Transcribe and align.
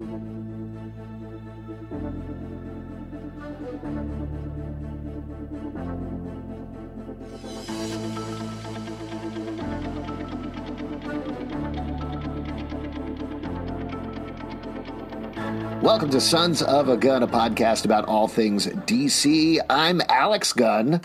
Welcome 0.00 0.12
to 16.10 16.20
Sons 16.20 16.62
of 16.62 16.88
a 16.88 16.96
Gun, 16.96 17.24
a 17.24 17.26
podcast 17.26 17.84
about 17.84 18.04
all 18.04 18.28
things 18.28 18.68
DC. 18.68 19.58
I'm 19.68 20.00
Alex 20.08 20.52
Gunn. 20.52 21.00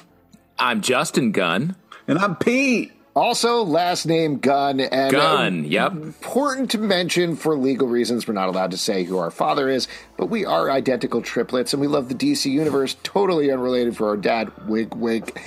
I'm 0.59 0.81
Justin 0.81 1.31
Gunn. 1.31 1.75
And 2.07 2.19
I'm 2.19 2.35
Pete. 2.35 2.91
Also, 3.15 3.63
last 3.63 4.07
name 4.07 4.39
Gunn. 4.39 4.79
And 4.79 5.11
Gunn, 5.11 5.65
uh, 5.65 5.67
yep. 5.67 5.91
Important 5.91 6.71
to 6.71 6.79
mention 6.79 7.35
for 7.35 7.55
legal 7.55 7.87
reasons, 7.87 8.27
we're 8.27 8.33
not 8.33 8.49
allowed 8.49 8.71
to 8.71 8.77
say 8.77 9.03
who 9.03 9.17
our 9.19 9.29
father 9.29 9.69
is, 9.69 9.87
but 10.17 10.27
we 10.27 10.45
are 10.45 10.71
identical 10.71 11.21
triplets 11.21 11.73
and 11.73 11.81
we 11.81 11.87
love 11.87 12.09
the 12.09 12.15
DC 12.15 12.49
universe, 12.49 12.95
totally 13.03 13.51
unrelated 13.51 13.95
for 13.95 14.07
our 14.09 14.17
dad. 14.17 14.51
wig, 14.67 14.95
wink. 14.95 15.39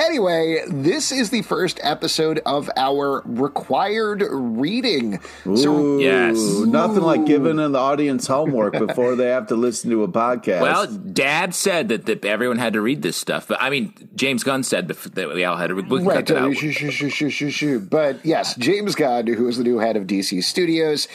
Anyway, 0.00 0.62
this 0.66 1.12
is 1.12 1.28
the 1.28 1.42
first 1.42 1.78
episode 1.82 2.40
of 2.46 2.70
our 2.74 3.22
required 3.26 4.22
reading. 4.30 5.20
Ooh, 5.46 6.00
Yes. 6.00 6.38
Nothing 6.38 7.02
like 7.02 7.26
giving 7.26 7.56
the 7.56 7.78
audience 7.78 8.26
homework 8.26 8.78
before 8.78 9.14
they 9.14 9.26
have 9.26 9.48
to 9.48 9.56
listen 9.56 9.90
to 9.90 10.02
a 10.02 10.08
podcast. 10.08 10.62
Well, 10.62 10.86
Dad 10.86 11.54
said 11.54 11.88
that, 11.88 12.06
that 12.06 12.24
everyone 12.24 12.56
had 12.58 12.72
to 12.72 12.80
read 12.80 13.02
this 13.02 13.16
stuff, 13.16 13.46
but 13.48 13.60
I 13.60 13.68
mean, 13.68 13.92
James 14.14 14.42
Gunn 14.42 14.62
said 14.62 14.88
that 14.88 15.34
we 15.34 15.44
all 15.44 15.58
had 15.58 15.66
to. 15.66 15.74
read. 15.74 15.88
can 15.88 16.04
Right, 16.04 16.26
cut 16.26 16.36
uh, 16.36 16.52
shoo, 16.54 16.72
shoo, 17.30 17.50
shoo. 17.50 17.80
But 17.80 18.24
yes, 18.24 18.54
James 18.56 18.94
Gunn, 18.94 19.26
who 19.26 19.48
is 19.48 19.58
the 19.58 19.64
new 19.64 19.78
head 19.78 19.96
of 19.96 20.06
DC 20.06 20.42
Studios, 20.42 21.08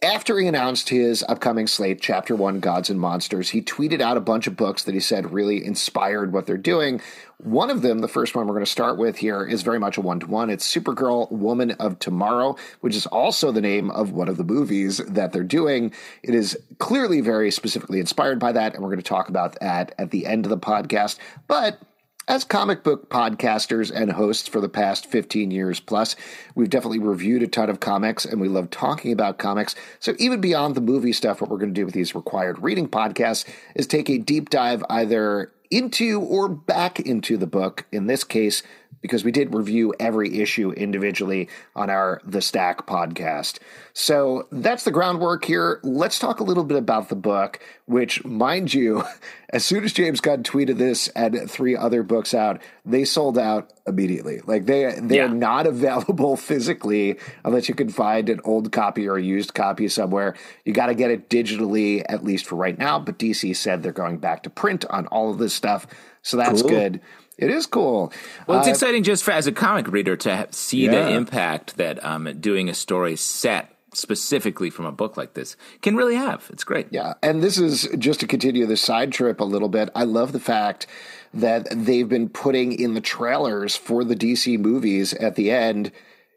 after 0.00 0.38
he 0.38 0.46
announced 0.46 0.90
his 0.90 1.24
upcoming 1.28 1.66
slate, 1.66 2.00
Chapter 2.00 2.36
One 2.36 2.60
Gods 2.60 2.88
and 2.88 3.00
Monsters, 3.00 3.50
he 3.50 3.60
tweeted 3.60 4.00
out 4.00 4.16
a 4.16 4.20
bunch 4.20 4.46
of 4.46 4.56
books 4.56 4.84
that 4.84 4.94
he 4.94 5.00
said 5.00 5.32
really 5.32 5.64
inspired 5.64 6.32
what 6.32 6.46
they're 6.46 6.56
doing. 6.56 7.00
One 7.38 7.68
of 7.68 7.82
them, 7.82 7.98
the 7.98 8.08
first 8.08 8.34
one 8.34 8.46
we're 8.46 8.54
going 8.54 8.64
to 8.64 8.70
start 8.70 8.96
with 8.96 9.16
here, 9.16 9.44
is 9.44 9.62
very 9.62 9.80
much 9.80 9.96
a 9.96 10.00
one 10.00 10.20
to 10.20 10.26
one. 10.26 10.50
It's 10.50 10.72
Supergirl 10.72 11.30
Woman 11.32 11.72
of 11.72 11.98
Tomorrow, 11.98 12.56
which 12.80 12.94
is 12.94 13.06
also 13.06 13.50
the 13.50 13.60
name 13.60 13.90
of 13.90 14.12
one 14.12 14.28
of 14.28 14.36
the 14.36 14.44
movies 14.44 14.98
that 14.98 15.32
they're 15.32 15.42
doing. 15.42 15.92
It 16.22 16.34
is 16.34 16.56
clearly 16.78 17.20
very 17.20 17.50
specifically 17.50 17.98
inspired 17.98 18.38
by 18.38 18.52
that, 18.52 18.74
and 18.74 18.82
we're 18.82 18.90
going 18.90 18.98
to 18.98 19.02
talk 19.02 19.28
about 19.28 19.58
that 19.60 19.94
at 19.98 20.12
the 20.12 20.26
end 20.26 20.46
of 20.46 20.50
the 20.50 20.58
podcast. 20.58 21.18
But 21.48 21.80
as 22.28 22.44
comic 22.44 22.84
book 22.84 23.08
podcasters 23.08 23.90
and 23.90 24.12
hosts 24.12 24.46
for 24.46 24.60
the 24.60 24.68
past 24.68 25.06
15 25.06 25.50
years 25.50 25.80
plus, 25.80 26.14
we've 26.54 26.68
definitely 26.68 26.98
reviewed 26.98 27.42
a 27.42 27.46
ton 27.46 27.70
of 27.70 27.80
comics 27.80 28.26
and 28.26 28.38
we 28.38 28.48
love 28.48 28.68
talking 28.68 29.12
about 29.12 29.38
comics. 29.38 29.74
So, 29.98 30.14
even 30.18 30.40
beyond 30.40 30.74
the 30.74 30.82
movie 30.82 31.14
stuff, 31.14 31.40
what 31.40 31.50
we're 31.50 31.56
going 31.56 31.72
to 31.72 31.80
do 31.80 31.86
with 31.86 31.94
these 31.94 32.14
required 32.14 32.62
reading 32.62 32.86
podcasts 32.86 33.46
is 33.74 33.86
take 33.86 34.10
a 34.10 34.18
deep 34.18 34.50
dive 34.50 34.84
either 34.90 35.50
into 35.70 36.20
or 36.20 36.48
back 36.48 37.00
into 37.00 37.38
the 37.38 37.46
book. 37.46 37.86
In 37.90 38.06
this 38.06 38.24
case, 38.24 38.62
because 39.00 39.24
we 39.24 39.30
did 39.30 39.54
review 39.54 39.94
every 40.00 40.40
issue 40.40 40.70
individually 40.72 41.48
on 41.76 41.88
our 41.90 42.20
The 42.24 42.40
Stack 42.40 42.86
podcast. 42.86 43.58
So 43.92 44.46
that's 44.52 44.84
the 44.84 44.90
groundwork 44.90 45.44
here. 45.44 45.80
Let's 45.82 46.18
talk 46.18 46.40
a 46.40 46.44
little 46.44 46.64
bit 46.64 46.76
about 46.78 47.08
the 47.08 47.16
book, 47.16 47.60
which, 47.86 48.24
mind 48.24 48.72
you, 48.74 49.04
as 49.50 49.64
soon 49.64 49.84
as 49.84 49.92
James 49.92 50.20
Gunn 50.20 50.42
tweeted 50.42 50.78
this 50.78 51.08
and 51.08 51.50
three 51.50 51.76
other 51.76 52.02
books 52.02 52.34
out, 52.34 52.60
they 52.84 53.04
sold 53.04 53.38
out 53.38 53.72
immediately. 53.86 54.40
Like 54.46 54.66
they 54.66 54.94
they 55.00 55.20
are 55.20 55.26
Yeah. 55.26 55.32
not 55.32 55.66
available 55.74 56.36
physically 56.36 57.18
unless 57.44 57.68
you 57.68 57.74
can 57.74 57.88
find 57.88 58.28
an 58.28 58.40
old 58.44 58.70
copy 58.72 59.08
or 59.08 59.16
a 59.16 59.22
used 59.22 59.54
copy 59.54 59.88
somewhere. 59.88 60.34
You 60.64 60.72
got 60.72 60.86
to 60.86 60.94
get 60.94 61.10
it 61.10 61.28
digitally 61.30 62.04
at 62.08 62.24
least 62.24 62.46
for 62.46 62.56
right 62.56 62.78
now. 62.78 62.98
But 62.98 63.18
DC 63.18 63.54
said 63.56 63.82
they're 63.82 63.92
going 63.92 64.18
back 64.18 64.42
to 64.44 64.50
print 64.50 64.84
on 64.90 65.06
all 65.08 65.30
of 65.30 65.38
this 65.38 65.54
stuff, 65.54 65.86
so 66.22 66.36
that's 66.36 66.62
Cool. 66.62 66.70
good. 66.70 67.00
It 67.38 67.50
is 67.50 67.66
cool. 67.66 68.12
Well, 68.46 68.58
it's 68.58 68.68
Uh, 68.68 68.72
exciting 68.72 69.04
just 69.04 69.22
for 69.24 69.30
as 69.30 69.46
a 69.46 69.52
comic 69.52 69.88
reader 69.88 70.16
to 70.16 70.48
see 70.50 70.84
Yeah. 70.86 70.90
the 70.90 71.10
impact 71.14 71.76
that 71.76 72.04
um, 72.04 72.28
doing 72.40 72.68
a 72.68 72.74
story 72.74 73.14
set 73.16 73.70
specifically 73.94 74.70
from 74.70 74.84
a 74.84 74.92
book 74.92 75.16
like 75.16 75.34
this 75.34 75.56
can 75.80 75.96
really 75.96 76.14
have. 76.16 76.48
It's 76.52 76.64
great. 76.64 76.88
Yeah, 76.90 77.14
and 77.22 77.42
this 77.42 77.58
is 77.58 77.88
just 77.98 78.20
to 78.20 78.26
continue 78.26 78.66
the 78.66 78.76
side 78.76 79.12
trip 79.12 79.40
a 79.40 79.44
little 79.44 79.68
bit. 79.68 79.88
I 79.94 80.04
love 80.04 80.32
the 80.32 80.40
fact 80.40 80.86
that 81.32 81.66
they've 81.70 82.08
been 82.08 82.28
putting 82.28 82.72
in 82.72 82.94
the 82.94 83.00
trailers 83.00 83.76
for 83.76 84.04
the 84.04 84.14
DC 84.16 84.58
movies 84.58 85.14
at 85.14 85.36
the 85.36 85.50
end. 85.50 85.90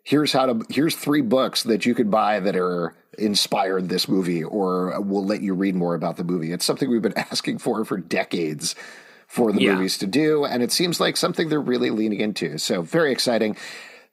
Here's 0.03 0.33
how 0.33 0.45
to. 0.47 0.65
Here's 0.69 0.95
three 0.95 1.21
books 1.21 1.61
that 1.63 1.85
you 1.85 1.93
could 1.93 2.09
buy 2.09 2.39
that 2.39 2.55
are 2.55 2.95
inspired 3.19 3.89
this 3.89 4.07
movie, 4.07 4.43
or 4.43 4.99
will 5.01 5.23
let 5.25 5.41
you 5.41 5.53
read 5.53 5.75
more 5.75 5.93
about 5.93 6.17
the 6.17 6.23
movie. 6.23 6.51
It's 6.51 6.65
something 6.65 6.89
we've 6.89 7.01
been 7.01 7.17
asking 7.31 7.59
for 7.59 7.85
for 7.85 7.97
decades 7.97 8.75
for 9.31 9.53
the 9.53 9.61
Yeah. 9.61 9.75
movies 9.75 9.97
to 9.99 10.05
do, 10.05 10.43
and 10.43 10.61
it 10.61 10.71
seems 10.73 10.99
like 10.99 11.15
something 11.15 11.47
they're 11.47 11.61
really 11.61 11.89
leaning 11.89 12.19
into. 12.19 12.57
So 12.57 12.81
very 12.81 13.11
exciting. 13.13 13.55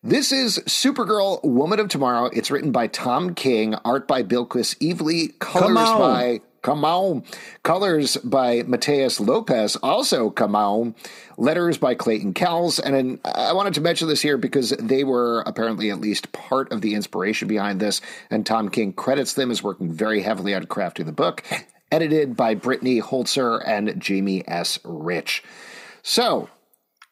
This 0.00 0.30
is 0.30 0.60
Supergirl, 0.60 1.42
Woman 1.42 1.80
of 1.80 1.88
Tomorrow. 1.88 2.26
It's 2.32 2.52
written 2.52 2.70
by 2.70 2.86
Tom 2.86 3.34
King, 3.34 3.74
art 3.84 4.06
by 4.06 4.22
Bilquis 4.22 4.76
Evely, 4.78 5.36
colors 5.40 5.76
on. 5.76 5.98
by 5.98 6.40
Come 6.62 6.84
on. 6.84 7.22
Colors 7.62 8.16
by 8.18 8.62
Matheus 8.62 9.20
Lopes, 9.20 9.76
also 9.76 10.28
come 10.28 10.56
on. 10.56 10.94
Letters 11.36 11.78
by 11.78 11.94
Clayton 11.94 12.34
Cowles. 12.34 12.78
And 12.80 12.94
then 12.94 13.20
I 13.24 13.52
wanted 13.52 13.74
to 13.74 13.80
mention 13.80 14.08
this 14.08 14.20
here 14.20 14.36
because 14.36 14.70
they 14.70 15.04
were 15.04 15.42
apparently 15.46 15.90
at 15.90 16.00
least 16.00 16.32
part 16.32 16.70
of 16.72 16.80
the 16.80 16.94
inspiration 16.94 17.46
behind 17.46 17.78
this. 17.80 18.00
And 18.28 18.44
Tom 18.44 18.68
King 18.70 18.92
credits 18.92 19.34
them 19.34 19.50
as 19.52 19.62
working 19.62 19.92
very 19.92 20.20
heavily 20.20 20.52
on 20.54 20.64
crafting 20.64 21.06
the 21.06 21.12
book. 21.12 21.44
Edited 21.90 22.36
by 22.36 22.54
Brittany 22.54 23.00
Holzer 23.00 23.62
and 23.66 24.00
Jamie 24.00 24.46
S. 24.46 24.78
Rich. 24.84 25.42
So, 26.02 26.48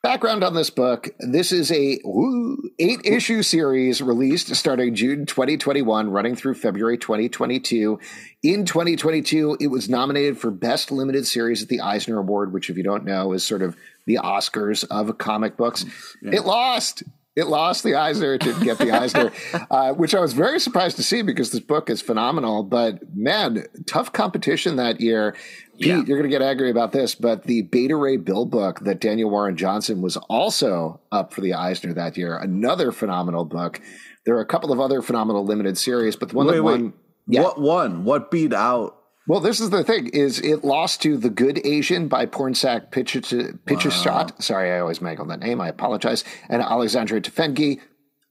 Background 0.07 0.45
on 0.45 0.55
this 0.55 0.71
book. 0.71 1.09
This 1.19 1.51
is 1.51 1.73
a 1.73 1.99
woo, 2.05 2.71
eight 2.79 3.01
issue 3.05 3.43
series 3.43 4.01
released 4.01 4.55
starting 4.55 4.95
June 4.95 5.27
2021, 5.27 6.11
running 6.11 6.37
through 6.37 6.55
February 6.55 6.97
2022. 6.97 7.99
In 8.45 8.65
2022, 8.65 9.57
it 9.59 9.67
was 9.67 9.89
nominated 9.89 10.39
for 10.39 10.53
Best 10.53 10.93
Limited 10.93 11.27
Series 11.27 11.61
at 11.61 11.69
the 11.69 11.81
Eisner 11.81 12.21
Award, 12.21 12.53
which, 12.53 12.71
if 12.71 12.77
you 12.77 12.85
don't 12.85 13.05
know, 13.05 13.33
is 13.33 13.43
sort 13.43 13.63
of 13.63 13.77
the 14.05 14.21
Oscars 14.23 14.85
of 14.89 15.19
comic 15.19 15.57
books. 15.57 15.85
Mm, 16.23 16.35
it 16.35 16.45
lost. 16.45 17.03
It 17.37 17.49
lost 17.49 17.85
the 17.85 17.95
Eisner. 17.95 18.35
It 18.35 18.41
didn't 18.41 18.65
get 18.65 18.79
the 18.79 18.91
Eisner, 18.93 19.31
uh, 19.71 19.93
which 19.93 20.15
I 20.15 20.21
was 20.21 20.33
very 20.33 20.59
surprised 20.59 20.97
to 20.97 21.03
see 21.03 21.21
because 21.21 21.51
this 21.53 21.61
book 21.61 21.91
is 21.91 22.01
phenomenal. 22.01 22.63
But 22.63 23.01
man, 23.15 23.67
tough 23.87 24.13
competition 24.13 24.77
that 24.77 25.01
year. 25.03 25.37
Pete, 25.79 25.87
Yeah. 25.89 25.97
you're 26.07 26.17
going 26.19 26.23
to 26.23 26.35
get 26.35 26.41
angry 26.41 26.71
about 26.71 26.93
this, 26.93 27.15
but 27.15 27.45
the 27.45 27.61
Beta 27.63 27.95
Ray 27.95 28.17
Bill 28.17 28.47
book 28.47 28.81
that 28.81 29.01
Daniel 29.01 29.29
Warren 29.29 29.55
Johnson 29.57 30.01
was 30.01 30.17
also 30.17 30.99
up 31.13 31.35
for 31.35 31.43
the 31.43 31.53
Eisner 31.53 31.93
that 31.93 32.17
year. 32.17 32.39
Another 32.39 32.91
phenomenal 32.91 33.45
book. 33.45 33.83
There 34.25 34.35
are 34.37 34.41
a 34.41 34.47
couple 34.47 34.73
of 34.73 34.81
other 34.81 35.03
phenomenal 35.03 35.45
limited 35.45 35.77
series, 35.77 36.17
but 36.17 36.31
the 36.31 36.35
one 36.37 36.47
wait, 36.47 36.55
that 36.57 36.63
wait. 36.63 36.81
won. 36.81 36.93
Yeah. 37.29 37.43
What 37.43 37.61
won? 37.61 38.05
What 38.05 38.31
beat 38.31 38.55
out? 38.55 38.97
Well, 39.29 39.41
this 39.41 39.61
is 39.61 39.71
the 39.71 39.83
thing: 39.83 40.07
is 40.09 40.39
it 40.41 40.65
lost 40.65 41.03
to 41.03 41.17
the 41.17 41.31
Good 41.31 41.61
Asian 41.67 42.09
by 42.09 42.27
Pornsak 42.27 42.91
Pichetshote? 42.91 44.43
Sorry, 44.43 44.73
I 44.73 44.79
always 44.81 45.01
mangle 45.01 45.27
that 45.27 45.41
name. 45.41 45.61
I 45.61 45.69
apologize. 45.69 46.25
And 46.49 46.63
Alexandra 46.63 47.21
Tefenkgi, 47.21 47.81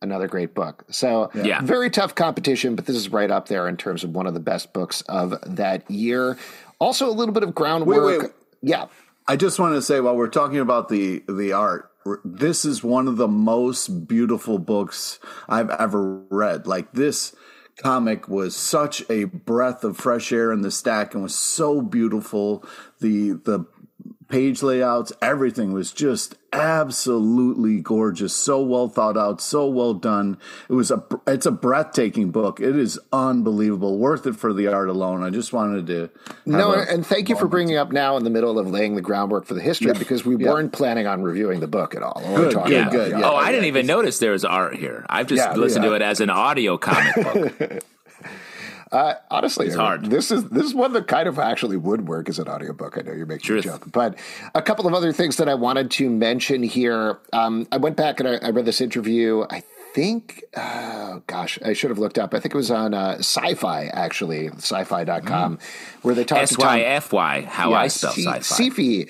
another 0.01 0.27
great 0.27 0.53
book. 0.53 0.85
So, 0.89 1.29
Yeah. 1.33 1.61
very 1.61 1.89
tough 1.89 2.15
competition, 2.15 2.75
but 2.75 2.85
this 2.85 2.95
is 2.95 3.09
right 3.09 3.29
up 3.29 3.47
there 3.47 3.67
in 3.67 3.75
terms 3.77 4.03
of 4.03 4.11
one 4.11 4.25
of 4.27 4.33
the 4.33 4.39
best 4.39 4.71
books 4.73 5.01
of 5.09 5.35
that 5.45 5.89
year. 5.91 6.37
Also, 6.79 7.09
a 7.09 7.11
little 7.11 7.33
bit 7.33 7.43
of 7.43 7.53
groundwork. 7.53 8.21
wait. 8.21 8.31
Yeah, 8.61 8.85
I 9.27 9.35
just 9.35 9.59
wanted 9.59 9.75
to 9.75 9.81
say 9.81 9.99
while 9.99 10.15
we're 10.15 10.27
talking 10.27 10.59
about 10.59 10.87
the 10.89 11.23
the 11.27 11.51
art, 11.51 11.91
this 12.23 12.63
is 12.63 12.83
one 12.83 13.07
of 13.07 13.17
the 13.17 13.27
most 13.27 14.07
beautiful 14.07 14.59
books 14.59 15.19
I've 15.49 15.69
ever 15.71 16.19
read. 16.29 16.67
Like 16.67 16.93
this 16.93 17.35
comic 17.77 18.27
was 18.27 18.55
such 18.55 19.07
a 19.09 19.25
breath 19.25 19.83
of 19.83 19.97
fresh 19.97 20.31
air 20.31 20.51
in 20.51 20.61
the 20.61 20.71
stack 20.71 21.13
and 21.13 21.23
was 21.23 21.35
so 21.35 21.81
beautiful. 21.81 22.63
The 22.99 23.33
the 23.33 23.65
page 24.27 24.63
layouts, 24.63 25.13
everything 25.21 25.71
was 25.73 25.91
just 25.91 26.35
absolutely 26.53 27.79
gorgeous. 27.81 28.33
So 28.33 28.61
well 28.61 28.87
thought 28.87 29.17
out, 29.17 29.41
so 29.41 29.67
well 29.67 29.93
done. 29.93 30.37
It 30.69 30.73
was 30.73 30.91
a 30.91 31.03
it's 31.27 31.45
a 31.45 31.51
breathtaking 31.51 32.31
book. 32.31 32.59
It 32.59 32.75
is 32.75 32.99
unbelievable, 33.11 33.97
worth 33.97 34.25
it 34.25 34.35
for 34.35 34.53
the 34.53 34.67
art 34.67 34.89
alone. 34.89 35.23
I 35.23 35.29
just 35.29 35.51
wanted 35.53 35.87
to 35.87 36.09
No, 36.45 36.71
have 36.71 36.87
a- 36.87 36.91
and 36.91 37.05
thank 37.05 37.29
you 37.29 37.35
for 37.35 37.47
bringing 37.47 37.77
up 37.77 37.91
now 37.91 38.17
in 38.17 38.23
the 38.23 38.29
middle 38.29 38.57
of 38.57 38.69
laying 38.69 38.95
the 38.95 39.01
groundwork 39.01 39.45
for 39.45 39.53
the 39.53 39.61
history 39.61 39.93
because 39.93 40.25
we 40.25 40.37
Yeah. 40.37 40.51
weren't 40.51 40.71
planning 40.71 41.07
on 41.07 41.21
reviewing 41.23 41.59
the 41.59 41.67
book 41.67 41.95
at 41.95 42.01
all. 42.01 42.21
We're 42.25 42.37
Good, 42.37 42.53
good, 42.53 42.53
about 42.53 42.91
good, 42.91 43.13
oh, 43.13 43.17
yeah. 43.19 43.25
oh, 43.29 43.35
art. 43.35 43.45
I 43.47 43.51
didn't 43.51 43.65
even 43.65 43.85
notice 43.85 44.19
there 44.19 44.31
was 44.31 44.45
art 44.45 44.75
here. 44.75 45.05
I've 45.09 45.27
just 45.27 45.43
Yeah, 45.43 45.55
listened 45.55 45.83
yeah. 45.83 45.89
to 45.91 45.95
it 45.97 46.01
as 46.01 46.21
an 46.21 46.29
audio 46.29 46.77
comic 46.77 47.15
book. 47.15 47.83
Honestly, 48.91 49.67
It's 49.67 49.75
I 49.75 49.77
mean, 49.77 49.85
hard. 49.85 50.05
This 50.05 50.31
is 50.31 50.49
this 50.49 50.65
is 50.65 50.73
one 50.73 50.93
that 50.93 51.07
kind 51.07 51.27
of 51.27 51.39
actually 51.39 51.77
would 51.77 52.07
work 52.07 52.29
as 52.29 52.39
an 52.39 52.47
audiobook. 52.47 52.97
I 52.97 53.01
know 53.01 53.13
you're 53.13 53.25
making 53.25 53.45
Truth. 53.45 53.65
a 53.65 53.69
joke, 53.69 53.91
but 53.91 54.17
a 54.53 54.61
couple 54.61 54.87
of 54.87 54.93
other 54.93 55.11
things 55.11 55.37
that 55.37 55.49
I 55.49 55.55
wanted 55.55 55.91
to 55.91 56.09
mention 56.09 56.63
here. 56.63 57.19
Um, 57.33 57.67
I 57.71 57.77
went 57.77 57.97
back 57.97 58.19
and 58.19 58.29
I, 58.29 58.35
I 58.35 58.49
read 58.51 58.65
this 58.65 58.81
interview. 58.81 59.45
I 59.49 59.63
think, 59.95 60.43
uh, 60.55 61.19
gosh, 61.25 61.57
I 61.63 61.73
should 61.73 61.89
have 61.89 61.97
looked 61.97 62.19
up. 62.19 62.33
I 62.33 62.39
think 62.39 62.53
it 62.53 62.57
was 62.57 62.69
on 62.69 62.93
uh, 62.93 63.15
Sci-Fi 63.19 63.85
actually, 63.87 64.49
Sci-Fi.com, 64.49 65.57
mm. 65.57 65.61
where 66.03 66.13
they 66.13 66.25
talked 66.25 66.41
S 66.41 66.57
Y 66.57 66.81
F 66.81 67.13
Y, 67.13 67.41
how 67.43 67.73
I 67.73 67.87
spell 67.87 68.11
sci-fi. 68.11 68.39
Sci-Fi. 68.39 69.07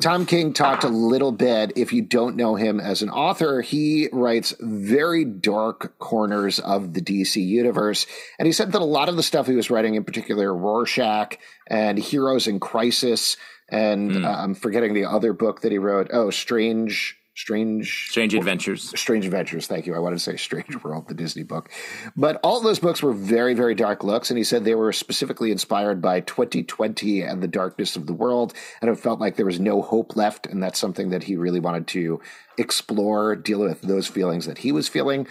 Tom 0.00 0.24
King 0.24 0.52
talked 0.52 0.84
a 0.84 0.88
little 0.88 1.32
bit. 1.32 1.72
If 1.76 1.92
you 1.92 2.02
don't 2.02 2.36
know 2.36 2.54
him 2.54 2.80
as 2.80 3.02
an 3.02 3.10
author, 3.10 3.60
he 3.60 4.08
writes 4.12 4.54
very 4.58 5.24
dark 5.24 5.98
corners 5.98 6.58
of 6.58 6.94
the 6.94 7.02
DC 7.02 7.36
universe. 7.36 8.06
And 8.38 8.46
he 8.46 8.52
said 8.52 8.72
that 8.72 8.80
a 8.80 8.84
lot 8.84 9.08
of 9.08 9.16
the 9.16 9.22
stuff 9.22 9.46
he 9.46 9.54
was 9.54 9.70
writing, 9.70 9.94
in 9.94 10.04
particular 10.04 10.54
Rorschach 10.54 11.38
and 11.66 11.98
Heroes 11.98 12.46
in 12.46 12.60
Crisis, 12.60 13.36
and 13.68 14.12
mm. 14.12 14.24
uh, 14.24 14.42
I'm 14.42 14.54
forgetting 14.54 14.94
the 14.94 15.04
other 15.04 15.32
book 15.32 15.60
that 15.60 15.72
he 15.72 15.78
wrote. 15.78 16.08
Oh, 16.12 16.30
Strange 16.30 17.19
Strange 17.40 18.10
Strange 18.10 18.34
Adventures. 18.34 18.92
Strange 19.00 19.24
Adventures, 19.24 19.66
thank 19.66 19.86
you. 19.86 19.94
I 19.94 19.98
wanted 19.98 20.16
to 20.16 20.22
say 20.22 20.36
Strange 20.36 20.84
World, 20.84 21.08
the 21.08 21.14
Disney 21.14 21.42
book. 21.42 21.70
But 22.14 22.38
all 22.42 22.60
those 22.60 22.78
books 22.78 23.02
were 23.02 23.14
very, 23.14 23.54
very 23.54 23.74
dark 23.74 24.04
looks. 24.04 24.30
And 24.30 24.36
he 24.36 24.44
said 24.44 24.64
they 24.64 24.74
were 24.74 24.92
specifically 24.92 25.50
inspired 25.50 26.02
by 26.02 26.20
2020 26.20 27.22
and 27.22 27.42
the 27.42 27.48
darkness 27.48 27.96
of 27.96 28.06
the 28.06 28.12
world. 28.12 28.52
And 28.82 28.90
it 28.90 28.98
felt 28.98 29.20
like 29.20 29.36
there 29.36 29.46
was 29.46 29.58
no 29.58 29.80
hope 29.80 30.16
left. 30.16 30.46
And 30.46 30.62
that's 30.62 30.78
something 30.78 31.08
that 31.10 31.22
he 31.22 31.36
really 31.36 31.60
wanted 31.60 31.86
to 31.88 32.20
explore, 32.58 33.36
deal 33.36 33.60
with 33.60 33.80
those 33.80 34.06
feelings 34.06 34.44
that 34.44 34.58
he 34.58 34.70
was 34.70 34.86
feeling. 34.86 35.26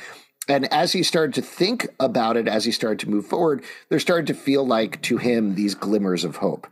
And 0.48 0.66
as 0.74 0.94
he 0.94 1.04
started 1.04 1.36
to 1.36 1.44
think 1.44 1.90
about 2.00 2.38
it, 2.38 2.48
as 2.48 2.66
he 2.66 2.72
started 2.72 2.98
to 3.02 3.10
move 3.10 3.28
forward, 3.28 3.64
there 3.90 4.00
started 4.00 4.26
to 4.28 4.34
feel 4.34 4.66
like 4.66 5.00
to 5.04 5.18
him 5.18 5.54
these 5.54 5.76
glimmers 5.76 6.24
of 6.24 6.38
hope 6.38 6.66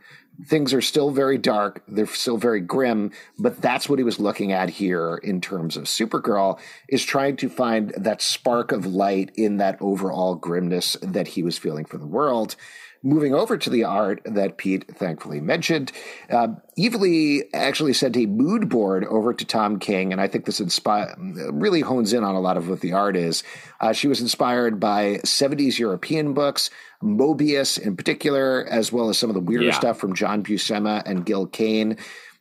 things 0.44 0.72
are 0.72 0.80
still 0.80 1.10
very 1.10 1.38
dark. 1.38 1.82
They're 1.88 2.06
still 2.06 2.36
very 2.36 2.60
grim, 2.60 3.12
but 3.38 3.60
that's 3.60 3.88
what 3.88 3.98
he 3.98 4.04
was 4.04 4.20
looking 4.20 4.52
at 4.52 4.70
here 4.70 5.16
in 5.16 5.40
terms 5.40 5.76
of 5.76 5.84
Supergirl 5.84 6.58
is 6.88 7.04
trying 7.04 7.36
to 7.38 7.48
find 7.48 7.92
that 7.96 8.22
spark 8.22 8.72
of 8.72 8.86
light 8.86 9.32
in 9.34 9.56
that 9.56 9.76
overall 9.80 10.36
grimness 10.36 10.96
that 11.02 11.28
he 11.28 11.42
was 11.42 11.58
feeling 11.58 11.84
for 11.84 11.98
the 11.98 12.06
world. 12.06 12.56
Moving 13.02 13.34
over 13.34 13.56
to 13.56 13.70
the 13.70 13.84
art 13.84 14.20
that 14.24 14.58
Pete 14.58 14.96
thankfully 14.96 15.40
mentioned, 15.40 15.92
uh, 16.30 16.48
Evely 16.76 17.42
actually 17.54 17.92
sent 17.92 18.16
a 18.16 18.26
mood 18.26 18.68
board 18.68 19.04
over 19.04 19.32
to 19.32 19.44
Tom 19.44 19.78
King, 19.78 20.12
and 20.12 20.20
I 20.20 20.26
think 20.26 20.46
this 20.46 20.60
inspire 20.60 21.14
really 21.18 21.80
hones 21.80 22.12
in 22.12 22.24
on 22.24 22.34
a 22.34 22.40
lot 22.40 22.56
of 22.56 22.68
what 22.68 22.80
the 22.80 22.92
art 22.92 23.16
is. 23.16 23.44
Uh, 23.80 23.92
she 23.92 24.08
was 24.08 24.20
inspired 24.20 24.80
by 24.80 25.18
70s 25.24 25.78
European 25.78 26.34
books, 26.34 26.70
Moebius 27.02 27.78
in 27.78 27.96
particular, 27.96 28.66
as 28.68 28.92
well 28.92 29.08
as 29.08 29.16
some 29.16 29.30
of 29.30 29.34
the 29.34 29.40
weirder 29.40 29.66
yeah. 29.66 29.72
stuff 29.72 29.98
from 29.98 30.14
John 30.14 30.42
Buscema 30.42 31.02
and 31.06 31.24
Gil 31.24 31.46
Kane 31.46 31.96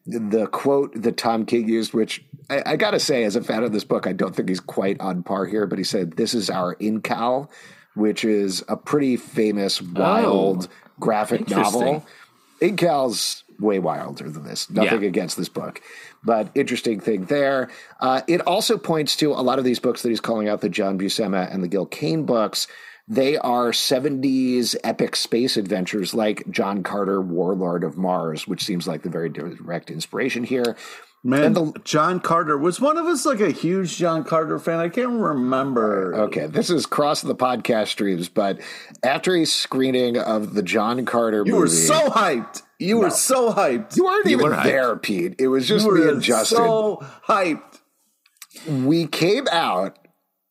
the 0.08 0.48
quote 0.48 1.02
that 1.02 1.18
Tom 1.18 1.46
King 1.46 1.68
used, 1.68 1.94
which 1.94 2.24
I, 2.50 2.64
I 2.66 2.76
got 2.78 2.92
to 2.92 3.00
say, 3.00 3.26
as 3.26 3.36
a 3.36 3.44
fan 3.44 3.64
of 3.64 3.74
this 3.74 3.84
book, 3.84 4.08
I 4.08 4.14
don't 4.14 4.36
think 4.36 4.50
he's 4.50 4.62
quite 4.62 5.00
on 5.02 5.22
par 5.22 5.46
here, 5.46 5.68
but 5.68 5.78
he 5.78 5.84
said, 5.84 6.14
This 6.14 6.34
is 6.34 6.50
our 6.50 6.76
Incal, 6.76 7.50
which 7.98 8.24
is 8.24 8.64
a 8.68 8.78
pretty 8.78 9.18
famous, 9.18 9.82
wild 9.82 10.68
oh, 10.70 10.92
graphic 11.00 11.50
novel. 11.50 12.06
Incal's 12.62 13.44
way 13.60 13.80
wilder 13.80 14.30
than 14.30 14.44
this. 14.44 14.70
Nothing 14.70 15.02
yeah. 15.02 15.08
against 15.08 15.38
this 15.38 15.50
book, 15.50 15.82
but 16.24 16.50
interesting 16.56 17.00
thing 17.00 17.26
there. 17.26 17.70
Uh, 18.00 18.22
it 18.28 18.42
also 18.42 18.78
points 18.78 19.16
to 19.18 19.32
a 19.32 19.42
lot 19.42 19.60
of 19.60 19.66
these 19.66 19.80
books 19.80 20.02
that 20.04 20.10
he's 20.10 20.20
calling 20.20 20.48
out 20.48 20.62
the 20.62 20.70
John 20.70 20.98
Buscema 20.98 21.52
and 21.52 21.64
the 21.64 21.68
Gil 21.68 21.86
Kane 21.86 22.24
books. 22.24 22.68
They 23.08 23.38
are 23.38 23.72
70s 23.72 24.76
epic 24.84 25.16
space 25.16 25.56
adventures 25.56 26.14
like 26.14 26.44
John 26.52 26.84
Carter, 26.84 27.22
Warlord 27.22 27.86
of 27.86 27.98
Mars, 27.98 28.48
which 28.48 28.66
seems 28.66 28.86
like 28.86 29.04
the 29.04 29.10
very 29.10 29.30
direct 29.30 29.90
inspiration 29.90 30.44
here. 30.44 30.76
Man, 31.24 31.54
the, 31.54 31.74
John 31.84 32.20
Carter 32.20 32.58
was 32.58 32.80
one 32.80 32.98
of 32.98 33.06
us 33.06 33.26
like 33.26 33.42
a 33.42 33.52
huge 33.52 33.98
John 33.98 34.24
Carter 34.24 34.60
fan. 34.60 34.80
I 34.80 34.88
can't 34.88 35.20
remember. 35.20 36.16
Okay, 36.16 36.46
this 36.46 36.70
is 36.70 36.86
crossing 36.86 37.28
the 37.28 37.36
podcast 37.36 37.88
streams, 37.88 38.30
but 38.30 38.60
after 39.04 39.36
a 39.36 39.46
screening 39.46 40.18
of 40.18 40.54
the 40.54 40.62
John 40.62 41.06
Carter 41.06 41.40
movie, 41.40 41.50
you 41.50 41.56
movie, 41.56 41.62
were 41.64 41.68
so 41.68 42.10
hyped. 42.10 42.62
You 42.80 42.96
no, 42.96 43.02
were 43.02 43.10
so 43.10 43.52
hyped. 43.52 43.98
You 43.98 44.06
weren't 44.06 44.26
you 44.26 44.38
even 44.38 44.52
were 44.52 44.64
there, 44.64 44.96
Pete. 44.96 45.36
It 45.40 45.48
was 45.48 45.68
just 45.68 45.88
me 45.88 46.08
and 46.08 46.22
Justin. 46.22 46.60
So 46.60 47.06
hyped. 47.28 47.80
We 48.70 49.08
came 49.08 49.48
out 49.52 49.98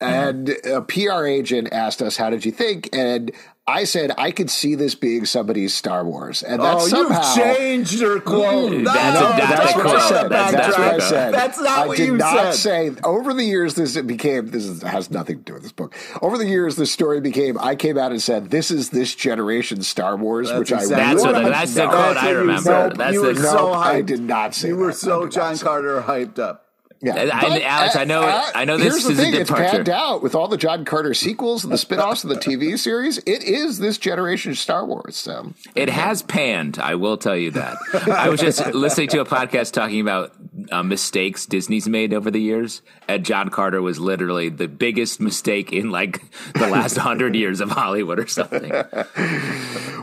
mm-hmm. 0.01 0.05
and 0.05 0.49
a 0.65 0.81
PR 0.81 1.25
agent 1.25 1.69
asked 1.71 2.01
us, 2.01 2.17
"How 2.17 2.29
did 2.29 2.45
you 2.45 2.51
think?" 2.51 2.89
And 2.93 3.31
I 3.69 3.83
said 3.83 4.13
I 4.17 4.31
could 4.31 4.49
see 4.49 4.75
this 4.75 4.95
being 4.95 5.25
somebody's 5.25 5.73
Star 5.73 6.05
Wars, 6.05 6.41
and 6.41 6.61
that 6.61 6.75
oh, 6.75 6.87
somehow 6.87 7.35
you've 7.35 7.57
changed 7.57 7.93
your 7.99 8.21
mm, 8.21 8.23
quote. 8.23 8.71
No, 8.71 8.93
that's, 8.93 9.19
no, 9.19 9.29
that's, 9.29 9.49
that's, 9.49 9.75
what 9.75 9.87
I 9.87 10.09
said. 10.09 10.29
That's, 10.29 10.51
that's 10.53 10.77
what 10.77 10.87
I 10.87 10.99
said. 10.99 11.33
That's 11.33 11.59
not 11.59 11.79
I 11.79 11.87
what 11.87 11.97
did 11.97 12.05
you 12.05 12.15
not 12.15 12.53
said. 12.53 12.93
say. 12.95 13.01
Over 13.03 13.33
the 13.33 13.43
years, 13.43 13.75
this 13.75 13.99
became. 14.01 14.47
This 14.47 14.63
is, 14.63 14.81
has 14.83 15.11
nothing 15.11 15.39
to 15.39 15.43
do 15.43 15.53
with 15.55 15.63
this 15.63 15.73
book. 15.73 15.93
Over 16.21 16.37
the 16.37 16.45
years, 16.45 16.77
the 16.77 16.85
story 16.85 17.19
became. 17.19 17.57
I 17.59 17.75
came 17.75 17.97
out 17.97 18.11
and 18.11 18.21
said, 18.21 18.51
"This 18.51 18.71
is 18.71 18.91
this 18.91 19.13
generation 19.13 19.81
Star 19.81 20.15
Wars," 20.15 20.49
which 20.53 20.71
exactly. 20.71 20.95
I 20.95 21.13
that's, 21.13 21.23
what, 21.23 21.33
that's 21.33 21.73
the 21.73 21.87
quote 21.87 22.17
I 22.17 22.29
remember. 22.29 22.93
That's 22.95 23.13
you 23.13 23.21
were 23.21 23.33
the, 23.33 23.41
so 23.41 23.73
hyped. 23.73 23.83
I 23.83 24.01
did 24.01 24.21
not 24.21 24.55
say. 24.55 24.69
You 24.69 24.77
were 24.77 24.93
so 24.93 25.27
John 25.27 25.57
Carter 25.57 26.01
hyped 26.01 26.39
up. 26.39 26.66
Yeah, 27.01 27.29
I, 27.31 27.61
Alex, 27.61 27.95
I 27.95 28.05
know, 28.05 28.23
uh, 28.23 28.43
I 28.55 28.65
know. 28.65 28.77
This 28.77 28.87
here's 28.87 29.03
the 29.03 29.11
is 29.11 29.19
thing: 29.19 29.35
a 29.35 29.39
it's 29.39 29.51
panned 29.51 29.89
out 29.89 30.23
with 30.23 30.33
all 30.33 30.47
the 30.47 30.57
John 30.57 30.83
Carter 30.83 31.13
sequels 31.13 31.63
and 31.63 31.71
the 31.71 31.77
spinoffs 31.77 32.23
of 32.23 32.29
the 32.29 32.37
TV 32.37 32.77
series. 32.79 33.19
It 33.19 33.43
is 33.43 33.77
this 33.77 33.97
generation 33.99 34.55
Star 34.55 34.85
Wars. 34.85 35.15
So 35.15 35.53
it 35.75 35.89
has 35.89 36.23
panned. 36.23 36.79
I 36.79 36.95
will 36.95 37.17
tell 37.17 37.35
you 37.35 37.51
that. 37.51 37.77
I 38.11 38.29
was 38.29 38.39
just 38.39 38.65
listening 38.73 39.09
to 39.09 39.21
a 39.21 39.25
podcast 39.25 39.73
talking 39.73 40.01
about 40.01 40.33
uh, 40.71 40.81
mistakes 40.81 41.45
Disney's 41.45 41.87
made 41.87 42.13
over 42.13 42.31
the 42.31 42.41
years, 42.41 42.81
and 43.07 43.23
John 43.23 43.49
Carter 43.49 43.81
was 43.81 43.99
literally 43.99 44.49
the 44.49 44.67
biggest 44.67 45.19
mistake 45.21 45.71
in 45.71 45.91
like 45.91 46.23
the 46.53 46.67
last 46.67 46.97
hundred 46.97 47.35
years 47.35 47.61
of 47.61 47.69
Hollywood 47.69 48.19
or 48.19 48.27
something. 48.27 48.71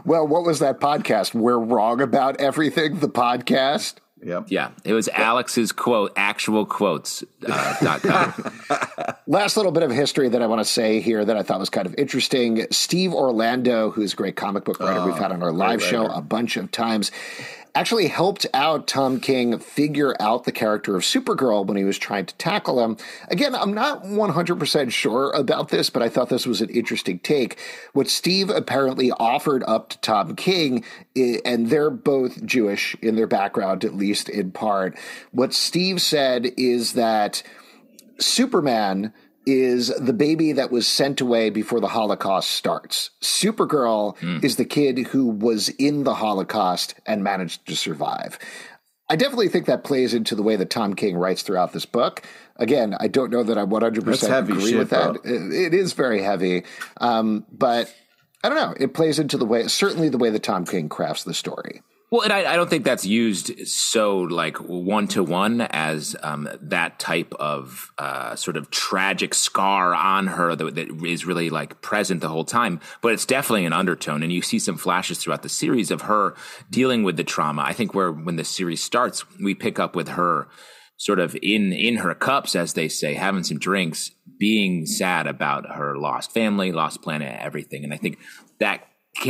well, 0.04 0.26
what 0.28 0.44
was 0.44 0.60
that 0.60 0.78
podcast? 0.80 1.34
We're 1.34 1.58
wrong 1.58 2.00
about 2.00 2.40
everything. 2.40 3.00
The 3.00 3.08
podcast. 3.08 3.94
Yep. 4.24 4.46
Yeah. 4.48 4.70
It 4.84 4.94
was 4.94 5.08
Alex's 5.08 5.70
quote, 5.72 6.12
actual 6.16 6.64
quotes. 6.64 7.22
Uh, 7.46 8.32
Last 9.26 9.56
little 9.56 9.72
bit 9.72 9.82
of 9.82 9.90
history 9.90 10.28
that 10.30 10.42
I 10.42 10.46
want 10.46 10.60
to 10.60 10.64
say 10.64 11.00
here 11.00 11.24
that 11.24 11.36
I 11.36 11.42
thought 11.42 11.60
was 11.60 11.70
kind 11.70 11.86
of 11.86 11.94
interesting. 11.96 12.66
Steve 12.70 13.12
Orlando, 13.12 13.90
who's 13.90 14.14
a 14.14 14.16
great 14.16 14.36
comic 14.36 14.64
book 14.64 14.80
writer 14.80 15.04
we've 15.04 15.16
had 15.16 15.30
on 15.32 15.42
our 15.42 15.52
live 15.52 15.82
show 15.82 16.06
a 16.06 16.22
bunch 16.22 16.56
of 16.56 16.70
times, 16.70 17.10
actually 17.74 18.06
helped 18.06 18.46
out 18.54 18.86
Tom 18.86 19.18
King 19.18 19.58
figure 19.58 20.14
out 20.20 20.44
the 20.44 20.52
character 20.52 20.94
of 20.94 21.02
Supergirl 21.02 21.66
when 21.66 21.76
he 21.76 21.82
was 21.84 21.98
trying 21.98 22.24
to 22.26 22.34
tackle 22.36 22.82
him. 22.82 22.96
Again, 23.28 23.54
I'm 23.54 23.74
not 23.74 24.04
100% 24.04 24.92
sure 24.92 25.32
about 25.32 25.70
this, 25.70 25.90
but 25.90 26.00
I 26.02 26.08
thought 26.08 26.28
this 26.28 26.46
was 26.46 26.60
an 26.60 26.70
interesting 26.70 27.18
take. 27.18 27.58
What 27.92 28.08
Steve 28.08 28.48
apparently 28.48 29.10
offered 29.10 29.64
up 29.66 29.90
to 29.90 29.98
Tom 29.98 30.36
King, 30.36 30.84
and 31.16 31.68
they're 31.68 31.90
both 31.90 32.44
Jewish 32.46 32.94
in 33.02 33.16
their 33.16 33.26
background, 33.26 33.84
at 33.84 33.94
least 33.94 34.28
in 34.28 34.52
part. 34.52 34.96
What 35.32 35.52
Steve 35.52 36.00
said 36.00 36.52
is 36.56 36.92
that 36.92 37.42
Superman 38.20 39.12
is 39.46 39.88
the 39.88 40.12
baby 40.12 40.52
that 40.52 40.70
was 40.70 40.86
sent 40.86 41.20
away 41.20 41.50
before 41.50 41.80
the 41.80 41.88
Holocaust 41.88 42.50
starts. 42.50 43.10
Supergirl 43.20 44.16
mm. 44.18 44.42
is 44.44 44.56
the 44.56 44.64
kid 44.64 44.98
who 45.08 45.26
was 45.26 45.68
in 45.70 46.04
the 46.04 46.14
Holocaust 46.14 46.94
and 47.06 47.22
managed 47.22 47.66
to 47.66 47.76
survive. 47.76 48.38
I 49.08 49.16
definitely 49.16 49.48
think 49.48 49.66
that 49.66 49.84
plays 49.84 50.14
into 50.14 50.34
the 50.34 50.42
way 50.42 50.56
that 50.56 50.70
Tom 50.70 50.94
King 50.94 51.16
writes 51.16 51.42
throughout 51.42 51.72
this 51.72 51.84
book. 51.84 52.22
Again, 52.56 52.96
I 52.98 53.08
don't 53.08 53.30
know 53.30 53.42
that 53.42 53.58
I 53.58 53.64
100% 53.64 54.48
agree 54.48 54.70
shit, 54.70 54.78
with 54.78 54.90
that. 54.90 55.16
It, 55.24 55.52
it 55.52 55.74
is 55.74 55.92
very 55.92 56.22
heavy. 56.22 56.64
Um, 56.98 57.44
but 57.52 57.94
I 58.42 58.48
don't 58.48 58.58
know. 58.58 58.74
It 58.78 58.94
plays 58.94 59.18
into 59.18 59.36
the 59.36 59.44
way, 59.44 59.68
certainly 59.68 60.08
the 60.08 60.18
way 60.18 60.30
that 60.30 60.42
Tom 60.42 60.64
King 60.64 60.88
crafts 60.88 61.24
the 61.24 61.34
story. 61.34 61.82
Well, 62.14 62.22
and 62.22 62.32
I, 62.32 62.52
I, 62.52 62.54
don't 62.54 62.70
think 62.70 62.84
that's 62.84 63.04
used 63.04 63.66
so 63.66 64.18
like 64.18 64.58
one 64.58 65.08
to 65.08 65.24
one 65.24 65.62
as 65.62 66.14
um, 66.22 66.48
that 66.62 67.00
type 67.00 67.34
of 67.40 67.90
uh, 67.98 68.36
sort 68.36 68.56
of 68.56 68.70
tragic 68.70 69.34
scar 69.34 69.92
on 69.92 70.28
her 70.28 70.54
that, 70.54 70.76
that 70.76 71.04
is 71.04 71.24
really 71.24 71.50
like 71.50 71.82
present 71.82 72.20
the 72.20 72.28
whole 72.28 72.44
time. 72.44 72.78
But 73.02 73.14
it's 73.14 73.26
definitely 73.26 73.66
an 73.66 73.72
undertone, 73.72 74.22
and 74.22 74.32
you 74.32 74.42
see 74.42 74.60
some 74.60 74.76
flashes 74.76 75.18
throughout 75.18 75.42
the 75.42 75.48
series 75.48 75.90
of 75.90 76.02
her 76.02 76.36
dealing 76.70 77.02
with 77.02 77.16
the 77.16 77.24
trauma. 77.24 77.62
I 77.62 77.72
think 77.72 77.94
where 77.94 78.12
when 78.12 78.36
the 78.36 78.44
series 78.44 78.80
starts, 78.80 79.24
we 79.40 79.56
pick 79.56 79.80
up 79.80 79.96
with 79.96 80.10
her 80.10 80.46
sort 80.96 81.18
of 81.18 81.36
in 81.42 81.72
in 81.72 81.96
her 81.96 82.14
cups, 82.14 82.54
as 82.54 82.74
they 82.74 82.86
say, 82.86 83.14
having 83.14 83.42
some 83.42 83.58
drinks, 83.58 84.12
being 84.38 84.86
sad 84.86 85.26
about 85.26 85.74
her 85.74 85.98
lost 85.98 86.30
family, 86.30 86.70
lost 86.70 87.02
planet, 87.02 87.36
everything. 87.40 87.82
And 87.82 87.92
I 87.92 87.96
think 87.96 88.18
that 88.60 88.86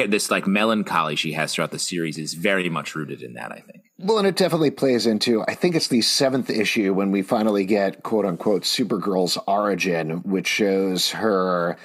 this 0.09 0.31
like 0.31 0.47
melancholy 0.47 1.17
she 1.17 1.33
has 1.33 1.55
throughout 1.55 1.71
the 1.71 1.79
series 1.79 2.19
is 2.19 2.35
very 2.35 2.69
much 2.69 2.95
rooted 2.95 3.23
in 3.23 3.35
that. 3.35 3.53
I 3.53 3.61
think. 3.61 3.83
Well, 3.99 4.19
and 4.19 4.27
it 4.27 4.37
definitely 4.37 4.71
plays 4.71 5.07
into. 5.07 5.43
I 5.47 5.55
think 5.55 5.75
it's 5.75 5.89
the 5.89 6.03
seventh 6.03 6.51
issue 6.51 6.93
when 6.95 7.11
we 7.11 7.23
finally 7.23 7.65
get 7.65 8.03
quote 8.03 8.25
unquote 8.25 8.63
Supergirl's 8.63 9.39
origin, 9.47 10.23
which 10.23 10.49
shows 10.49 11.11
her 11.11 11.77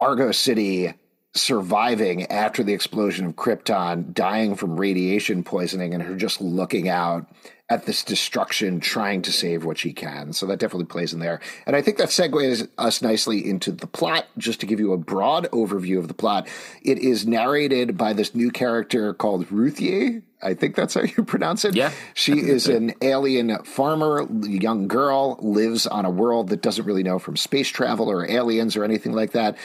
Argo 0.00 0.32
City 0.32 0.94
surviving 1.34 2.26
after 2.26 2.62
the 2.62 2.74
explosion 2.74 3.26
of 3.26 3.36
Krypton, 3.36 4.12
dying 4.12 4.54
from 4.54 4.78
radiation 4.78 5.42
poisoning, 5.42 5.94
and 5.94 6.02
her 6.02 6.16
just 6.16 6.40
looking 6.40 6.88
out 6.88 7.26
at 7.72 7.86
this 7.86 8.04
destruction, 8.04 8.80
trying 8.80 9.22
to 9.22 9.32
save 9.32 9.64
what 9.64 9.78
she 9.78 9.94
can. 9.94 10.34
So 10.34 10.44
that 10.44 10.58
definitely 10.58 10.84
plays 10.84 11.14
in 11.14 11.20
there. 11.20 11.40
And 11.64 11.74
I 11.74 11.80
think 11.80 11.96
that 11.96 12.10
segues 12.10 12.68
us 12.76 13.00
nicely 13.00 13.48
into 13.48 13.72
the 13.72 13.86
plot. 13.86 14.26
Just 14.36 14.60
to 14.60 14.66
give 14.66 14.78
you 14.78 14.92
a 14.92 14.98
broad 14.98 15.48
overview 15.52 15.98
of 15.98 16.06
the 16.06 16.14
plot, 16.14 16.46
it 16.82 16.98
is 16.98 17.26
narrated 17.26 17.96
by 17.96 18.12
this 18.12 18.34
new 18.34 18.50
character 18.50 19.14
called 19.14 19.46
Ruthye. 19.48 20.20
I 20.42 20.52
think 20.52 20.74
that's 20.74 20.92
how 20.92 21.02
you 21.02 21.24
pronounce 21.24 21.64
it. 21.64 21.74
Yeah. 21.74 21.92
She 22.12 22.32
is 22.32 22.68
an 22.68 22.92
alien 23.00 23.64
farmer, 23.64 24.26
young 24.42 24.86
girl, 24.86 25.38
lives 25.40 25.86
on 25.86 26.04
a 26.04 26.10
world 26.10 26.50
that 26.50 26.60
doesn't 26.60 26.84
really 26.84 27.02
know 27.02 27.18
from 27.18 27.38
space 27.38 27.68
travel 27.68 28.10
or 28.10 28.30
aliens 28.30 28.76
or 28.76 28.84
anything 28.84 29.12
like 29.12 29.32
that. 29.32 29.56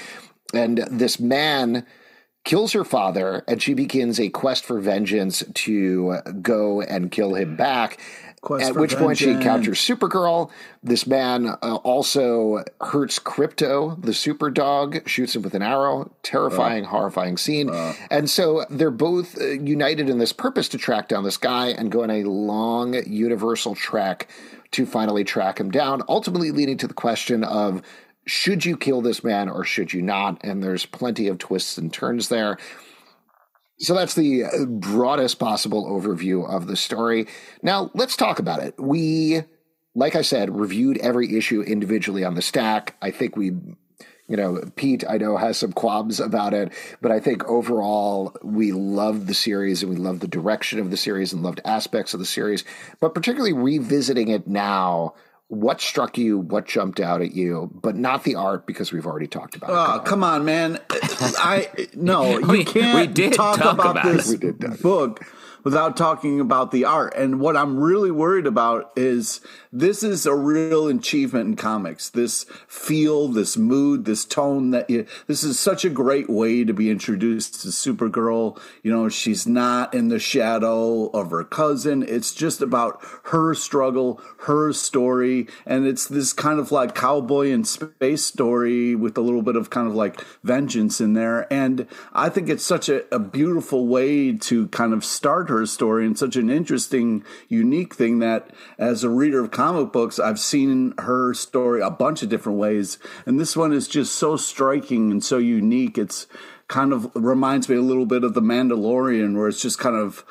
And 0.53 0.77
this 0.89 1.19
man 1.19 1.85
kills 2.47 2.71
her 2.71 2.85
father, 2.85 3.43
and 3.45 3.61
she 3.61 3.73
begins 3.73 4.21
a 4.21 4.29
quest 4.29 4.63
for 4.63 4.79
vengeance 4.79 5.43
to 5.53 6.19
go 6.41 6.81
and 6.81 7.11
kill 7.11 7.35
him 7.35 7.57
back. 7.57 7.99
Quest 8.39 8.69
At 8.69 8.75
which 8.77 8.95
point 8.95 9.17
she 9.17 9.25
vengeance. 9.25 9.43
encounters 9.45 9.79
Supergirl. 9.79 10.49
This 10.81 11.05
man 11.05 11.47
uh, 11.47 11.75
also 11.83 12.63
hurts 12.79 13.19
Krypto, 13.19 14.01
the 14.01 14.13
super 14.13 14.49
dog, 14.49 15.05
shoots 15.09 15.35
him 15.35 15.41
with 15.41 15.55
an 15.55 15.61
arrow. 15.61 16.09
Terrifying, 16.23 16.85
horrifying 16.85 17.35
scene. 17.35 17.69
and 18.09 18.29
so 18.29 18.65
they're 18.69 18.91
both 18.91 19.37
uh, 19.41 19.47
united 19.47 20.09
in 20.09 20.17
this 20.19 20.31
purpose 20.31 20.69
to 20.69 20.77
track 20.77 21.09
down 21.09 21.25
this 21.25 21.35
guy 21.35 21.67
and 21.67 21.91
go 21.91 22.03
on 22.03 22.09
a 22.09 22.23
long 22.23 22.93
universal 23.05 23.75
trek 23.75 24.29
to 24.71 24.85
finally 24.85 25.25
track 25.25 25.59
him 25.59 25.69
down, 25.69 26.01
ultimately 26.07 26.51
leading 26.51 26.77
to 26.77 26.87
the 26.87 26.93
question 26.93 27.43
of 27.43 27.81
should 28.27 28.65
you 28.65 28.77
kill 28.77 29.01
this 29.01 29.23
man 29.23 29.49
or 29.49 29.63
should 29.63 29.93
you 29.93 30.01
not? 30.01 30.43
And 30.43 30.61
there's 30.61 30.85
plenty 30.85 31.27
of 31.27 31.37
twists 31.37 31.77
and 31.77 31.91
turns 31.91 32.29
there. 32.29 32.57
So 33.79 33.93
that's 33.93 34.15
the 34.15 34.43
uh, 34.43 34.65
broadest 34.65 35.39
possible 35.39 35.85
overview 35.85 36.47
of 36.49 36.67
the 36.67 36.75
story. 36.75 37.27
Now, 37.61 37.91
let's 37.93 38.17
talk 38.17 38.39
about 38.39 38.61
it. 38.61 38.75
We, 38.79 39.41
like 39.95 40.15
I 40.15 40.23
said, 40.23 40.55
reviewed 40.55 40.97
every 40.97 41.37
issue 41.37 41.61
individually 41.61 42.23
on 42.23 42.35
the 42.35 42.41
stack. 42.41 42.95
I 43.01 43.11
think 43.11 43.37
we, 43.37 43.51
you 44.27 44.35
know, 44.35 44.61
Pete, 44.75 45.03
I 45.07 45.17
know, 45.17 45.37
has 45.37 45.59
some 45.59 45.73
qualms 45.73 46.19
about 46.19 46.55
it, 46.55 46.73
but 47.01 47.11
I 47.11 47.19
think 47.19 47.45
overall 47.45 48.35
we 48.43 48.71
loved 48.71 49.27
the 49.27 49.35
series 49.35 49.83
and 49.83 49.91
we 49.91 49.97
loved 49.97 50.21
the 50.21 50.27
direction 50.27 50.79
of 50.79 50.89
the 50.89 50.97
series 50.97 51.31
and 51.31 51.43
loved 51.43 51.61
aspects 51.63 52.15
of 52.15 52.19
the 52.19 52.25
series. 52.25 52.63
But 52.99 53.13
particularly 53.13 53.53
revisiting 53.53 54.29
it 54.29 54.47
now, 54.47 55.13
what 55.49 55.79
struck 55.79 56.17
you, 56.17 56.39
what 56.39 56.65
jumped 56.65 56.99
out 56.99 57.21
at 57.21 57.31
you, 57.33 57.69
but 57.81 57.95
not 57.95 58.23
the 58.25 58.35
art 58.35 58.67
because 58.67 58.91
we've 58.91 59.05
already 59.05 59.27
talked 59.27 59.55
about 59.55 59.69
it. 59.69 59.73
Oh, 59.73 59.99
come 60.03 60.23
on, 60.23 60.43
man. 60.43 60.77
I 60.91 61.69
no, 61.95 62.37
you 62.39 62.47
We- 62.47 62.65
can't 62.65 62.99
we 63.07 63.13
did 63.13 63.33
talk, 63.33 63.57
talk 63.57 63.73
about, 63.75 63.91
about 63.91 64.05
this 64.05 64.29
We 64.29 64.37
did 64.37 64.59
talk. 64.59 64.79
book 64.81 65.25
without 65.63 65.97
talking 65.97 66.39
about 66.39 66.71
the 66.71 66.85
art. 66.85 67.13
And 67.15 67.39
what 67.39 67.57
I'm 67.57 67.79
really 67.79 68.11
worried 68.11 68.47
about 68.47 68.91
is 68.95 69.41
this 69.71 70.03
is 70.03 70.25
a 70.25 70.35
real 70.35 70.87
achievement 70.87 71.47
in 71.47 71.55
comics. 71.55 72.09
This 72.09 72.45
feel, 72.67 73.27
this 73.27 73.57
mood, 73.57 74.05
this 74.05 74.25
tone 74.25 74.71
that 74.71 74.89
you, 74.89 75.05
this 75.27 75.43
is 75.43 75.59
such 75.59 75.85
a 75.85 75.89
great 75.89 76.29
way 76.29 76.63
to 76.63 76.73
be 76.73 76.89
introduced 76.89 77.61
to 77.61 77.69
Supergirl. 77.69 78.59
You 78.83 78.91
know, 78.91 79.09
she's 79.09 79.47
not 79.47 79.93
in 79.93 80.07
the 80.07 80.19
shadow 80.19 81.07
of 81.07 81.31
her 81.31 81.43
cousin. 81.43 82.03
It's 82.07 82.33
just 82.33 82.61
about 82.61 82.99
her 83.25 83.53
struggle, 83.53 84.21
her 84.41 84.73
story. 84.73 85.47
And 85.65 85.85
it's 85.85 86.07
this 86.07 86.33
kind 86.33 86.59
of 86.59 86.71
like 86.71 86.95
cowboy 86.95 87.49
in 87.49 87.63
space 87.63 88.25
story 88.25 88.95
with 88.95 89.17
a 89.17 89.21
little 89.21 89.41
bit 89.41 89.55
of 89.55 89.69
kind 89.69 89.87
of 89.87 89.95
like 89.95 90.21
vengeance 90.43 91.01
in 91.01 91.13
there. 91.13 91.51
And 91.51 91.87
I 92.13 92.29
think 92.29 92.49
it's 92.49 92.63
such 92.63 92.89
a, 92.89 93.03
a 93.13 93.19
beautiful 93.19 93.87
way 93.87 94.37
to 94.37 94.67
kind 94.69 94.93
of 94.93 95.03
start 95.03 95.46
her 95.49 95.65
story 95.65 96.05
and 96.05 96.17
such 96.17 96.35
an 96.35 96.49
interesting, 96.49 97.23
unique 97.47 97.95
thing 97.95 98.19
that 98.19 98.51
as 98.77 99.03
a 99.03 99.09
reader 99.09 99.43
of 99.43 99.51
comic 99.51 99.91
books, 99.91 100.19
I've 100.19 100.39
seen 100.39 100.93
her 100.99 101.33
story 101.33 101.81
a 101.81 101.89
bunch 101.89 102.23
of 102.23 102.29
different 102.29 102.59
ways. 102.59 102.97
And 103.25 103.39
this 103.39 103.55
one 103.55 103.73
is 103.73 103.87
just 103.87 104.15
so 104.15 104.37
striking 104.37 105.11
and 105.11 105.23
so 105.23 105.37
unique. 105.37 105.97
It's 105.97 106.27
kind 106.67 106.93
of 106.93 107.09
reminds 107.15 107.69
me 107.69 107.75
a 107.75 107.81
little 107.81 108.05
bit 108.05 108.23
of 108.23 108.33
The 108.33 108.41
Mandalorian, 108.41 109.37
where 109.37 109.47
it's 109.47 109.61
just 109.61 109.79
kind 109.79 109.95
of 109.95 110.25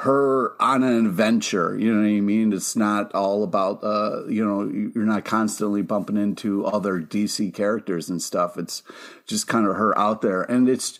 her 0.00 0.60
on 0.62 0.82
an 0.82 1.04
adventure. 1.06 1.78
You 1.78 1.92
know 1.92 2.00
what 2.00 2.08
I 2.08 2.20
mean? 2.20 2.54
It's 2.54 2.74
not 2.74 3.14
all 3.14 3.42
about, 3.42 3.84
uh, 3.84 4.26
you 4.28 4.42
know, 4.42 4.62
you're 4.62 5.04
not 5.04 5.26
constantly 5.26 5.82
bumping 5.82 6.16
into 6.16 6.64
other 6.64 7.00
DC 7.00 7.52
characters 7.52 8.08
and 8.08 8.22
stuff. 8.22 8.56
It's 8.56 8.82
just 9.26 9.46
kind 9.46 9.66
of 9.66 9.76
her 9.76 9.96
out 9.98 10.22
there. 10.22 10.40
And 10.40 10.70
it's, 10.70 10.98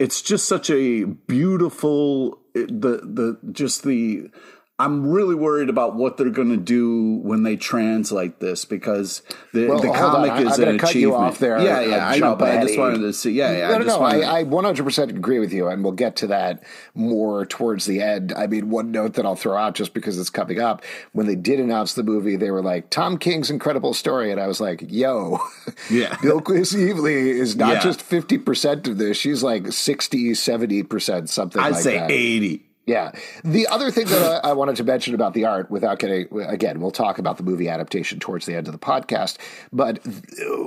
it's 0.00 0.20
just 0.20 0.48
such 0.48 0.70
a 0.70 1.04
beautiful, 1.04 2.41
the, 2.54 3.00
the, 3.02 3.38
just 3.52 3.82
the, 3.84 4.30
I'm 4.78 5.06
really 5.12 5.36
worried 5.36 5.68
about 5.68 5.94
what 5.94 6.16
they're 6.16 6.30
going 6.30 6.48
to 6.48 6.56
do 6.56 7.20
when 7.22 7.44
they 7.44 7.54
translate 7.56 8.40
this 8.40 8.64
because 8.64 9.22
the, 9.52 9.68
Well, 9.68 9.78
the 9.80 9.92
comic 9.92 10.44
is 10.44 10.58
an 10.58 10.76
cut 10.78 10.94
you 10.96 11.10
achievement. 11.10 11.14
off 11.14 11.38
there, 11.38 11.60
Yeah, 11.62 11.80
yeah, 11.82 11.96
uh, 12.06 12.08
I 12.08 12.18
know, 12.18 12.34
but 12.34 12.58
I 12.58 12.62
just 12.64 12.78
wanted 12.78 12.98
to 12.98 13.12
see. 13.12 13.30
Yeah, 13.32 13.52
yeah. 13.52 13.68
no, 13.68 13.74
I 13.74 13.78
no, 13.78 13.84
no. 13.84 13.98
wanted- 14.00 14.24
I, 14.24 14.38
I 14.40 14.44
100% 14.44 15.10
agree 15.10 15.38
with 15.38 15.52
you, 15.52 15.68
and 15.68 15.84
we'll 15.84 15.92
get 15.92 16.16
to 16.16 16.26
that 16.28 16.64
more 16.94 17.46
towards 17.46 17.84
the 17.84 18.00
end. 18.02 18.32
I 18.36 18.48
mean, 18.48 18.70
one 18.70 18.90
note 18.90 19.14
that 19.14 19.24
I'll 19.26 19.36
throw 19.36 19.56
out 19.56 19.74
just 19.76 19.94
because 19.94 20.18
it's 20.18 20.30
coming 20.30 20.58
up 20.58 20.82
when 21.12 21.26
they 21.26 21.36
did 21.36 21.60
announce 21.60 21.92
the 21.94 22.02
movie, 22.02 22.34
they 22.36 22.50
were 22.50 22.62
like, 22.62 22.90
Tom 22.90 23.18
King's 23.18 23.50
incredible 23.50 23.94
story. 23.94 24.32
And 24.32 24.40
I 24.40 24.48
was 24.48 24.60
like, 24.60 24.82
yo, 24.88 25.38
Yeah. 25.90 26.14
Bilquis 26.16 26.74
Evely 26.74 27.28
is 27.28 27.54
not 27.54 27.74
Yeah. 27.74 27.80
just 27.82 28.00
50% 28.00 28.88
of 28.88 28.98
this. 28.98 29.16
She's 29.16 29.44
like 29.44 29.70
60, 29.70 30.30
70%, 30.32 31.28
something 31.28 31.62
I'd 31.62 31.72
like 31.72 31.82
say 31.82 31.98
that. 31.98 32.10
80. 32.10 32.66
Yeah. 32.84 33.12
The 33.44 33.68
other 33.68 33.90
thing 33.92 34.06
that 34.06 34.44
I, 34.44 34.50
I 34.50 34.52
wanted 34.54 34.74
to 34.76 34.84
mention 34.84 35.14
about 35.14 35.34
the 35.34 35.44
art, 35.44 35.70
without 35.70 36.00
getting, 36.00 36.26
again, 36.42 36.80
we'll 36.80 36.90
talk 36.90 37.18
about 37.18 37.36
the 37.36 37.44
movie 37.44 37.68
adaptation 37.68 38.18
towards 38.18 38.44
the 38.44 38.56
end 38.56 38.66
of 38.66 38.72
the 38.72 38.78
podcast. 38.78 39.38
But 39.72 40.02
th- 40.02 40.16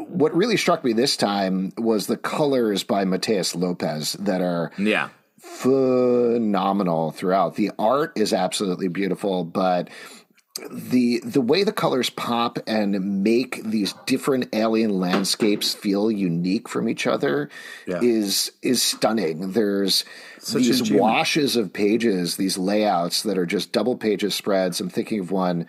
what 0.07 0.33
really 0.33 0.55
struck 0.55 0.83
me 0.85 0.93
this 0.93 1.17
time 1.17 1.73
was 1.77 2.07
the 2.07 2.15
colors 2.15 2.83
by 2.83 3.03
Matheus 3.03 3.53
Lopes 3.53 4.13
that 4.13 4.41
are 4.41 4.71
Yeah. 4.77 5.09
phenomenal 5.39 7.11
throughout. 7.11 7.55
The 7.55 7.71
art 7.77 8.13
is 8.15 8.33
absolutely 8.33 8.87
beautiful, 8.87 9.43
but 9.43 9.89
the 10.71 11.19
the 11.25 11.41
way 11.41 11.63
the 11.63 11.73
colors 11.73 12.09
pop 12.09 12.59
and 12.65 13.23
make 13.23 13.61
these 13.63 13.93
different 14.05 14.47
alien 14.53 14.91
landscapes 14.91 15.73
feel 15.73 16.09
unique 16.09 16.69
from 16.69 16.87
each 16.87 17.05
other 17.05 17.49
Yeah. 17.85 17.99
is 18.01 18.51
is 18.61 18.81
stunning. 18.81 19.51
There's 19.51 20.05
Such 20.39 20.63
these 20.63 20.91
washes 20.91 21.57
of 21.57 21.73
pages, 21.73 22.37
these 22.37 22.57
layouts 22.57 23.23
that 23.23 23.37
are 23.37 23.45
just 23.45 23.73
double 23.73 23.97
pages 23.97 24.33
spreads. 24.33 24.79
I'm 24.79 24.89
thinking 24.89 25.19
of 25.19 25.31
one. 25.31 25.67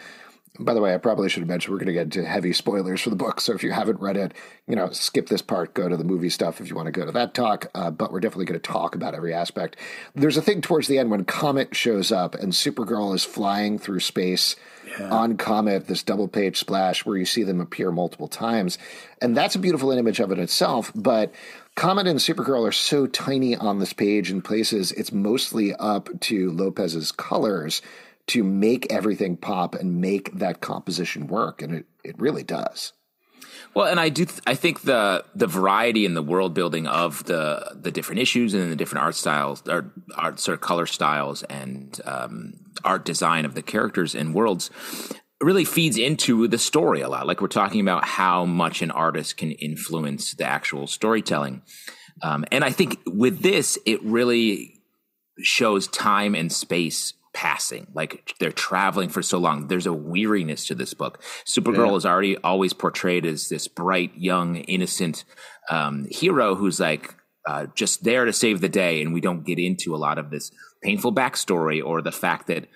By 0.58 0.74
the 0.74 0.80
way, 0.80 0.94
I 0.94 0.98
probably 0.98 1.28
should 1.28 1.40
have 1.40 1.48
mentioned 1.48 1.72
we're 1.72 1.78
going 1.78 1.86
to 1.86 1.92
get 1.92 2.04
into 2.04 2.24
heavy 2.24 2.52
spoilers 2.52 3.00
for 3.00 3.10
the 3.10 3.16
book. 3.16 3.40
So 3.40 3.52
if 3.52 3.62
you 3.62 3.72
haven't 3.72 4.00
read 4.00 4.16
it, 4.16 4.32
you 4.66 4.76
know, 4.76 4.90
skip 4.90 5.28
this 5.28 5.42
part, 5.42 5.74
go 5.74 5.88
to 5.88 5.96
the 5.96 6.04
movie 6.04 6.30
stuff 6.30 6.60
if 6.60 6.68
you 6.68 6.76
want 6.76 6.86
to 6.86 6.92
go 6.92 7.04
to 7.04 7.12
that 7.12 7.34
talk. 7.34 7.70
Uh, 7.74 7.90
but 7.90 8.12
we're 8.12 8.20
definitely 8.20 8.46
going 8.46 8.60
to 8.60 8.72
talk 8.72 8.94
about 8.94 9.14
every 9.14 9.34
aspect. 9.34 9.76
There's 10.14 10.36
a 10.36 10.42
thing 10.42 10.60
towards 10.60 10.88
the 10.88 10.98
end 10.98 11.10
when 11.10 11.24
Comet 11.24 11.74
shows 11.74 12.10
up 12.10 12.34
and 12.34 12.52
Supergirl 12.52 13.14
is 13.14 13.24
flying 13.24 13.78
through 13.78 14.00
space 14.00 14.56
on 15.00 15.36
Comet, 15.36 15.86
this 15.86 16.02
double 16.02 16.28
page 16.28 16.58
splash 16.58 17.04
where 17.04 17.16
you 17.16 17.26
see 17.26 17.42
them 17.42 17.60
appear 17.60 17.90
multiple 17.90 18.28
times. 18.28 18.78
And 19.20 19.36
that's 19.36 19.54
a 19.54 19.58
beautiful 19.58 19.90
image 19.90 20.20
of 20.20 20.30
it 20.30 20.38
itself. 20.38 20.92
But 20.94 21.34
Comet 21.74 22.06
and 22.06 22.18
Supergirl 22.18 22.66
are 22.66 22.72
so 22.72 23.06
tiny 23.06 23.54
on 23.56 23.78
this 23.78 23.92
page 23.92 24.30
in 24.30 24.42
places, 24.42 24.92
it's 24.92 25.12
mostly 25.12 25.74
up 25.74 26.08
to 26.20 26.50
Lopes's 26.52 27.12
colors 27.12 27.82
to 28.28 28.42
make 28.42 28.92
everything 28.92 29.36
pop 29.36 29.74
and 29.74 30.00
make 30.00 30.32
that 30.38 30.60
composition 30.60 31.26
work. 31.26 31.62
And 31.62 31.74
it, 31.74 31.86
it 32.04 32.18
really 32.18 32.42
does. 32.42 32.92
Well, 33.74 33.86
and 33.86 34.00
I 34.00 34.08
do. 34.08 34.24
Th- 34.24 34.40
I 34.46 34.54
think 34.54 34.82
the 34.82 35.24
the 35.34 35.46
variety 35.46 36.06
and 36.06 36.16
the 36.16 36.22
world 36.22 36.54
building 36.54 36.86
of 36.86 37.24
the 37.24 37.76
the 37.78 37.90
different 37.90 38.22
issues 38.22 38.54
and 38.54 38.72
the 38.72 38.76
different 38.76 39.04
art 39.04 39.14
styles, 39.14 39.62
or 39.68 39.92
art 40.14 40.40
sort 40.40 40.54
of 40.54 40.62
color 40.62 40.86
styles 40.86 41.42
and 41.42 42.00
um, 42.06 42.54
art 42.84 43.04
design 43.04 43.44
of 43.44 43.54
the 43.54 43.60
characters 43.60 44.14
and 44.14 44.34
worlds 44.34 44.70
really 45.42 45.66
feeds 45.66 45.98
into 45.98 46.48
the 46.48 46.56
story 46.56 47.02
a 47.02 47.08
lot. 47.10 47.26
Like 47.26 47.42
we're 47.42 47.48
talking 47.48 47.82
about 47.82 48.06
how 48.06 48.46
much 48.46 48.80
an 48.80 48.90
artist 48.90 49.36
can 49.36 49.52
influence 49.52 50.32
the 50.32 50.44
actual 50.44 50.86
storytelling, 50.86 51.60
um, 52.22 52.46
and 52.50 52.64
I 52.64 52.70
think 52.70 52.98
with 53.06 53.40
this, 53.40 53.78
it 53.84 54.02
really 54.02 54.80
shows 55.42 55.86
time 55.86 56.34
and 56.34 56.50
space 56.50 57.12
passing 57.36 57.86
like 57.92 58.34
they're 58.40 58.50
traveling 58.50 59.10
for 59.10 59.20
so 59.20 59.36
long. 59.36 59.66
There's 59.66 59.84
a 59.84 59.92
weariness 59.92 60.66
to 60.68 60.74
this 60.74 60.94
book. 60.94 61.22
Supergirl 61.44 61.94
is 61.98 62.06
already 62.06 62.38
always 62.38 62.72
portrayed 62.72 63.26
as 63.26 63.50
this 63.50 63.68
bright 63.68 64.12
young 64.16 64.56
innocent 64.56 65.26
um, 65.68 66.06
hero 66.10 66.54
who's 66.54 66.80
like 66.80 67.14
uh, 67.46 67.66
just 67.74 68.04
there 68.04 68.24
to 68.24 68.32
save 68.32 68.62
the 68.62 68.70
day 68.70 69.02
and 69.02 69.12
we 69.12 69.20
don't 69.20 69.44
get 69.44 69.58
into 69.58 69.94
a 69.94 69.98
lot 69.98 70.16
of 70.16 70.30
this 70.30 70.50
painful 70.82 71.14
backstory 71.14 71.84
or 71.84 72.00
the 72.00 72.10
fact 72.10 72.46
that 72.46 72.68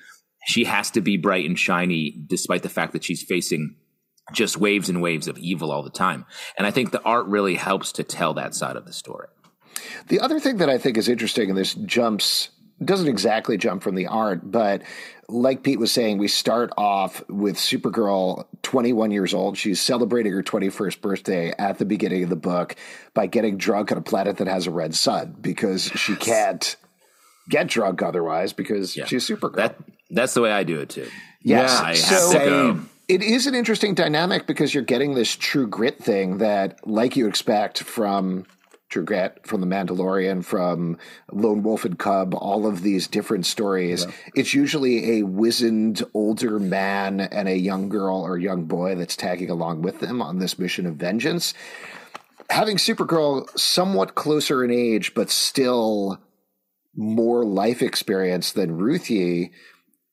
she 0.45 0.65
has 0.65 0.91
to 0.91 1.01
be 1.01 1.17
bright 1.17 1.47
and 1.47 1.59
shiny 1.59 2.15
despite 2.27 2.63
the 2.63 2.69
fact 2.69 2.93
that 2.93 3.03
she's 3.03 3.23
facing 3.23 3.77
just 4.31 4.59
waves 4.59 4.91
and 4.91 5.01
waves 5.01 5.27
of 5.27 5.39
evil 5.39 5.73
all 5.73 5.83
the 5.83 5.89
time. 5.89 6.27
And 6.59 6.67
i 6.67 6.71
think 6.71 6.91
the 6.91 7.03
art 7.03 7.25
really 7.29 7.55
helps 7.55 7.93
to 7.93 8.05
tell 8.05 8.35
that 8.35 8.55
side 8.55 8.77
of 8.77 8.85
the 8.85 8.93
story. 8.93 9.29
The 10.09 10.21
other 10.21 10.39
thing 10.39 10.59
that 10.59 10.69
I 10.69 10.77
think 10.77 10.99
is 10.99 11.09
interesting, 11.09 11.49
and 11.49 11.59
this 11.59 11.75
jumps 11.75 12.51
doesn't 12.85 13.09
exactly 13.09 13.57
jump 13.57 13.83
from 13.83 13.95
the 13.95 14.07
art, 14.07 14.51
but 14.51 14.83
like 15.29 15.63
Pete 15.63 15.79
was 15.79 15.93
saying, 15.93 16.19
we 16.19 16.29
start 16.29 16.73
off 16.77 17.23
with 17.29 17.57
Supergirl, 17.57 18.47
21 18.63 19.11
years 19.11 19.35
old. 19.35 19.57
She's 19.57 19.81
celebrating 19.81 20.33
her 20.33 20.43
21st 20.43 21.01
birthday 21.01 21.53
at 21.59 21.79
the 21.79 21.85
beginning 21.85 22.25
of 22.25 22.31
the 22.31 22.37
book 22.37 22.75
by 23.15 23.27
getting 23.27 23.57
drunk 23.57 23.93
on 23.93 23.99
a 23.99 24.03
planet 24.03 24.39
that 24.39 24.47
has 24.47 24.67
a 24.67 24.71
red 24.71 24.95
sun 24.95 25.37
because 25.41 25.85
she 25.85 26.17
can't 26.17 26.77
get 27.49 27.69
drunk 27.69 28.03
otherwise 28.03 28.53
because 28.53 28.97
yeah. 28.97 29.05
she's 29.05 29.29
Supergirl. 29.29 29.57
That, 29.57 29.77
that's 30.11 30.35
the 30.35 30.41
way 30.41 30.51
I 30.51 30.65
do 30.65 30.81
it 30.81 30.91
too. 30.91 31.09
Yes. 31.43 31.71
Yeah, 31.81 31.87
I 31.87 31.95
so, 31.95 32.15
have 32.15 32.43
to 32.43 32.49
go. 32.49 32.81
It 33.09 33.23
is 33.23 33.49
an 33.49 33.57
interesting 33.57 33.95
dynamic 33.95 34.47
because 34.47 34.73
you're 34.73 34.85
getting 34.85 35.15
this 35.15 35.35
true 35.35 35.67
grit 35.67 35.99
thing 35.99 36.39
that, 36.39 36.87
like 36.87 37.17
you 37.17 37.27
expect 37.27 37.83
from 37.83 38.47
True 38.91 39.07
from 39.45 39.61
The 39.61 39.69
Mandalorian, 39.69 40.45
from 40.45 40.99
Lone 41.31 41.63
Wolf 41.63 41.85
and 41.85 41.97
Cub, 41.97 42.35
all 42.35 42.67
of 42.67 42.83
these 42.83 43.07
different 43.07 43.47
stories. 43.47 44.05
Yeah. 44.05 44.13
It's 44.35 44.53
usually 44.53 45.19
a 45.19 45.23
wizened 45.23 46.03
older 46.13 46.59
man 46.59 47.21
and 47.21 47.49
a 47.49 47.57
young 47.57 47.89
girl 47.89 48.21
or 48.21 48.37
young 48.37 48.65
boy 48.65 48.97
that's 48.97 49.15
tagging 49.15 49.49
along 49.49 49.83
with 49.83 50.01
them 50.01 50.21
on 50.21 50.41
this 50.41 50.59
mission 50.59 50.87
of 50.87 50.97
vengeance. 50.97 51.55
Having 52.51 52.79
Supergirl 52.79 53.49
somewhat 53.57 54.17
closer 54.17 54.65
in 54.65 54.73
age, 54.73 55.15
but 55.15 55.31
still 55.31 56.19
more 56.97 57.45
life 57.45 57.83
experience 57.83 58.51
than 58.51 58.77
Ruthye, 58.77 59.53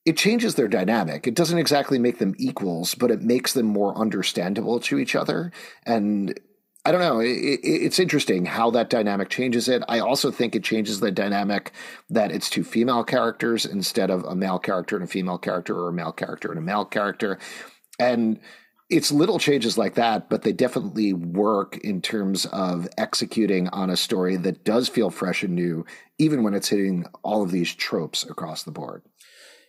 it 0.05 0.17
changes 0.17 0.53
their 0.53 0.67
dynamic. 0.67 1.25
It 1.25 1.33
doesn't 1.33 1.57
exactly 1.57 1.97
make 1.97 2.19
them 2.19 2.35
equals, 2.37 2.93
but 2.93 3.09
it 3.09 3.23
makes 3.23 3.53
them 3.53 3.65
more 3.65 3.97
understandable 3.97 4.79
to 4.81 4.99
each 4.99 5.15
other. 5.15 5.51
And 5.83 6.39
I 6.87 6.91
don't 6.93 7.01
know. 7.01 7.19
It, 7.19 7.27
it, 7.27 7.59
it's 7.65 7.99
interesting 7.99 8.45
how 8.45 8.71
that 8.71 8.89
dynamic 8.89 9.27
changes 9.27 9.67
it. 9.67 9.83
I 9.89 9.99
also 9.99 10.31
think 10.31 10.55
it 10.55 10.63
changes 10.63 11.01
the 11.01 11.11
dynamic 11.11 11.73
that 12.09 12.31
it's 12.31 12.49
two 12.49 12.63
female 12.63 13.03
characters 13.03 13.65
instead 13.65 14.09
of 14.09 14.23
a 14.23 14.33
male 14.33 14.57
character 14.57 14.95
and 14.95 15.03
a 15.03 15.07
female 15.07 15.37
character 15.37 15.77
or 15.77 15.89
a 15.89 15.93
male 15.93 16.13
character 16.13 16.49
and 16.49 16.57
a 16.57 16.61
male 16.61 16.85
character. 16.85 17.39
And 17.99 18.39
it's 18.89 19.11
little 19.11 19.37
changes 19.37 19.77
like 19.77 19.95
that, 19.95 20.29
but 20.29 20.43
they 20.43 20.53
definitely 20.53 21.11
work 21.11 21.75
in 21.79 22.01
terms 22.01 22.45
of 22.45 22.87
executing 22.97 23.67
on 23.67 23.89
a 23.89 23.97
story 23.97 24.37
that 24.37 24.63
does 24.63 24.87
feel 24.87 25.09
fresh 25.09 25.43
and 25.43 25.55
new, 25.55 25.85
even 26.17 26.41
when 26.41 26.53
it's 26.53 26.69
hitting 26.69 27.05
all 27.21 27.43
of 27.43 27.51
these 27.51 27.75
tropes 27.75 28.23
across 28.23 28.63
the 28.63 28.71
board. 28.71 29.03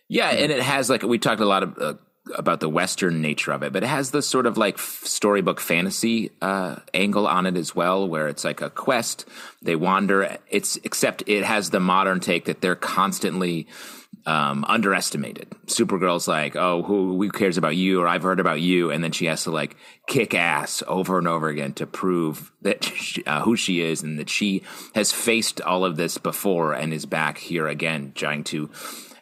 Yeah, 0.07 0.29
and 0.29 0.53
it 0.53 0.61
has 0.61 0.89
like 0.89 1.03
we 1.03 1.19
talked 1.19 1.41
a 1.41 1.45
lot 1.45 1.63
of 1.63 1.77
uh, 1.77 1.93
about 2.35 2.59
the 2.59 2.69
Western 2.69 3.21
nature 3.21 3.51
of 3.51 3.63
it, 3.63 3.73
but 3.73 3.83
it 3.83 3.87
has 3.87 4.11
this 4.11 4.27
sort 4.27 4.45
of 4.45 4.57
like 4.57 4.77
storybook 4.79 5.59
fantasy 5.59 6.31
uh, 6.41 6.77
angle 6.93 7.27
on 7.27 7.45
it 7.45 7.57
as 7.57 7.75
well, 7.75 8.07
where 8.07 8.27
it's 8.27 8.43
like 8.43 8.61
a 8.61 8.69
quest. 8.69 9.25
They 9.61 9.75
wander. 9.75 10.37
It's 10.49 10.77
except 10.83 11.23
it 11.27 11.43
has 11.43 11.69
the 11.69 11.79
modern 11.79 12.19
take 12.19 12.45
that 12.45 12.61
they're 12.61 12.75
constantly 12.75 13.67
um, 14.25 14.65
underestimated. 14.67 15.49
Supergirl's 15.65 16.27
like, 16.27 16.55
oh, 16.55 16.83
who, 16.83 17.17
who 17.17 17.29
cares 17.29 17.57
about 17.57 17.75
you? 17.75 18.01
Or 18.01 18.07
I've 18.07 18.23
heard 18.23 18.39
about 18.39 18.61
you, 18.61 18.91
and 18.91 19.03
then 19.03 19.11
she 19.11 19.25
has 19.25 19.43
to 19.43 19.51
like 19.51 19.75
kick 20.07 20.33
ass 20.33 20.83
over 20.87 21.17
and 21.17 21.27
over 21.27 21.47
again 21.47 21.73
to 21.73 21.87
prove 21.87 22.51
that 22.61 22.83
she, 22.95 23.23
uh, 23.25 23.41
who 23.41 23.55
she 23.55 23.81
is 23.81 24.03
and 24.03 24.19
that 24.19 24.29
she 24.29 24.63
has 24.95 25.11
faced 25.11 25.61
all 25.61 25.85
of 25.85 25.95
this 25.95 26.17
before 26.17 26.73
and 26.73 26.93
is 26.93 27.05
back 27.05 27.37
here 27.37 27.67
again, 27.67 28.11
trying 28.15 28.43
to 28.45 28.69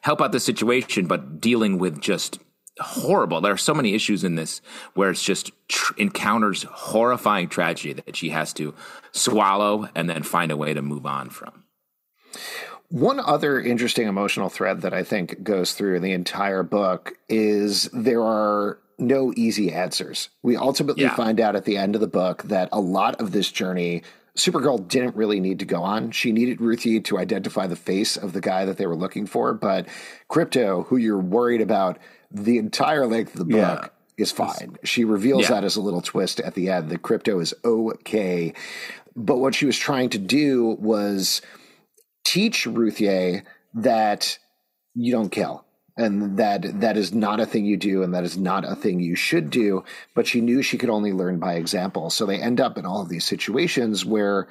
help 0.01 0.21
out 0.21 0.31
the 0.31 0.39
situation, 0.39 1.05
but 1.05 1.41
dealing 1.41 1.77
with 1.77 1.99
just 1.99 2.39
horrible. 2.79 3.41
There 3.41 3.53
are 3.53 3.57
so 3.57 3.73
many 3.73 3.93
issues 3.93 4.23
in 4.23 4.35
this 4.35 4.61
where 4.93 5.09
it's 5.09 5.23
just 5.23 5.51
tr- 5.67 5.93
encounters 5.97 6.63
horrifying 6.63 7.49
tragedy 7.49 7.93
that 7.93 8.15
she 8.15 8.29
has 8.29 8.53
to 8.53 8.73
swallow 9.11 9.89
and 9.95 10.09
then 10.09 10.23
find 10.23 10.51
a 10.51 10.57
way 10.57 10.73
to 10.73 10.81
move 10.81 11.05
on 11.05 11.29
from. 11.29 11.63
One 12.89 13.19
other 13.19 13.59
interesting 13.59 14.07
emotional 14.07 14.49
thread 14.49 14.81
that 14.81 14.93
I 14.93 15.03
think 15.03 15.43
goes 15.43 15.73
through 15.73 15.99
the 15.99 16.13
entire 16.13 16.63
book 16.63 17.17
is 17.27 17.89
there 17.91 18.23
are 18.23 18.79
no 18.97 19.33
easy 19.35 19.73
answers. 19.73 20.29
We 20.41 20.55
ultimately 20.55 21.03
yeah. 21.03 21.15
find 21.15 21.39
out 21.39 21.55
at 21.55 21.65
the 21.65 21.77
end 21.77 21.95
of 21.95 22.01
the 22.01 22.07
book 22.07 22.43
that 22.43 22.69
a 22.71 22.79
lot 22.79 23.19
of 23.19 23.31
this 23.31 23.51
journey 23.51 24.03
Supergirl 24.37 24.87
didn't 24.87 25.15
really 25.15 25.39
need 25.39 25.59
to 25.59 25.65
go 25.65 25.81
on. 25.81 26.11
She 26.11 26.31
needed 26.31 26.59
Ruthye 26.59 27.03
to 27.05 27.17
identify 27.17 27.65
the 27.65 27.75
face 27.75 28.15
of 28.15 28.33
the 28.33 28.41
guy 28.41 28.65
that 28.65 28.77
they 28.77 28.85
were 28.85 28.95
looking 28.95 29.25
for, 29.25 29.53
but 29.53 29.87
Krypto, 30.29 30.85
who 30.85 30.97
you're 30.97 31.17
worried 31.17 31.61
about 31.61 31.97
the 32.31 32.57
entire 32.57 33.05
length 33.05 33.33
of 33.33 33.39
the 33.39 33.45
book 33.45 33.55
yeah. 33.57 33.87
is 34.17 34.31
fine. 34.31 34.77
She 34.83 35.03
reveals 35.03 35.43
yeah. 35.43 35.51
that 35.51 35.63
as 35.63 35.75
a 35.75 35.81
little 35.81 36.01
twist 36.01 36.39
at 36.39 36.55
the 36.55 36.69
end. 36.69 36.89
The 36.89 36.97
Krypto 36.97 37.41
is 37.41 37.53
okay. 37.63 38.53
But 39.15 39.37
what 39.37 39.55
she 39.55 39.65
was 39.65 39.77
trying 39.77 40.09
to 40.09 40.19
do 40.19 40.77
was 40.79 41.41
teach 42.23 42.65
Ruthye 42.65 43.43
that 43.73 44.37
you 44.95 45.11
don't 45.11 45.29
kill 45.29 45.63
and 45.97 46.37
that 46.37 46.79
that 46.81 46.95
is 46.95 47.13
not 47.13 47.39
a 47.39 47.45
thing 47.45 47.65
you 47.65 47.77
do 47.77 48.03
and 48.03 48.13
that 48.13 48.23
is 48.23 48.37
not 48.37 48.63
a 48.63 48.75
thing 48.75 48.99
you 48.99 49.15
should 49.15 49.49
do 49.49 49.83
but 50.13 50.27
she 50.27 50.41
knew 50.41 50.61
she 50.61 50.77
could 50.77 50.89
only 50.89 51.11
learn 51.11 51.39
by 51.39 51.55
example 51.55 52.09
so 52.09 52.25
they 52.25 52.39
end 52.39 52.61
up 52.61 52.77
in 52.77 52.85
all 52.85 53.01
of 53.01 53.09
these 53.09 53.25
situations 53.25 54.05
where 54.05 54.47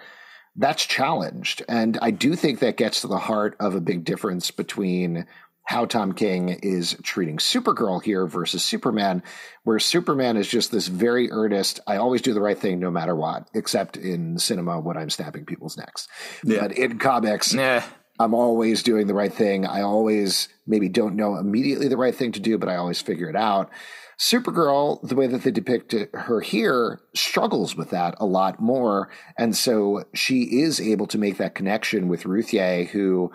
that's 0.57 0.85
challenged 0.85 1.63
and 1.69 1.99
i 2.03 2.11
do 2.11 2.35
think 2.35 2.59
that 2.59 2.77
gets 2.77 3.01
to 3.01 3.07
the 3.07 3.19
heart 3.19 3.57
of 3.61 3.75
a 3.75 3.81
big 3.81 4.05
difference 4.05 4.51
between 4.51 5.27
how 5.67 5.85
Tom 5.85 6.13
King 6.13 6.49
is 6.63 6.97
treating 7.03 7.39
Supergirl 7.39 8.03
here 8.03 8.27
versus 8.27 8.65
Superman, 8.65 9.23
where 9.65 9.79
Superman 9.81 10.37
is 10.37 10.49
just 10.49 10.71
this 10.71 10.87
very 10.87 11.31
earnest, 11.31 11.81
I 11.87 11.97
always 11.97 12.23
do 12.23 12.33
the 12.33 12.41
right 12.41 12.57
thing 12.57 12.79
no 12.79 12.91
matter 12.91 13.15
what, 13.15 13.49
except 13.53 13.97
in 13.97 14.39
cinema 14.39 14.81
when 14.81 14.97
I'm 14.97 15.11
snapping 15.11 15.45
people's 15.45 15.77
necks. 15.77 16.07
Yeah. 16.45 16.61
But 16.61 16.73
in 16.73 16.99
comics, 16.99 17.53
nah. 17.53 17.83
I'm 18.19 18.33
always 18.33 18.85
doing 18.85 19.09
the 19.09 19.15
right 19.15 19.33
thing. 19.33 19.67
I 19.67 19.83
always 19.83 20.49
maybe 20.67 20.89
don't 20.89 21.17
know 21.17 21.37
immediately 21.37 21.89
the 21.89 21.97
right 21.97 22.15
thing 22.15 22.33
to 22.33 22.41
do, 22.41 22.59
but 22.59 22.69
I 22.69 22.77
always 22.77 23.01
figure 23.01 23.29
it 23.29 23.37
out. 23.37 23.71
Supergirl, 24.19 25.07
the 25.07 25.17
way 25.17 25.27
that 25.27 25.43
they 25.43 25.51
depict 25.51 25.95
her 26.15 26.41
here, 26.41 27.01
struggles 27.15 27.77
with 27.77 27.91
that 27.91 28.15
a 28.19 28.25
lot 28.25 28.61
more. 28.61 29.11
And 29.37 29.55
so 29.55 30.05
she 30.15 30.61
is 30.61 30.81
able 30.81 31.07
to 31.09 31.19
make 31.19 31.37
that 31.37 31.55
connection 31.55 32.09
with 32.09 32.23
Ruthye, 32.23 32.87
who 32.87 33.33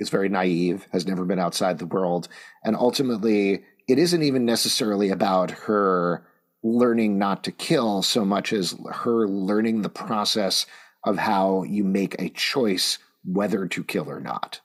is 0.00 0.08
very 0.08 0.28
naive, 0.28 0.88
has 0.92 1.06
never 1.06 1.24
been 1.24 1.38
outside 1.38 1.78
the 1.78 1.86
world. 1.86 2.26
And 2.64 2.74
ultimately, 2.74 3.62
it 3.86 3.98
isn't 3.98 4.22
even 4.22 4.44
necessarily 4.44 5.10
about 5.10 5.50
her 5.52 6.26
learning 6.62 7.18
not 7.18 7.44
to 7.44 7.52
kill 7.52 8.02
so 8.02 8.24
much 8.24 8.52
as 8.52 8.76
her 8.90 9.28
learning 9.28 9.82
the 9.82 9.88
process 9.88 10.66
of 11.04 11.18
how 11.18 11.62
you 11.62 11.84
make 11.84 12.20
a 12.20 12.28
choice 12.30 12.98
whether 13.24 13.66
to 13.66 13.84
kill 13.84 14.10
or 14.10 14.20
not. 14.20 14.60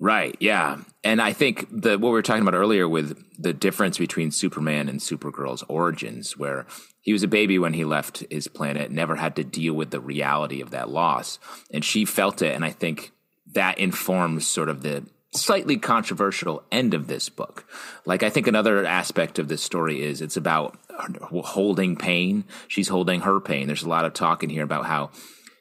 Right. 0.00 0.36
Yeah. 0.38 0.78
And 1.02 1.20
I 1.20 1.32
think 1.32 1.66
the 1.70 1.98
what 1.98 2.08
we 2.08 2.12
were 2.12 2.22
talking 2.22 2.42
about 2.42 2.54
earlier 2.54 2.88
with 2.88 3.20
the 3.36 3.52
difference 3.52 3.98
between 3.98 4.30
Superman 4.30 4.88
and 4.88 5.00
Supergirl's 5.00 5.64
origins, 5.68 6.36
where 6.36 6.66
he 7.00 7.12
was 7.12 7.24
a 7.24 7.28
baby 7.28 7.58
when 7.58 7.72
he 7.72 7.84
left 7.84 8.24
his 8.30 8.46
planet, 8.46 8.92
never 8.92 9.16
had 9.16 9.34
to 9.36 9.44
deal 9.44 9.74
with 9.74 9.90
the 9.90 10.00
reality 10.00 10.60
of 10.60 10.70
that 10.70 10.88
loss. 10.88 11.40
And 11.72 11.84
she 11.84 12.04
felt 12.04 12.42
it. 12.42 12.54
And 12.54 12.64
I 12.64 12.70
think 12.70 13.12
that 13.52 13.78
informs 13.78 14.46
sort 14.46 14.68
of 14.68 14.82
the 14.82 15.04
slightly 15.32 15.76
controversial 15.76 16.62
end 16.72 16.94
of 16.94 17.06
this 17.06 17.28
book. 17.28 17.64
Like, 18.04 18.22
I 18.22 18.30
think 18.30 18.46
another 18.46 18.84
aspect 18.84 19.38
of 19.38 19.48
this 19.48 19.62
story 19.62 20.02
is 20.02 20.20
it's 20.20 20.36
about 20.36 20.76
holding 21.22 21.96
pain. 21.96 22.44
She's 22.66 22.88
holding 22.88 23.20
her 23.20 23.40
pain. 23.40 23.66
There's 23.66 23.82
a 23.82 23.88
lot 23.88 24.04
of 24.04 24.14
talk 24.14 24.42
in 24.42 24.50
here 24.50 24.64
about 24.64 24.86
how, 24.86 25.10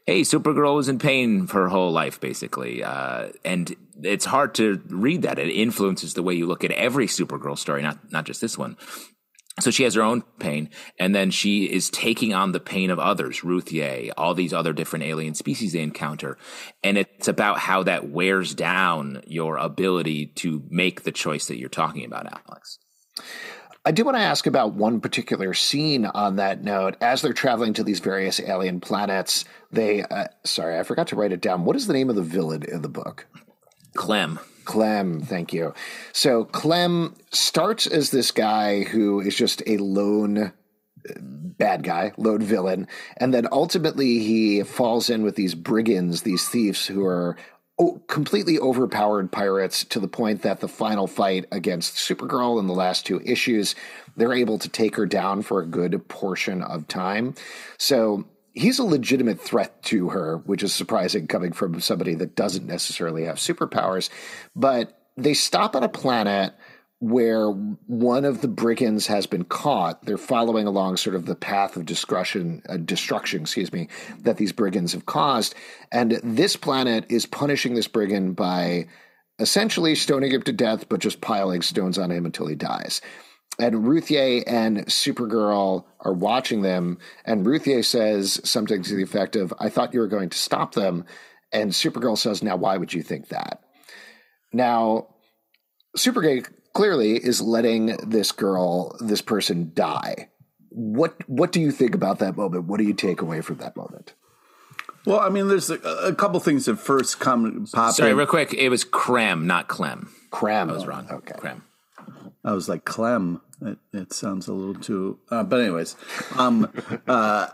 hey, 0.06 0.22
Supergirl 0.22 0.76
was 0.76 0.90
in 0.90 1.00
pain 1.00 1.48
for 1.48 1.64
her 1.64 1.70
whole 1.70 1.92
life, 1.92 2.20
basically. 2.20 2.84
Uh, 2.84 3.30
and 3.44 3.76
it's 4.02 4.26
hard 4.26 4.56
to 4.56 4.82
read 4.88 5.24
that. 5.24 5.38
It 5.38 5.50
influences 5.50 6.14
the 6.14 6.24
way 6.24 6.34
you 6.34 6.48
look 6.48 6.64
at 6.64 6.72
every 6.72 7.08
Supergirl 7.08 7.58
story, 7.58 7.82
not, 7.82 8.12
not 8.12 8.26
just 8.26 8.42
this 8.42 8.58
one. 8.58 8.78
So 9.60 9.72
she 9.72 9.84
has 9.84 9.96
her 9.96 10.04
own 10.04 10.22
pain, 10.38 10.70
and 11.00 11.16
then 11.16 11.32
she 11.32 11.66
is 11.66 11.90
taking 11.90 12.32
on 12.32 12.52
the 12.52 12.60
pain 12.60 12.92
of 12.92 13.00
others, 13.00 13.42
Ruthye, 13.42 14.12
all 14.16 14.36
these 14.36 14.54
other 14.54 14.72
different 14.72 15.06
alien 15.06 15.34
species 15.34 15.74
they 15.74 15.82
encounter. 15.82 16.38
And 16.84 16.96
it's 16.96 17.28
about 17.28 17.58
how 17.58 17.82
that 17.84 18.08
wears 18.10 18.54
down 18.54 19.24
your 19.26 19.58
ability 19.58 20.28
to 20.36 20.64
make 20.70 21.04
the 21.04 21.12
choice 21.12 21.48
that 21.48 21.58
you're 21.58 21.70
talking 21.70 22.06
about, 22.06 22.28
Alex. 22.28 22.78
I 23.84 23.92
do 23.92 24.04
want 24.04 24.18
to 24.18 24.22
ask 24.22 24.46
about 24.46 24.74
one 24.74 25.00
particular 25.00 25.54
scene 25.54 26.06
on 26.06 26.36
that 26.36 26.62
note. 26.62 26.98
As 27.02 27.22
they're 27.22 27.34
traveling 27.34 27.74
to 27.76 27.84
these 27.84 28.02
various 28.02 28.40
alien 28.40 28.82
planets, 28.82 29.46
they, 29.72 30.04
uh, 30.04 30.26
sorry, 30.44 30.78
I 30.78 30.84
forgot 30.84 31.08
to 31.08 31.16
write 31.16 31.32
it 31.32 31.42
down. 31.42 31.64
What 31.64 31.78
is 31.78 31.88
the 31.88 31.94
name 31.94 32.10
of 32.10 32.16
the 32.16 32.22
villain 32.22 32.64
in 32.64 32.82
the 32.82 32.90
book? 32.90 33.26
Clem. 33.96 34.40
Clem, 34.68 35.22
thank 35.22 35.54
you. 35.54 35.74
So 36.12 36.44
Clem 36.44 37.16
starts 37.32 37.88
as 37.88 38.12
this 38.12 38.32
guy 38.32 38.84
who 38.84 39.22
is 39.22 39.36
just 39.36 39.64
a 39.66 39.78
lone 39.78 40.38
uh, 40.38 41.14
bad 41.20 41.84
guy, 41.84 42.12
lone 42.18 42.42
villain, 42.42 42.88
and 43.16 43.34
then 43.34 43.48
ultimately 43.52 44.20
he 44.20 44.62
falls 44.64 45.10
in 45.10 45.24
with 45.24 45.36
these 45.36 45.56
brigands, 45.56 46.22
these 46.22 46.50
thieves 46.50 46.86
who 46.86 47.06
are 47.06 47.38
completely 48.08 48.60
overpowered 48.60 49.32
pirates 49.32 49.86
to 49.86 50.00
the 50.00 50.08
point 50.08 50.42
that 50.42 50.60
the 50.60 50.68
final 50.68 51.08
fight 51.08 51.46
against 51.52 51.96
Supergirl 51.96 52.60
in 52.60 52.68
the 52.68 52.74
last 52.74 53.06
two 53.06 53.22
issues, 53.24 53.74
they're 54.18 54.34
able 54.34 54.60
to 54.60 54.68
take 54.68 54.96
her 54.98 55.06
down 55.06 55.44
for 55.44 55.62
a 55.62 55.66
good 55.66 56.08
portion 56.10 56.62
of 56.62 56.88
time. 56.88 57.36
So 57.78 58.26
he's 58.58 58.80
a 58.80 58.84
legitimate 58.84 59.40
threat 59.40 59.82
to 59.84 60.10
her, 60.10 60.38
which 60.46 60.64
is 60.64 60.74
surprising 60.74 61.28
coming 61.28 61.52
from 61.52 61.80
somebody 61.80 62.16
that 62.16 62.36
doesn't 62.36 62.66
necessarily 62.66 63.26
have 63.26 63.38
superpowers. 63.38 64.10
But 64.56 65.00
they 65.16 65.34
stop 65.34 65.76
on 65.76 65.84
a 65.84 65.90
planet 65.90 66.54
where 67.00 67.50
one 67.50 68.26
of 68.26 68.42
the 68.42 68.48
brigands 68.48 69.06
has 69.06 69.28
been 69.28 69.44
caught. 69.44 70.04
They're 70.04 70.18
following 70.18 70.66
along 70.66 70.98
sort 70.98 71.16
of 71.16 71.28
the 71.28 71.36
path 71.36 71.78
of 71.78 71.86
destruction, 71.86 72.64
uh, 72.68 72.78
destruction, 72.78 73.42
excuse 73.42 73.72
me, 73.72 73.88
that 74.22 74.38
these 74.38 74.52
brigands 74.52 74.94
have 74.94 75.06
caused. 75.06 75.54
And 75.92 76.20
this 76.24 76.56
planet 76.56 77.06
is 77.10 77.28
punishing 77.28 77.76
this 77.76 77.88
brigand 77.88 78.36
by 78.36 78.88
essentially 79.38 79.94
stoning 79.94 80.32
him 80.32 80.42
to 80.42 80.52
death, 80.52 80.90
but 80.90 81.00
just 81.00 81.22
piling 81.22 81.62
stones 81.62 82.00
on 82.00 82.12
him 82.12 82.26
until 82.26 82.48
he 82.48 82.56
dies. 82.56 83.02
And 83.60 83.86
Ruthye 83.86 84.44
and 84.46 84.86
Supergirl 84.86 85.86
are 86.02 86.14
watching 86.14 86.62
them, 86.62 87.00
and 87.26 87.46
Ruthye 87.46 87.84
says 87.84 88.40
something 88.44 88.84
to 88.84 88.96
the 88.96 89.02
effect 89.02 89.36
of, 89.36 89.52
I 89.60 89.70
thought 89.70 89.96
you 89.96 90.00
were 90.00 90.08
going 90.08 90.30
to 90.30 90.38
stop 90.38 90.76
them. 90.76 91.06
And 91.52 91.72
Supergirl 91.72 92.18
says, 92.18 92.44
Now, 92.44 92.56
why 92.56 92.78
would 92.78 92.94
you 92.94 93.02
think 93.02 93.30
that? 93.30 93.64
Now, 94.54 95.08
Supergirl 95.98 96.48
clearly 96.74 97.14
is 97.18 97.42
letting 97.42 97.98
this 98.08 98.32
girl, 98.32 98.96
this 99.00 99.22
person 99.22 99.72
die. 99.74 100.30
What 100.70 101.16
what 101.28 101.52
do 101.52 101.60
you 101.60 101.72
think 101.72 101.96
about 101.96 102.20
that 102.20 102.38
moment? 102.38 102.66
What 102.66 102.78
do 102.78 102.84
you 102.84 102.94
take 102.94 103.22
away 103.22 103.42
from 103.42 103.58
that 103.58 103.76
moment? 103.76 104.14
Well, 105.08 105.20
I 105.20 105.30
mean, 105.30 105.48
there's 105.48 105.70
a, 105.70 105.80
a 105.80 106.14
couple 106.14 106.40
things 106.40 106.66
that 106.66 106.76
first 106.78 107.20
come 107.20 107.66
pop. 107.74 107.96
Sorry, 107.96 108.12
in. 108.12 108.18
real 108.18 108.28
quick. 108.28 108.54
It 108.54 108.70
was 108.70 108.86
Krem, 108.86 109.46
not 109.46 109.68
Clem. 109.70 110.14
Cram. 110.30 110.70
I 110.70 110.74
was 110.74 110.86
wrong. 110.86 111.08
Okay. 111.10 111.34
Krem. 111.36 111.62
I 112.44 112.54
was 112.54 112.70
like 112.70 112.86
Clem. 112.86 113.42
It, 113.62 113.78
it 113.94 114.14
sounds 114.14 114.48
a 114.48 114.54
little 114.54 114.82
too. 114.82 115.20
Uh, 115.30 115.44
but 115.44 115.62
anyways, 115.62 115.96
um, 116.38 116.72
uh, 117.08 117.48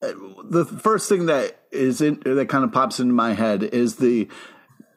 the 0.00 0.64
first 0.64 1.08
thing 1.08 1.26
that 1.26 1.60
is 1.70 2.00
in, 2.00 2.20
that 2.24 2.48
kind 2.48 2.64
of 2.64 2.72
pops 2.72 3.00
into 3.00 3.14
my 3.14 3.32
head 3.32 3.62
is 3.62 3.96
the 3.96 4.28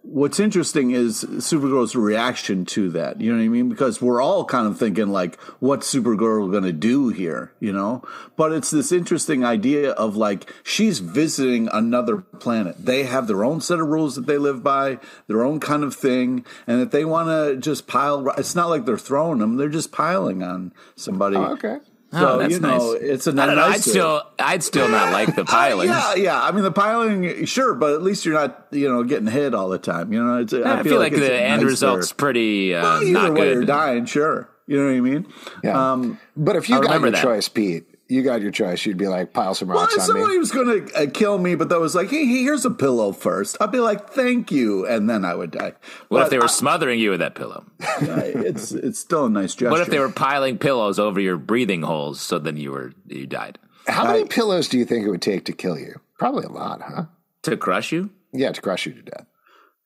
what's 0.02 0.40
interesting 0.40 0.92
is 0.92 1.24
Supergirl's 1.24 1.96
reaction 1.96 2.66
to 2.66 2.90
that. 2.92 3.20
You 3.20 3.32
know 3.32 3.38
what 3.38 3.44
I 3.44 3.50
mean? 3.50 3.70
Because 3.70 4.02
we're 4.02 4.22
all 4.22 4.46
kind 4.46 4.68
of 4.68 4.78
thinking 4.78 5.10
like, 5.10 5.40
what's 5.60 5.94
Supergirl 5.94 6.52
going 6.52 6.64
to 6.64 6.74
do 6.74 7.10
here? 7.10 7.52
You 7.60 7.74
know? 7.74 8.04
But 8.36 8.52
it's 8.52 8.72
this 8.72 8.92
interesting 8.92 9.44
idea 9.44 9.92
of 9.92 10.16
like, 10.16 10.54
she's 10.64 11.00
visiting 11.00 11.70
another 11.72 12.18
planet. 12.18 12.86
They 12.86 13.04
have 13.04 13.28
their 13.28 13.44
own 13.44 13.62
set 13.62 13.80
of 13.80 13.88
rules 13.88 14.16
that 14.16 14.26
they 14.26 14.38
live 14.38 14.64
by, 14.64 15.00
their 15.28 15.44
own 15.44 15.60
kind 15.60 15.84
of 15.84 15.96
thing. 15.96 16.46
And 16.66 16.82
that 16.82 16.92
they 16.92 17.06
want 17.06 17.30
to 17.30 17.58
just 17.58 17.88
pile, 17.88 18.28
it's 18.38 18.56
not 18.56 18.70
like 18.70 18.86
they're 18.86 18.98
throwing 18.98 19.40
them. 19.40 19.58
They're 19.58 19.70
just 19.70 19.92
piling 19.92 20.44
on 20.44 20.74
somebody. 20.96 21.36
Oh, 21.36 21.54
okay. 21.54 21.78
So, 22.12 22.28
Oh, 22.28 22.38
that's 22.40 22.54
you 22.54 22.60
know, 22.60 22.94
nice. 22.94 23.02
it's 23.02 23.28
a 23.28 23.32
I 23.32 23.34
don't 23.46 23.48
know. 23.50 23.56
nice 23.56 23.76
I'd 23.76 23.82
still, 23.84 24.24
I'd 24.40 24.64
still 24.64 24.88
not 24.90 25.14
like 25.14 25.36
the 25.36 25.46
piling. 25.46 25.90
yeah, 25.90 26.16
yeah. 26.16 26.42
I 26.42 26.52
mean, 26.52 26.64
the 26.64 26.72
piling, 26.72 27.46
sure, 27.46 27.76
but 27.76 27.94
at 27.94 28.02
least 28.02 28.26
you're 28.26 28.34
not, 28.34 28.66
you 28.72 28.90
know, 28.90 29.04
getting 29.04 29.28
hit 29.28 29.54
all 29.54 29.70
the 29.70 29.78
time. 29.78 30.12
You 30.12 30.24
know, 30.24 30.38
it's, 30.40 30.52
I, 30.54 30.82
feel, 30.82 30.98
like, 30.98 31.12
it's 31.12 31.22
the 31.22 31.34
end 31.40 31.62
nicer- 31.62 31.68
result's 31.68 32.12
pretty 32.12 32.74
uh, 32.74 32.82
Well, 32.82 33.04
either 33.04 33.12
not 33.14 33.34
way, 33.34 33.40
good. 33.42 33.54
you're 33.54 33.66
dying, 33.66 34.06
sure. 34.06 34.50
You 34.66 34.78
know 34.80 34.86
what 34.86 34.98
I 34.98 35.02
mean? 35.02 35.28
Yeah. 35.64 35.92
Um, 35.92 36.20
but 36.36 36.56
if 36.56 36.68
you 36.70 36.76
I 36.78 36.80
got 36.80 36.86
remember 36.88 37.08
your 37.08 37.12
that. 37.18 37.24
choice, 37.24 37.48
Pete, 37.50 37.86
you 38.10 38.24
got 38.24 38.42
your 38.42 38.52
choice. 38.52 38.86
You'd 38.86 38.98
be 38.98 39.08
like, 39.08 39.32
pile 39.34 39.54
some 39.54 39.68
well, 39.70 39.82
rocks 39.82 39.94
if 39.94 40.02
on 40.02 40.08
somebody 40.08 40.34
me. 40.34 40.40
was 40.40 40.52
going 40.52 40.88
to 40.88 40.94
uh, 40.96 41.06
kill 41.14 41.38
me, 41.38 41.56
but 41.56 41.70
that 41.70 41.80
was 41.80 41.94
like, 41.96 42.10
hey, 42.10 42.26
here's 42.26 42.66
a 42.66 42.72
pillow 42.72 43.12
first, 43.12 43.56
I'd 43.62 43.72
be 43.72 43.80
like, 43.80 44.10
thank 44.10 44.52
you, 44.52 44.86
and 44.88 45.10
then 45.10 45.24
I 45.24 45.36
would 45.36 45.52
die. 45.52 45.74
What 46.10 46.24
if 46.24 46.30
they 46.30 46.38
were 46.40 46.46
I- 46.46 46.48
smothering 46.48 47.00
you 47.00 47.12
with 47.12 47.20
that 47.20 47.36
pillow? 47.36 47.66
it's 48.02 48.72
it's 48.72 49.00
still 49.00 49.26
a 49.28 49.30
nice 49.30 49.54
gesture. 49.54 49.70
What 49.72 49.82
if 49.82 49.88
they 49.88 50.00
were 50.00 50.10
piling 50.12 50.58
pillows 50.58 50.98
over 51.00 51.20
your 51.20 51.38
breathing 51.38 51.84
holes 51.84 52.20
so 52.20 52.40
then 52.40 52.58
you 52.58 52.72
were 52.72 52.94
you 53.08 53.28
died? 53.28 53.60
How 53.88 54.06
many 54.06 54.26
pillows 54.26 54.68
do 54.68 54.78
you 54.78 54.86
think 54.86 55.06
it 55.06 55.10
would 55.10 55.22
take 55.22 55.46
to 55.46 55.54
kill 55.54 55.78
you? 55.80 56.00
Probably 56.18 56.44
a 56.46 56.50
lot, 56.50 56.82
huh? 56.82 57.06
To 57.44 57.58
crush 57.58 57.92
you? 57.92 58.10
Yeah, 58.34 58.52
to 58.52 58.62
crush 58.62 58.86
you 58.86 58.94
to 58.94 59.02
death. 59.02 59.26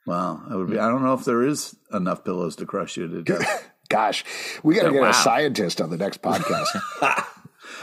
Wow, 0.06 0.42
that 0.50 0.58
would 0.58 0.70
be. 0.70 0.80
I 0.80 0.90
don't 0.90 1.04
know 1.04 1.14
if 1.14 1.24
there 1.24 1.44
is 1.44 1.76
enough 1.94 2.26
pillows 2.26 2.56
to 2.58 2.66
crush 2.66 2.98
you 2.98 3.08
to 3.08 3.22
death. 3.24 3.70
Gosh, 3.90 4.26
we 4.64 4.76
got 4.76 4.84
to 4.84 4.92
get 4.92 5.02
Wow. 5.02 5.10
a 5.12 5.14
scientist 5.14 5.80
on 5.80 5.90
the 5.90 5.98
next 5.98 6.22
podcast. 6.22 6.68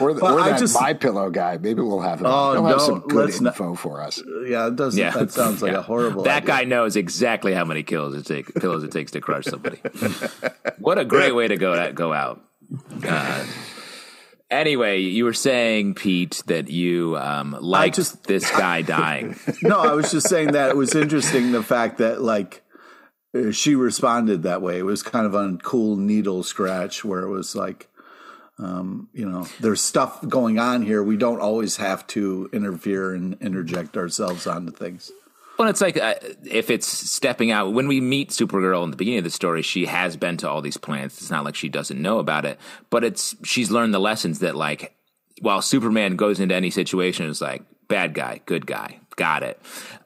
or 0.01 0.13
the, 0.13 0.21
Well, 0.21 0.37
or 0.37 0.41
I 0.41 0.49
that 0.51 0.59
just- 0.59 0.79
my 0.79 0.93
pillow 0.93 1.29
guy. 1.29 1.57
Maybe 1.61 1.81
we'll 1.81 2.01
have 2.01 2.19
him. 2.19 2.25
Oh, 2.27 2.53
He'll 2.53 2.65
have 2.65 2.81
some 2.81 2.99
good 3.01 3.25
let's 3.25 3.39
not- 3.41 3.53
info 3.53 3.75
for 3.75 4.01
us. 4.01 4.21
yeah, 4.47 4.67
it 4.67 4.75
does. 4.75 4.97
Yeah, 4.97 5.11
that 5.11 5.31
sounds 5.31 5.61
like 5.61 5.71
Yeah. 5.73 5.79
a 5.79 5.81
horrible. 5.81 6.23
That 6.23 6.43
idea. 6.43 6.47
guy 6.47 6.63
knows 6.65 6.95
exactly 6.95 7.53
how 7.53 7.65
many 7.65 7.83
kills 7.83 8.15
it 8.15 8.25
take, 8.25 8.53
pillows 8.55 8.83
it 8.83 8.91
takes 8.91 9.11
to 9.11 9.21
crush 9.21 9.45
somebody. 9.45 9.77
what 10.79 10.97
a 10.97 11.05
great 11.05 11.33
way 11.35 11.47
to 11.47 11.57
go 11.57 11.91
go 11.93 12.11
out. 12.13 12.41
Uh, 13.05 13.45
anyway, 14.49 14.99
you 14.99 15.25
were 15.25 15.33
saying, 15.33 15.95
Pete, 15.95 16.41
that 16.47 16.69
you 16.69 17.17
um, 17.17 17.55
liked 17.59 17.95
just- 17.95 18.23
this 18.27 18.49
guy 18.51 18.81
dying. 18.81 19.37
no, 19.61 19.79
I 19.79 19.93
was 19.93 20.11
just 20.11 20.27
saying 20.29 20.53
that 20.53 20.69
it 20.69 20.77
was 20.77 20.95
interesting 20.95 21.51
the 21.51 21.63
fact 21.63 21.97
that 21.99 22.21
like 22.21 22.63
uh, 23.35 23.51
she 23.51 23.75
responded 23.75 24.43
that 24.43 24.61
way. 24.61 24.77
It 24.79 24.83
was 24.85 25.03
kind 25.03 25.25
of 25.25 25.33
a 25.33 25.57
cool 25.63 25.95
needle 25.95 26.43
scratch 26.43 27.03
where 27.05 27.21
it 27.21 27.29
was 27.29 27.55
like, 27.55 27.87
um, 28.61 29.09
you 29.13 29.27
know, 29.27 29.47
there's 29.59 29.81
stuff 29.81 30.25
going 30.27 30.59
on 30.59 30.83
here. 30.83 31.01
We 31.01 31.17
don't 31.17 31.39
always 31.39 31.77
have 31.77 32.05
to 32.07 32.49
interfere 32.53 33.13
and 33.13 33.33
interject 33.41 33.97
ourselves 33.97 34.45
onto 34.45 34.71
things. 34.71 35.11
Well, 35.57 35.67
it's 35.67 35.81
like 35.81 35.97
uh, 35.97 36.15
if 36.43 36.69
it's 36.69 36.87
stepping 36.87 37.51
out. 37.51 37.73
When 37.73 37.87
we 37.87 38.01
meet 38.01 38.29
Supergirl 38.29 38.83
in 38.83 38.91
the 38.91 38.97
beginning 38.97 39.19
of 39.19 39.23
the 39.23 39.29
story, 39.29 39.61
she 39.61 39.85
has 39.85 40.15
been 40.15 40.37
to 40.37 40.49
all 40.49 40.61
these 40.61 40.77
planets. 40.77 41.19
It's 41.21 41.29
not 41.29 41.43
like 41.43 41.55
she 41.55 41.69
doesn't 41.69 42.01
know 42.01 42.19
about 42.19 42.45
it, 42.45 42.59
but 42.89 43.03
it's 43.03 43.35
she's 43.43 43.69
learned 43.69 43.93
the 43.93 43.99
lessons 43.99 44.39
that 44.39 44.55
like 44.55 44.95
while 45.41 45.61
Superman 45.61 46.15
goes 46.15 46.39
into 46.39 46.55
any 46.55 46.69
situation, 46.69 47.29
it's 47.29 47.41
like 47.41 47.63
bad 47.87 48.13
guy, 48.13 48.41
good 48.45 48.65
guy, 48.65 49.00
got 49.15 49.43
it. 49.43 49.59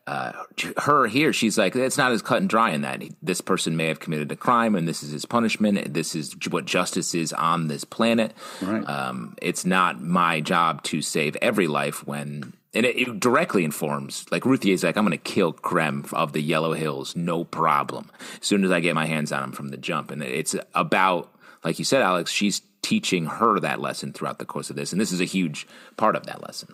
Uh, 0.08 0.34
her 0.78 1.08
here, 1.08 1.34
she's 1.34 1.58
like 1.58 1.76
it's 1.76 1.98
not 1.98 2.12
as 2.12 2.22
cut 2.22 2.38
and 2.38 2.50
dry 2.50 2.72
in 2.72 2.82
that 2.82 3.02
this 3.22 3.42
person 3.42 3.76
may 3.76 3.88
have 3.88 4.00
committed 4.00 4.32
a 4.32 4.36
crime 4.36 4.76
and 4.76 4.88
this 4.88 5.02
is 5.02 5.12
his 5.12 5.26
punishment. 5.26 5.94
This 5.94 6.16
is 6.16 6.36
what 6.50 6.66
justice 6.66 7.16
is 7.16 7.34
on 7.34 7.68
this 7.68 7.84
planet. 7.84 8.34
Right. 8.62 8.88
Um, 8.88 9.36
it's 9.42 9.66
not 9.66 10.02
my 10.02 10.42
job 10.42 10.84
to 10.84 11.02
save 11.02 11.36
every 11.42 11.68
life 11.68 12.06
when 12.06 12.54
and 12.76 12.86
it, 12.86 12.98
it 12.98 13.20
directly 13.20 13.64
informs 13.64 14.26
like 14.32 14.44
Ruthye 14.44 14.74
is 14.74 14.84
like 14.84 14.98
i'm 14.98 15.06
going 15.06 15.18
to 15.18 15.24
kill 15.24 15.54
krem 15.54 16.12
of 16.14 16.34
the 16.34 16.42
yellow 16.42 16.74
hills 16.74 17.16
no 17.16 17.46
problem 17.46 18.12
as 18.42 18.46
soon 18.46 18.66
as 18.66 18.72
i 18.72 18.82
get 18.82 18.94
my 18.94 19.06
hands 19.06 19.32
on 19.32 19.44
him 19.44 19.52
from 19.54 19.70
the 19.70 19.78
jump 19.78 20.12
and 20.12 20.22
it's 20.22 20.56
about 20.74 21.32
like 21.66 21.78
you 21.78 21.86
said 21.86 22.02
alex 22.02 22.32
she's 22.32 22.62
teaching 22.82 23.26
her 23.26 23.60
that 23.60 23.82
lesson 23.82 24.14
throughout 24.14 24.38
the 24.38 24.46
course 24.46 24.70
of 24.70 24.76
this 24.76 24.92
and 24.92 25.02
this 25.02 25.12
is 25.12 25.20
a 25.20 25.26
huge 25.26 25.68
part 25.98 26.16
of 26.16 26.26
that 26.28 26.42
lesson 26.44 26.70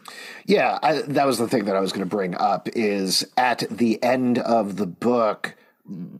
Yeah, 0.45 0.79
I, 0.81 1.01
that 1.01 1.25
was 1.25 1.37
the 1.37 1.47
thing 1.47 1.65
that 1.65 1.75
I 1.75 1.79
was 1.79 1.91
going 1.91 2.07
to 2.07 2.15
bring 2.15 2.35
up. 2.35 2.67
Is 2.75 3.25
at 3.37 3.63
the 3.69 4.01
end 4.03 4.39
of 4.39 4.77
the 4.77 4.85
book, 4.85 5.55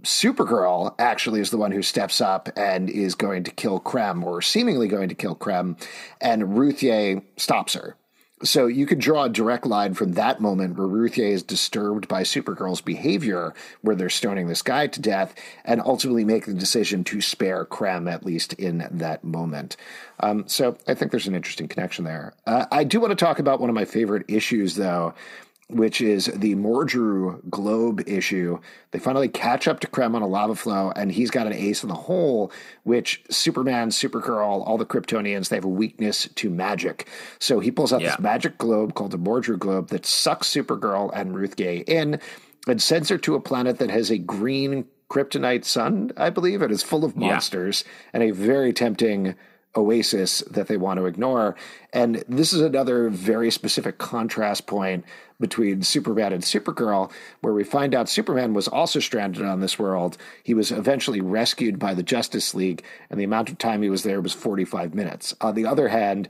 Supergirl 0.04 0.96
actually 1.00 1.42
is 1.42 1.50
the 1.50 1.58
one 1.58 1.72
who 1.72 1.82
steps 1.82 2.22
up 2.22 2.50
and 2.56 2.90
is 2.90 3.16
going 3.16 3.44
to 3.44 3.52
kill 3.52 3.80
Krem, 3.80 4.24
or 4.24 4.42
seemingly 4.42 4.88
going 4.88 5.10
to 5.10 5.16
kill 5.16 5.36
Krem, 5.36 5.82
and 6.20 6.44
Ruthye 6.44 7.24
stops 7.38 7.74
her. 7.74 7.96
So 8.43 8.67
you 8.67 8.86
could 8.86 8.99
draw 8.99 9.25
a 9.25 9.30
direct 9.30 9.65
line 9.65 9.93
from 9.93 10.13
that 10.13 10.41
moment 10.41 10.77
where 10.77 10.88
Ruthye 10.88 11.32
is 11.32 11.43
disturbed 11.43 12.08
by 12.08 12.23
Supergirl's 12.23 12.82
behavior, 12.82 13.54
where 13.82 13.95
they're 13.95 14.10
stoning 14.10 14.47
this 14.47 14.62
guy 14.62 14.88
to 14.88 14.99
death, 14.99 15.36
and 15.63 15.82
ultimately 15.82 16.25
make 16.25 16.45
the 16.45 16.54
decision 16.54 17.04
to 17.06 17.21
spare 17.21 17.65
Krem, 17.65 18.12
at 18.12 18.25
least 18.25 18.54
in 18.54 18.88
that 18.91 19.23
moment. 19.23 19.77
Um, 20.19 20.43
so 20.47 20.77
I 20.88 20.93
think 20.93 21.12
there's 21.12 21.27
an 21.27 21.36
interesting 21.36 21.67
connection 21.67 22.06
there. 22.06 22.34
Uh, 22.45 22.65
I 22.71 22.84
do 22.84 22.99
want 22.99 23.12
to 23.12 23.25
talk 23.25 23.39
about 23.39 23.60
one 23.60 23.69
of 23.69 23.75
my 23.75 23.86
favorite 23.86 24.25
issues, 24.27 24.75
though, 24.75 25.13
which 25.72 26.02
is 26.02 26.26
the 26.26 26.56
Mordru 26.56 27.40
Globe 27.50 28.04
issue. 28.08 28.60
They 28.92 29.00
finally 29.00 29.30
catch 29.30 29.68
up 29.68 29.80
to 29.82 29.88
Krem 29.88 30.16
on 30.16 30.22
a 30.22 30.28
lava 30.28 30.56
flow, 30.56 30.92
and 30.96 31.12
he's 31.12 31.32
got 31.32 31.48
an 31.48 31.54
ace 31.54 31.84
in 31.84 31.90
the 31.90 31.96
hole, 31.96 32.52
which 32.84 33.24
Superman, 33.30 33.90
Supergirl, 33.90 34.66
all 34.68 34.78
the 34.78 34.86
Kryptonians, 34.86 35.50
they 35.50 35.56
have 35.58 35.66
a 35.66 35.70
weakness 35.70 36.28
to 36.36 36.50
magic. 36.50 37.08
So 37.40 37.60
he 37.60 37.72
pulls 37.72 37.94
out 37.94 38.02
Yeah. 38.02 38.12
this 38.12 38.20
magic 38.20 38.58
globe 38.58 38.94
called 38.94 39.12
the 39.12 39.18
Mordru 39.20 39.58
Globe 39.58 39.90
that 39.90 40.06
sucks 40.06 40.48
Supergirl 40.54 41.10
and 41.14 41.36
Ruthye 41.36 41.88
in 41.88 42.20
and 42.68 42.82
sends 42.82 43.10
her 43.10 43.18
to 43.20 43.36
a 43.36 43.40
planet 43.40 43.80
that 43.80 43.90
has 43.90 44.10
a 44.12 44.18
green 44.18 44.86
kryptonite 45.10 45.66
sun, 45.66 46.12
I 46.16 46.30
believe. 46.30 46.62
It 46.62 46.72
is 46.72 46.84
full 46.84 47.04
of 47.04 47.14
Yeah. 47.18 47.30
monsters 47.32 47.84
and 48.14 48.24
a 48.24 48.32
very 48.32 48.72
tempting 48.72 49.36
oasis 49.76 50.42
that 50.50 50.68
they 50.68 50.78
want 50.78 51.00
to 51.00 51.06
ignore. 51.06 51.56
And 51.94 52.24
this 52.28 52.54
is 52.54 52.62
another 52.62 53.10
very 53.10 53.52
specific 53.52 53.98
contrast 53.98 54.68
point 54.68 55.06
between 55.40 55.82
Superman 55.82 56.34
and 56.34 56.44
Supergirl, 56.44 57.12
where 57.42 57.54
we 57.54 57.64
find 57.64 57.96
out 57.96 58.10
Superman 58.10 58.54
was 58.54 58.68
also 58.68 59.00
stranded 59.00 59.44
on 59.44 59.60
this 59.60 59.80
world. 59.80 60.18
He 60.44 60.54
was 60.54 60.72
eventually 60.72 61.22
rescued 61.22 61.80
by 61.80 61.94
the 61.94 62.04
Justice 62.04 62.54
League, 62.54 62.84
and 63.10 63.20
the 63.20 63.24
amount 63.24 63.50
of 63.50 63.58
time 63.58 63.82
he 63.82 63.90
was 63.90 64.04
there 64.04 64.22
was 64.22 64.34
45 64.34 64.94
minutes. 64.94 65.34
On 65.42 65.56
the 65.56 65.66
other 65.66 65.88
hand, 65.88 66.30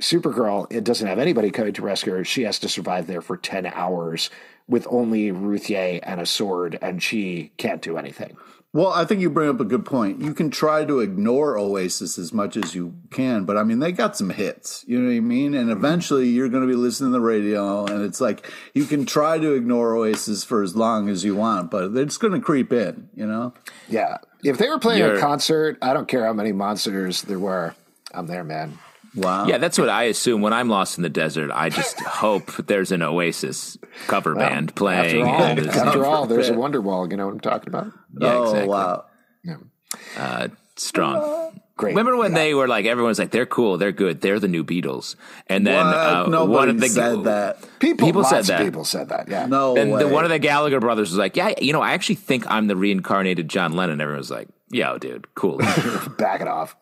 Supergirl, 0.00 0.70
it 0.70 0.84
doesn't 0.84 1.06
have 1.06 1.18
anybody 1.18 1.50
coming 1.50 1.72
to 1.72 1.82
rescue 1.82 2.12
her. 2.12 2.24
She 2.24 2.42
has 2.42 2.58
to 2.60 2.68
survive 2.68 3.06
there 3.06 3.22
for 3.22 3.36
10 3.36 3.66
hours 3.66 4.30
with 4.68 4.86
only 4.90 5.30
Ruthye 5.30 6.00
and 6.02 6.20
a 6.20 6.26
sword, 6.26 6.78
and 6.82 7.02
she 7.02 7.52
can't 7.56 7.82
do 7.82 7.96
anything. 7.96 8.36
Well, 8.76 8.92
I 8.92 9.06
think 9.06 9.22
you 9.22 9.30
bring 9.30 9.48
up 9.48 9.58
a 9.58 9.64
good 9.64 9.86
point. 9.86 10.20
You 10.20 10.34
can 10.34 10.50
try 10.50 10.84
to 10.84 11.00
ignore 11.00 11.56
Oasis 11.56 12.18
as 12.18 12.34
much 12.34 12.58
as 12.58 12.74
you 12.74 12.92
can, 13.10 13.46
but 13.46 13.56
I 13.56 13.62
mean, 13.62 13.78
they 13.78 13.90
got 13.90 14.18
some 14.18 14.28
hits. 14.28 14.84
You 14.86 15.00
know 15.00 15.08
what 15.08 15.16
I 15.16 15.20
mean? 15.20 15.54
And 15.54 15.70
eventually 15.70 16.28
you're 16.28 16.50
going 16.50 16.60
to 16.62 16.68
be 16.68 16.74
listening 16.76 17.12
to 17.12 17.18
the 17.18 17.24
radio, 17.24 17.86
and 17.86 18.04
it's 18.04 18.20
like 18.20 18.52
you 18.74 18.84
can 18.84 19.06
try 19.06 19.38
to 19.38 19.54
ignore 19.54 19.96
Oasis 19.96 20.44
for 20.44 20.62
as 20.62 20.76
long 20.76 21.08
as 21.08 21.24
you 21.24 21.34
want, 21.34 21.70
but 21.70 21.96
it's 21.96 22.18
going 22.18 22.34
to 22.34 22.40
creep 22.40 22.70
in, 22.70 23.08
you 23.14 23.26
know? 23.26 23.54
Yeah. 23.88 24.18
If 24.44 24.58
they 24.58 24.68
were 24.68 24.78
playing 24.78 24.98
You're- 25.00 25.16
a 25.16 25.20
concert, 25.22 25.78
I 25.80 25.94
don't 25.94 26.06
care 26.06 26.26
how 26.26 26.34
many 26.34 26.52
monsters 26.52 27.22
there 27.22 27.38
were. 27.38 27.74
I'm 28.12 28.26
there, 28.26 28.44
man. 28.44 28.78
Wow. 29.16 29.46
Yeah, 29.46 29.58
that's 29.58 29.78
what 29.78 29.88
I 29.88 30.04
assume 30.04 30.42
when 30.42 30.52
I'm 30.52 30.68
lost 30.68 30.98
in 30.98 31.02
the 31.02 31.08
desert. 31.08 31.50
I 31.52 31.70
just 31.70 31.98
hope 32.00 32.54
there's 32.66 32.92
an 32.92 33.02
Oasis 33.02 33.78
cover 34.06 34.34
band 34.34 34.68
After 34.70 34.74
playing. 34.74 35.26
all, 35.26 35.42
after 35.42 36.04
all, 36.04 36.26
there's 36.26 36.48
a 36.50 36.52
Wonderwall. 36.54 37.10
You 37.10 37.16
know 37.16 37.26
what 37.26 37.32
I'm 37.34 37.40
talking 37.40 37.68
about? 37.68 37.86
yeah, 38.20 38.32
oh, 38.34 38.42
exactly. 38.44 38.68
wow. 38.68 39.04
Uh, 40.16 40.48
strong. 40.76 41.60
Great. 41.76 41.90
Remember 41.90 42.16
when 42.16 42.32
they 42.32 42.54
were 42.54 42.66
like, 42.68 42.86
everyone's 42.86 43.18
like, 43.18 43.30
they're 43.30 43.44
cool, 43.44 43.76
they're 43.76 43.92
good, 43.92 44.22
they're 44.22 44.40
the 44.40 44.48
new 44.48 44.64
Beatles, 44.64 45.14
and 45.46 45.66
then 45.66 45.84
What? 45.84 45.94
uh, 45.94 46.26
Nobody 46.26 46.52
one 46.52 46.68
of 46.70 46.80
the 46.80 46.88
said 46.88 47.24
that. 47.24 47.58
People, 47.80 48.06
people 48.06 48.22
lots 48.22 48.30
said 48.30 48.40
of 48.40 48.46
that. 48.46 48.64
people 48.64 48.84
said 48.84 49.10
that. 49.10 49.28
Yeah. 49.28 49.44
No 49.44 49.76
And 49.76 49.92
way. 49.92 50.02
the, 50.04 50.08
one 50.08 50.24
of 50.24 50.30
the 50.30 50.38
Gallagher 50.38 50.80
brothers 50.80 51.10
was 51.10 51.18
like, 51.18 51.36
"Yeah, 51.36 51.52
you 51.60 51.74
know, 51.74 51.82
I 51.82 51.92
actually 51.92 52.14
think 52.14 52.50
I'm 52.50 52.66
the 52.66 52.76
reincarnated 52.76 53.48
John 53.50 53.72
Lennon." 53.72 54.00
Everyone 54.00 54.18
was 54.18 54.30
like, 54.30 54.48
"Yo, 54.70 54.96
dude, 54.96 55.32
cool." 55.34 55.58
Back 56.18 56.40
it 56.40 56.48
off. 56.48 56.74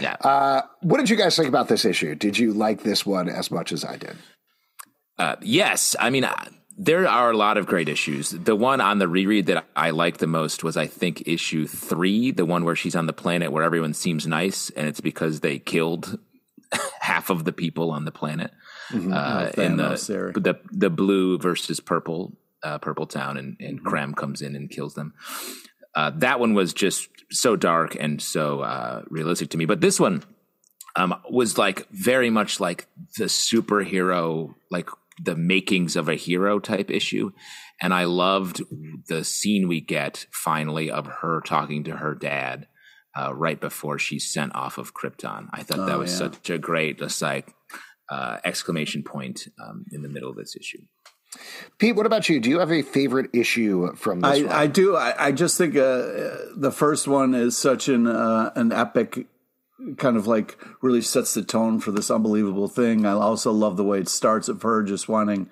Yeah, 0.00 0.16
Uh, 0.20 0.62
what 0.80 0.98
did 0.98 1.10
you 1.10 1.16
guys 1.16 1.36
think 1.36 1.48
about 1.48 1.68
this 1.68 1.84
issue? 1.84 2.14
Did 2.14 2.38
you 2.38 2.52
like 2.52 2.82
this 2.82 3.04
one 3.06 3.28
as 3.28 3.50
much 3.50 3.72
as 3.72 3.84
I 3.84 3.96
did? 3.96 4.16
Uh, 5.18 5.36
yes, 5.42 5.96
I 5.98 6.10
mean 6.10 6.24
uh, 6.24 6.44
there 6.76 7.08
are 7.08 7.30
a 7.32 7.36
lot 7.36 7.56
of 7.56 7.66
great 7.66 7.88
issues. 7.88 8.30
The 8.30 8.54
one 8.54 8.80
on 8.80 8.98
the 8.98 9.08
reread 9.08 9.46
that 9.46 9.66
I 9.74 9.90
liked 9.90 10.20
the 10.20 10.28
most 10.28 10.62
was, 10.62 10.76
I 10.76 10.86
think, 10.86 11.26
issue 11.26 11.66
three, 11.66 12.30
the 12.30 12.46
one 12.46 12.64
where 12.64 12.76
she's 12.76 12.94
on 12.94 13.06
the 13.06 13.12
planet 13.12 13.50
where 13.50 13.64
everyone 13.64 13.94
seems 13.94 14.26
nice, 14.28 14.70
and 14.70 14.86
it's 14.86 15.00
because 15.00 15.40
they 15.40 15.58
killed 15.58 16.18
half 17.00 17.30
of 17.30 17.44
the 17.44 17.52
people 17.52 17.90
on 17.90 18.04
the 18.04 18.12
planet. 18.12 18.52
Uh, 18.94 19.50
Oh, 19.58 19.60
in 19.62 19.76
the, 19.76 19.96
the 20.40 20.60
the 20.70 20.88
blue 20.88 21.36
versus 21.38 21.80
purple, 21.80 22.38
uh, 22.62 22.78
purple 22.78 23.06
town, 23.06 23.36
and, 23.36 23.56
and 23.60 23.84
Krem 23.84 24.14
comes 24.16 24.40
in 24.40 24.54
and 24.56 24.70
kills 24.70 24.94
them. 24.94 25.12
Uh, 25.98 26.10
that 26.14 26.38
one 26.38 26.54
was 26.54 26.72
just 26.72 27.08
so 27.30 27.56
dark 27.56 27.96
and 27.98 28.22
so 28.22 28.60
uh, 28.60 29.02
realistic 29.10 29.48
to 29.50 29.56
me. 29.58 29.64
But 29.66 29.80
this 29.80 29.98
one 29.98 30.22
um, 30.94 31.12
was 31.28 31.58
like 31.58 31.88
very 31.90 32.30
much 32.30 32.60
like 32.60 32.86
the 33.18 33.24
superhero, 33.24 34.54
like 34.70 34.88
the 35.24 35.34
makings 35.34 35.96
of 35.96 36.08
a 36.08 36.14
hero 36.14 36.58
type 36.60 36.88
issue. 36.90 37.30
And 37.82 37.92
I 37.92 38.04
loved 38.04 38.62
the 39.08 39.24
scene 39.24 39.66
we 39.68 39.80
get 39.80 40.26
finally 40.32 40.88
of 40.90 41.06
her 41.20 41.40
talking 41.44 41.82
to 41.84 41.96
her 41.96 42.14
dad 42.14 42.66
uh, 43.18 43.34
right 43.34 43.60
before 43.60 43.98
she's 43.98 44.32
sent 44.32 44.54
off 44.54 44.78
of 44.78 44.94
Krypton. 44.94 45.48
I 45.52 45.62
thought 45.64 45.86
that 45.86 45.96
Oh, 45.96 46.00
was 46.04 46.12
yeah. 46.12 46.18
such 46.30 46.50
a 46.50 46.58
great, 46.58 46.98
just 46.98 47.20
like 47.22 47.54
uh, 48.08 48.38
exclamation 48.44 49.02
point 49.02 49.48
um, 49.64 49.84
in 49.92 50.02
the 50.02 50.08
middle 50.08 50.30
of 50.30 50.36
this 50.36 50.54
issue. 50.56 50.82
Pete, 51.78 51.94
what 51.94 52.06
about 52.06 52.28
you? 52.28 52.40
Do 52.40 52.48
you 52.48 52.58
have 52.58 52.72
a 52.72 52.82
favorite 52.82 53.30
issue 53.32 53.94
from 53.94 54.20
this 54.20 54.40
I, 54.40 54.42
one? 54.42 54.52
I 54.52 54.66
do. 54.66 54.96
I, 54.96 55.26
I 55.26 55.32
just 55.32 55.58
think 55.58 55.76
uh, 55.76 56.56
the 56.56 56.72
first 56.74 57.06
one 57.06 57.34
is 57.34 57.56
such 57.56 57.88
an 57.88 58.06
uh, 58.06 58.50
an 58.54 58.72
epic 58.72 59.26
kind 59.96 60.16
of 60.16 60.26
like 60.26 60.58
really 60.80 61.02
sets 61.02 61.34
the 61.34 61.42
tone 61.42 61.80
for 61.80 61.92
this 61.92 62.10
unbelievable 62.10 62.68
thing. 62.68 63.06
I 63.06 63.12
also 63.12 63.52
love 63.52 63.76
the 63.76 63.84
way 63.84 64.00
it 64.00 64.08
starts 64.08 64.48
of 64.48 64.62
her 64.62 64.82
just 64.82 65.08
wanting 65.08 65.48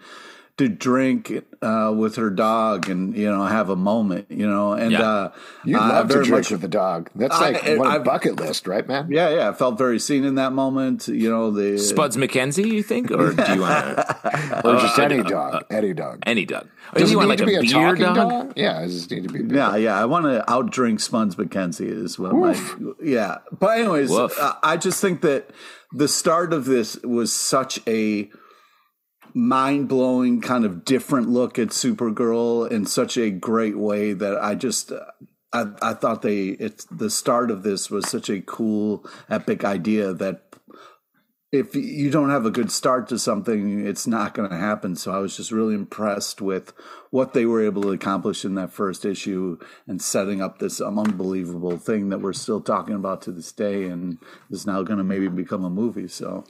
to 0.59 0.69
drink 0.71 1.45
uh, 1.61 1.93
with 1.95 2.17
her 2.17 2.31
dog 2.31 2.89
and 2.89 3.15
you 3.15 3.31
know 3.31 3.45
have 3.45 3.69
a 3.69 3.77
moment, 3.77 4.27
you 4.31 4.49
know. 4.49 4.73
And 4.73 4.91
Yeah. 4.93 5.03
uh, 5.03 5.33
You'd 5.65 5.77
uh, 5.77 5.81
love 5.89 6.09
to 6.09 6.15
drink 6.15 6.31
much- 6.31 6.51
with 6.51 6.63
the 6.63 6.69
dog. 6.69 7.11
That's 7.15 7.39
like 7.39 7.63
I- 7.67 7.77
one 7.77 7.89
I've- 7.89 8.05
bucket 8.05 8.37
list, 8.37 8.67
right, 8.67 8.87
man? 8.89 9.09
Yeah, 9.11 9.29
yeah. 9.35 9.51
I 9.51 9.53
felt 9.53 9.77
very 9.77 9.99
seen 9.99 10.25
in 10.25 10.37
that 10.37 10.53
moment. 10.55 11.09
You 11.09 11.29
know 11.29 11.51
the 11.51 11.79
Spuds 11.79 12.17
MacKenzie, 12.17 12.67
you 12.73 12.83
think? 12.83 13.11
Or 13.11 13.33
do 13.33 13.53
you 13.53 13.61
want 13.61 13.97
to? 13.97 14.61
Or 14.65 14.77
just 14.81 14.99
Uh, 14.99 15.03
any 15.03 15.21
uh, 15.21 15.25
dog. 15.25 15.65
any 15.71 15.93
dog. 15.93 16.23
Any 16.27 16.45
dog. 16.47 16.69
Or 16.95 17.01
Does 17.01 17.11
you 17.11 17.19
want 17.19 17.29
like 17.29 17.39
to 17.39 17.45
a 17.45 17.47
be 17.49 17.55
a 17.57 17.61
beer 17.61 17.95
talking 17.97 18.05
dog? 18.15 18.17
dog? 18.31 18.53
Yeah, 18.57 18.81
I 18.81 18.87
just 18.87 19.11
need 19.11 19.29
to 19.29 19.33
be. 19.33 19.55
Yeah, 19.55 19.77
yeah. 19.77 20.01
I 20.01 20.07
want 20.07 20.25
to 20.25 20.43
outdrink 20.49 21.01
Spuds 21.03 21.35
MacKenzie 21.37 21.91
is 22.05 22.19
what 22.19 22.33
my 22.33 22.59
yeah. 23.03 23.39
But 23.59 23.79
anyways, 23.81 24.11
uh, 24.11 24.55
I 24.63 24.79
just 24.79 25.01
think 25.03 25.21
that 25.21 25.51
the 25.93 26.09
start 26.09 26.53
of 26.55 26.65
this 26.65 26.97
was 27.03 27.33
such 27.35 27.81
a 27.87 28.31
mind 29.37 29.87
blowing 29.87 30.41
kind 30.41 30.65
of 30.65 30.83
different 30.85 31.29
look 31.29 31.59
at 31.59 31.69
Supergirl 31.69 32.69
in 32.71 32.87
such 32.87 33.19
a 33.19 33.31
great 33.31 33.77
way 33.77 34.15
that 34.15 34.39
I 34.43 34.55
just. 34.55 34.93
I, 35.53 35.67
I 35.81 35.95
thought 35.95 36.23
they 36.23 36.49
it's 36.49 36.85
the 36.87 37.09
start 37.09 37.53
of 37.53 37.63
this 37.63 37.89
was 37.89 38.09
such 38.09 38.29
a 38.29 38.41
cool 38.41 39.09
epic 39.31 39.65
idea 39.65 40.13
that 40.13 40.43
if 41.53 41.77
you 41.77 42.11
don't 42.11 42.31
have 42.31 42.45
a 42.45 42.51
good 42.51 42.73
start 42.73 43.09
to 43.09 43.19
something, 43.19 43.87
it's 43.87 44.07
not 44.07 44.35
going 44.35 44.51
to 44.51 44.57
happen. 44.57 44.97
So 44.97 45.13
I 45.13 45.19
was 45.19 45.37
just 45.37 45.53
really 45.53 45.75
impressed 45.75 46.41
with 46.41 46.73
what 47.11 47.35
they 47.35 47.47
were 47.47 47.65
able 47.65 47.83
to 47.83 47.91
accomplish 47.91 48.45
in 48.45 48.55
that 48.55 48.73
first 48.73 49.05
issue 49.05 49.59
and 49.87 50.01
setting 50.03 50.41
up 50.41 50.59
this 50.59 50.81
unbelievable 50.81 51.79
thing 51.79 52.09
that 52.09 52.21
we're 52.21 52.33
still 52.33 52.61
talking 52.61 52.95
about 52.95 53.23
to 53.23 53.33
this 53.33 53.53
day 53.53 53.85
and 53.85 54.19
is 54.51 54.67
now 54.67 54.83
going 54.83 54.99
to 54.99 55.05
maybe 55.05 55.29
become 55.29 55.65
a 55.65 55.71
movie. 55.71 56.09
So 56.09 56.45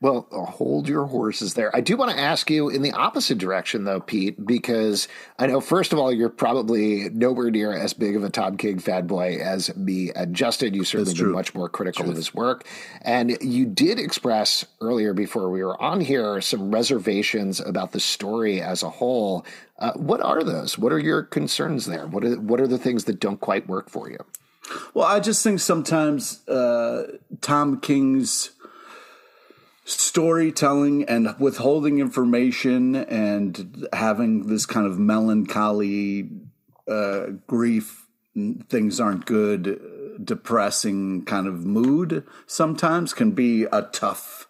Well, 0.00 0.26
uh, 0.32 0.50
hold 0.50 0.88
your 0.88 1.06
horses 1.06 1.54
there. 1.54 1.74
I 1.74 1.80
do 1.80 1.96
want 1.96 2.10
to 2.10 2.18
ask 2.18 2.50
you 2.50 2.68
in 2.68 2.82
the 2.82 2.92
opposite 2.92 3.38
direction, 3.38 3.84
though, 3.84 4.00
Pete, 4.00 4.44
because 4.44 5.08
I 5.38 5.46
know, 5.46 5.60
first 5.60 5.92
of 5.92 5.98
all, 5.98 6.12
you're 6.12 6.28
probably 6.28 7.08
nowhere 7.10 7.50
near 7.50 7.72
as 7.72 7.92
big 7.92 8.16
of 8.16 8.24
a 8.24 8.30
Tom 8.30 8.56
King 8.56 8.78
fanboy 8.78 9.38
as 9.40 9.74
me 9.76 10.10
and 10.14 10.34
Justin. 10.34 10.74
You 10.74 10.84
certainly 10.84 11.14
been 11.14 11.32
much 11.32 11.54
more 11.54 11.68
critical 11.68 12.08
of 12.08 12.16
his 12.16 12.34
work. 12.34 12.66
And 13.02 13.36
you 13.40 13.66
did 13.66 13.98
express 13.98 14.64
earlier 14.80 15.12
before 15.12 15.50
we 15.50 15.62
were 15.62 15.80
on 15.80 16.00
here 16.00 16.40
some 16.40 16.70
reservations 16.70 17.60
about 17.60 17.92
the 17.92 18.00
story 18.00 18.60
as 18.60 18.82
a 18.82 18.90
whole. 18.90 19.44
Uh, 19.80 19.92
what 19.94 20.20
are 20.20 20.44
those? 20.44 20.78
What 20.78 20.92
are 20.92 20.98
your 20.98 21.22
concerns 21.22 21.86
there? 21.86 22.06
What 22.06 22.24
are, 22.24 22.38
what 22.38 22.60
are 22.60 22.66
the 22.66 22.78
things 22.78 23.04
that 23.04 23.18
don't 23.18 23.40
quite 23.40 23.66
work 23.66 23.88
for 23.88 24.10
you? 24.10 24.18
Well, 24.94 25.06
I 25.06 25.20
just 25.20 25.42
think 25.42 25.58
sometimes 25.58 26.46
uh, 26.48 27.16
Tom 27.40 27.80
King's 27.80 28.50
storytelling 29.84 31.04
and 31.04 31.34
withholding 31.38 31.98
information 31.98 32.94
and 32.94 33.88
having 33.92 34.46
this 34.46 34.66
kind 34.66 34.86
of 34.86 34.98
melancholy 34.98 36.28
uh, 36.86 37.26
grief, 37.46 38.06
things 38.68 39.00
aren't 39.00 39.26
good, 39.26 39.80
depressing 40.22 41.24
kind 41.24 41.46
of 41.46 41.64
mood 41.64 42.24
sometimes 42.46 43.14
can 43.14 43.30
be 43.32 43.64
a 43.64 43.82
tough 43.82 44.48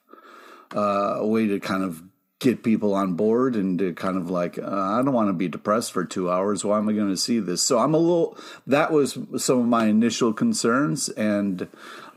uh, 0.73 1.19
way 1.23 1.47
to 1.47 1.61
kind 1.61 1.83
of 1.83 2.03
get 2.41 2.65
people 2.65 2.95
on 2.95 3.15
board 3.15 3.55
and 3.55 3.79
to 3.79 3.93
kind 3.93 4.17
of 4.17 4.31
like 4.31 4.59
uh, 4.59 4.65
I 4.65 5.03
don't 5.03 5.13
want 5.13 5.29
to 5.29 5.35
be 5.35 5.47
depressed 5.47 5.93
for 5.93 6.05
two 6.05 6.31
hours. 6.31 6.65
Why 6.65 6.79
am 6.79 6.89
I 6.89 6.93
going 6.93 7.11
to 7.11 7.17
see 7.17 7.39
this? 7.39 7.63
So 7.63 7.79
I'm 7.79 7.95
a 7.95 7.99
little. 7.99 8.37
That 8.67 8.91
was 8.91 9.19
some 9.37 9.61
of 9.61 9.67
my 9.67 9.87
initial 9.87 10.33
concerns, 10.33 11.09
and 11.11 11.69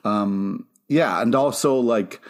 um, 0.04 0.66
yeah, 0.88 1.22
and 1.22 1.36
also 1.36 1.76
like 1.76 2.22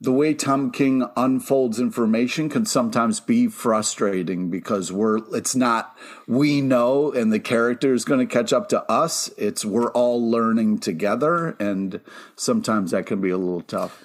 the 0.00 0.12
way 0.12 0.34
Tom 0.34 0.72
King 0.72 1.06
unfolds 1.16 1.78
information 1.78 2.48
can 2.48 2.66
sometimes 2.66 3.20
be 3.20 3.46
frustrating 3.46 4.50
because 4.50 4.90
we're 4.90 5.18
it's 5.36 5.54
not 5.54 5.96
we 6.26 6.60
know 6.60 7.12
and 7.12 7.32
the 7.32 7.38
character 7.38 7.94
is 7.94 8.04
going 8.04 8.18
to 8.18 8.26
catch 8.26 8.52
up 8.52 8.68
to 8.70 8.82
us. 8.90 9.30
It's 9.36 9.64
we're 9.64 9.92
all 9.92 10.28
learning 10.28 10.78
together, 10.78 11.54
and 11.60 12.00
sometimes 12.34 12.90
that 12.90 13.06
can 13.06 13.20
be 13.20 13.30
a 13.30 13.38
little 13.38 13.60
tough. 13.60 14.02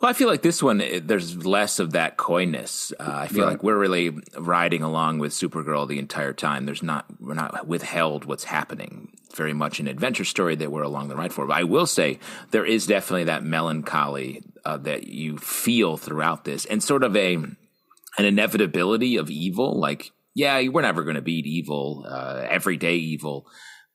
Well, 0.00 0.08
I 0.10 0.12
feel 0.14 0.28
like 0.28 0.42
this 0.42 0.62
one, 0.62 0.80
it- 0.80 1.08
there's 1.08 1.44
less 1.44 1.80
of 1.80 1.90
that 1.92 2.16
coyness. 2.16 2.92
Uh, 3.00 3.04
I 3.08 3.26
feel 3.26 3.44
Right. 3.44 3.50
like 3.52 3.62
we're 3.64 3.76
really 3.78 4.16
riding 4.38 4.82
along 4.82 5.18
with 5.18 5.32
Supergirl 5.32 5.88
the 5.88 5.98
entire 5.98 6.32
time. 6.32 6.66
There's 6.66 6.84
not, 6.84 7.06
we're 7.18 7.34
not 7.34 7.66
withheld 7.66 8.24
what's 8.24 8.44
happening. 8.44 9.08
It's 9.26 9.36
very 9.36 9.52
much 9.52 9.80
an 9.80 9.88
adventure 9.88 10.24
story 10.24 10.54
that 10.54 10.70
we're 10.70 10.82
along 10.84 11.08
the 11.08 11.16
ride 11.16 11.32
for. 11.32 11.46
But 11.46 11.56
I 11.56 11.64
will 11.64 11.86
say 11.86 12.20
there 12.52 12.64
is 12.64 12.86
definitely 12.86 13.24
that 13.24 13.42
melancholy 13.42 14.42
uh, 14.64 14.76
that 14.78 15.08
you 15.08 15.36
feel 15.38 15.96
throughout 15.96 16.44
this 16.44 16.64
and 16.66 16.80
sort 16.82 17.02
of 17.02 17.16
a, 17.16 17.34
an 17.34 17.56
inevitability 18.18 19.16
of 19.16 19.30
evil. 19.30 19.80
Like, 19.80 20.12
yeah, 20.32 20.68
we're 20.68 20.82
never 20.82 21.02
going 21.02 21.16
to 21.16 21.22
beat 21.22 21.46
evil, 21.46 22.06
uh, 22.08 22.46
everyday 22.48 22.94
evil. 22.96 23.48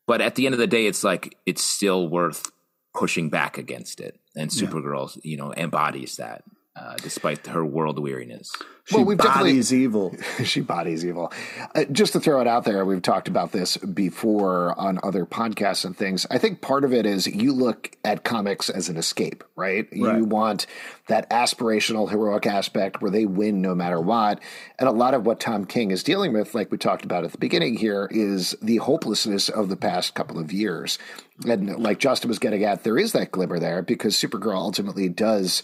But 0.06 0.20
at 0.20 0.36
the 0.36 0.48
end 0.48 0.54
of 0.54 0.60
the 0.60 0.68
day, 0.68 0.86
it's 0.86 1.04
like, 1.06 1.38
it's 1.46 1.62
still 1.64 2.10
worth 2.10 2.52
pushing 2.94 3.30
back 3.30 3.58
against 3.58 4.02
it. 4.02 4.20
And 4.36 4.50
Supergirl, 4.50 5.18
you 5.24 5.38
know, 5.38 5.54
embodies 5.54 6.16
that. 6.18 6.44
Uh, 6.76 6.96
despite 6.98 7.46
her 7.48 7.64
world 7.64 8.00
weariness. 8.00 8.52
She 8.86 8.96
well, 8.96 9.06
we've 9.06 9.18
bodies 9.18 9.74
evil. 9.74 10.14
she 10.44 10.60
bodies 10.60 11.06
evil. 11.06 11.32
Uh, 11.76 11.86
just 11.86 12.14
to 12.14 12.20
throw 12.20 12.42
it 12.42 12.48
out 12.48 12.66
there, 12.66 12.84
we've 12.84 13.02
talked 13.02 13.28
about 13.28 13.52
this 13.52 13.78
before 13.78 14.78
on 14.78 15.00
other 15.04 15.26
podcasts 15.26 15.86
and 15.86 15.96
things. 15.96 16.26
I 16.32 16.40
think 16.40 16.62
part 16.62 16.84
of 16.84 16.92
it 16.92 17.06
is 17.06 17.28
you 17.28 17.54
look 17.54 17.96
at 18.04 18.24
comics 18.24 18.70
as 18.70 18.90
an 18.90 18.98
escape, 18.98 19.44
right? 19.56 19.88
right? 19.96 20.18
You 20.18 20.26
want 20.26 20.66
that 21.08 21.30
aspirational, 21.30 22.10
heroic 22.10 22.48
aspect 22.48 23.02
where 23.02 23.12
they 23.12 23.26
win 23.26 23.62
no 23.62 23.76
matter 23.76 24.02
what. 24.02 24.42
And 24.80 24.90
a 24.90 24.94
lot 24.94 25.14
of 25.14 25.26
what 25.26 25.40
Tom 25.40 25.66
King 25.66 25.92
is 25.92 26.04
dealing 26.04 26.34
with, 26.34 26.56
like 26.56 26.72
we 26.72 26.78
talked 26.78 27.06
about 27.06 27.24
at 27.24 27.32
the 27.32 27.38
beginning 27.38 27.78
here, 27.78 28.10
is 28.12 28.56
the 28.62 28.78
hopelessness 28.78 29.48
of 29.48 29.70
the 29.70 29.78
past 29.78 30.16
couple 30.16 30.40
of 30.40 30.52
years. 30.52 30.98
And 31.46 31.78
like 31.78 32.00
Justin 32.00 32.30
was 32.30 32.40
getting 32.40 32.64
at, 32.64 32.84
there 32.84 32.98
is 32.98 33.14
that 33.14 33.32
glimmer 33.32 33.60
there 33.60 33.82
because 33.82 34.16
Supergirl 34.16 34.58
ultimately 34.58 35.08
does 35.08 35.62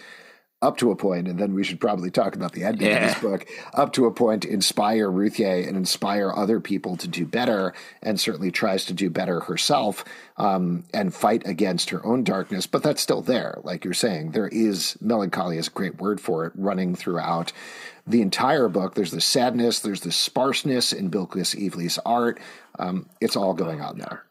up 0.61 0.77
to 0.77 0.91
a 0.91 0.95
point, 0.95 1.27
and 1.27 1.39
then 1.39 1.53
we 1.53 1.63
should 1.63 1.79
probably 1.79 2.11
talk 2.11 2.35
about 2.35 2.51
the 2.51 2.65
ending 2.65 2.87
yeah. 2.87 2.97
of 2.97 3.13
this 3.13 3.21
book, 3.21 3.47
up 3.73 3.93
to 3.93 4.05
a 4.05 4.11
point, 4.11 4.43
inspire 4.43 5.09
Ruthye 5.09 5.65
and 5.65 5.77
inspire 5.77 6.33
other 6.35 6.59
people 6.59 6.97
to 6.97 7.07
do 7.07 7.25
better, 7.25 7.73
and 8.01 8.19
certainly 8.19 8.51
tries 8.51 8.83
to 8.85 8.93
do 8.93 9.09
better 9.09 9.39
herself 9.39 10.03
um, 10.37 10.83
and 10.93 11.13
fight 11.13 11.47
against 11.47 11.91
her 11.91 12.05
own 12.05 12.25
darkness. 12.25 12.67
But 12.67 12.83
that's 12.83 13.01
still 13.01 13.21
there. 13.21 13.59
Like 13.63 13.85
you're 13.85 13.93
saying, 13.93 14.31
there 14.31 14.49
is 14.49 14.97
melancholy 14.99 15.57
is 15.57 15.69
a 15.69 15.71
great 15.71 15.99
word 15.99 16.19
for 16.19 16.45
it 16.45 16.53
running 16.55 16.93
throughout 16.93 17.53
the 18.05 18.21
entire 18.21 18.67
book. 18.67 18.95
There's 18.95 19.11
the 19.11 19.21
sadness, 19.21 19.79
there's 19.79 20.01
the 20.01 20.11
sparseness 20.11 20.91
in 20.91 21.09
Bilquis 21.09 21.55
Evely's 21.55 21.99
art. 22.05 22.39
Um, 22.77 23.07
it's 23.21 23.37
all 23.37 23.53
going 23.53 23.81
on 23.81 23.97
there. 23.97 24.25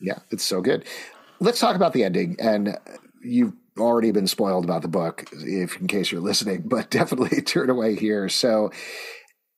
Yeah, 0.00 0.20
it's 0.30 0.44
so 0.44 0.62
good. 0.62 0.84
Let's 1.40 1.60
talk 1.60 1.76
about 1.76 1.92
the 1.92 2.04
ending. 2.04 2.36
And 2.38 2.78
you've 3.22 3.52
already 3.78 4.10
been 4.10 4.26
spoiled 4.26 4.64
about 4.64 4.82
the 4.82 4.88
book, 4.88 5.24
if 5.32 5.80
in 5.80 5.86
case 5.86 6.12
you're 6.12 6.20
listening, 6.20 6.62
but 6.66 6.90
definitely 6.90 7.42
turn 7.42 7.70
away 7.70 7.96
here. 7.96 8.28
So, 8.28 8.70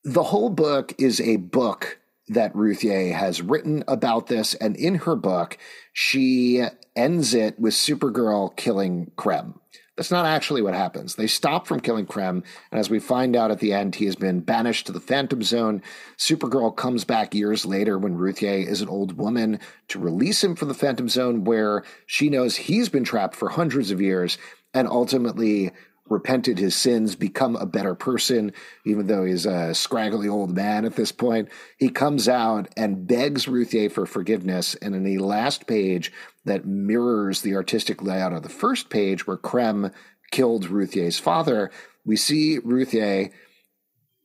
the 0.03 0.23
whole 0.23 0.49
book 0.49 0.93
is 0.97 1.19
a 1.19 1.35
book 1.35 1.99
that 2.29 2.53
Ruthye 2.53 3.13
has 3.13 3.41
written 3.41 3.83
about 3.87 4.27
this, 4.27 4.53
and 4.53 4.75
in 4.75 4.95
her 4.95 5.15
book, 5.15 5.57
she 5.93 6.63
ends 6.95 7.33
it 7.33 7.59
with 7.59 7.73
Supergirl 7.73 8.55
killing 8.55 9.11
Krem. 9.17 9.59
That's 9.97 10.11
not 10.11 10.27
actually 10.27 10.61
what 10.61 10.75
happens. 10.75 11.15
They 11.15 11.25
stop 11.25 11.65
from 11.65 11.79
killing 11.79 12.05
Krem, 12.05 12.43
and 12.71 12.79
as 12.79 12.87
we 12.87 12.99
find 12.99 13.35
out 13.35 13.49
at 13.49 13.59
the 13.59 13.73
end, 13.73 13.95
he 13.95 14.05
has 14.05 14.15
been 14.15 14.41
banished 14.41 14.85
to 14.85 14.91
the 14.91 14.99
Phantom 14.99 15.41
Zone. 15.41 15.81
Supergirl 16.19 16.75
comes 16.75 17.03
back 17.03 17.33
years 17.33 17.65
later 17.65 17.97
when 17.97 18.15
Ruthye 18.15 18.67
is 18.67 18.81
an 18.81 18.89
old 18.89 19.17
woman 19.17 19.59
to 19.87 19.99
release 19.99 20.43
him 20.43 20.55
from 20.55 20.67
the 20.67 20.75
Phantom 20.75 21.09
Zone, 21.09 21.45
where 21.45 21.83
she 22.05 22.29
knows 22.29 22.55
he's 22.55 22.89
been 22.89 23.03
trapped 23.03 23.35
for 23.35 23.49
hundreds 23.49 23.89
of 23.89 23.99
years 23.99 24.37
and 24.71 24.87
ultimately 24.87 25.71
repented 26.09 26.59
his 26.59 26.75
sins, 26.75 27.15
become 27.15 27.55
a 27.55 27.65
better 27.65 27.95
person, 27.95 28.53
even 28.85 29.07
though 29.07 29.25
he's 29.25 29.45
a 29.45 29.73
scraggly 29.73 30.27
old 30.27 30.55
man 30.55 30.85
at 30.85 30.95
this 30.95 31.11
point. 31.11 31.49
He 31.77 31.89
comes 31.89 32.27
out 32.27 32.69
and 32.77 33.07
begs 33.07 33.45
Ruthye 33.45 33.91
for 33.91 34.05
forgiveness. 34.05 34.75
And 34.75 34.95
in 34.95 35.03
the 35.03 35.19
last 35.19 35.67
page 35.67 36.11
that 36.45 36.65
mirrors 36.65 37.41
the 37.41 37.55
artistic 37.55 38.01
layout 38.01 38.33
of 38.33 38.43
the 38.43 38.49
first 38.49 38.89
page, 38.89 39.27
where 39.27 39.37
Krem 39.37 39.93
killed 40.31 40.67
Ruthye's 40.67 41.19
father, 41.19 41.71
we 42.05 42.15
see 42.15 42.59
Ruthye 42.59 43.31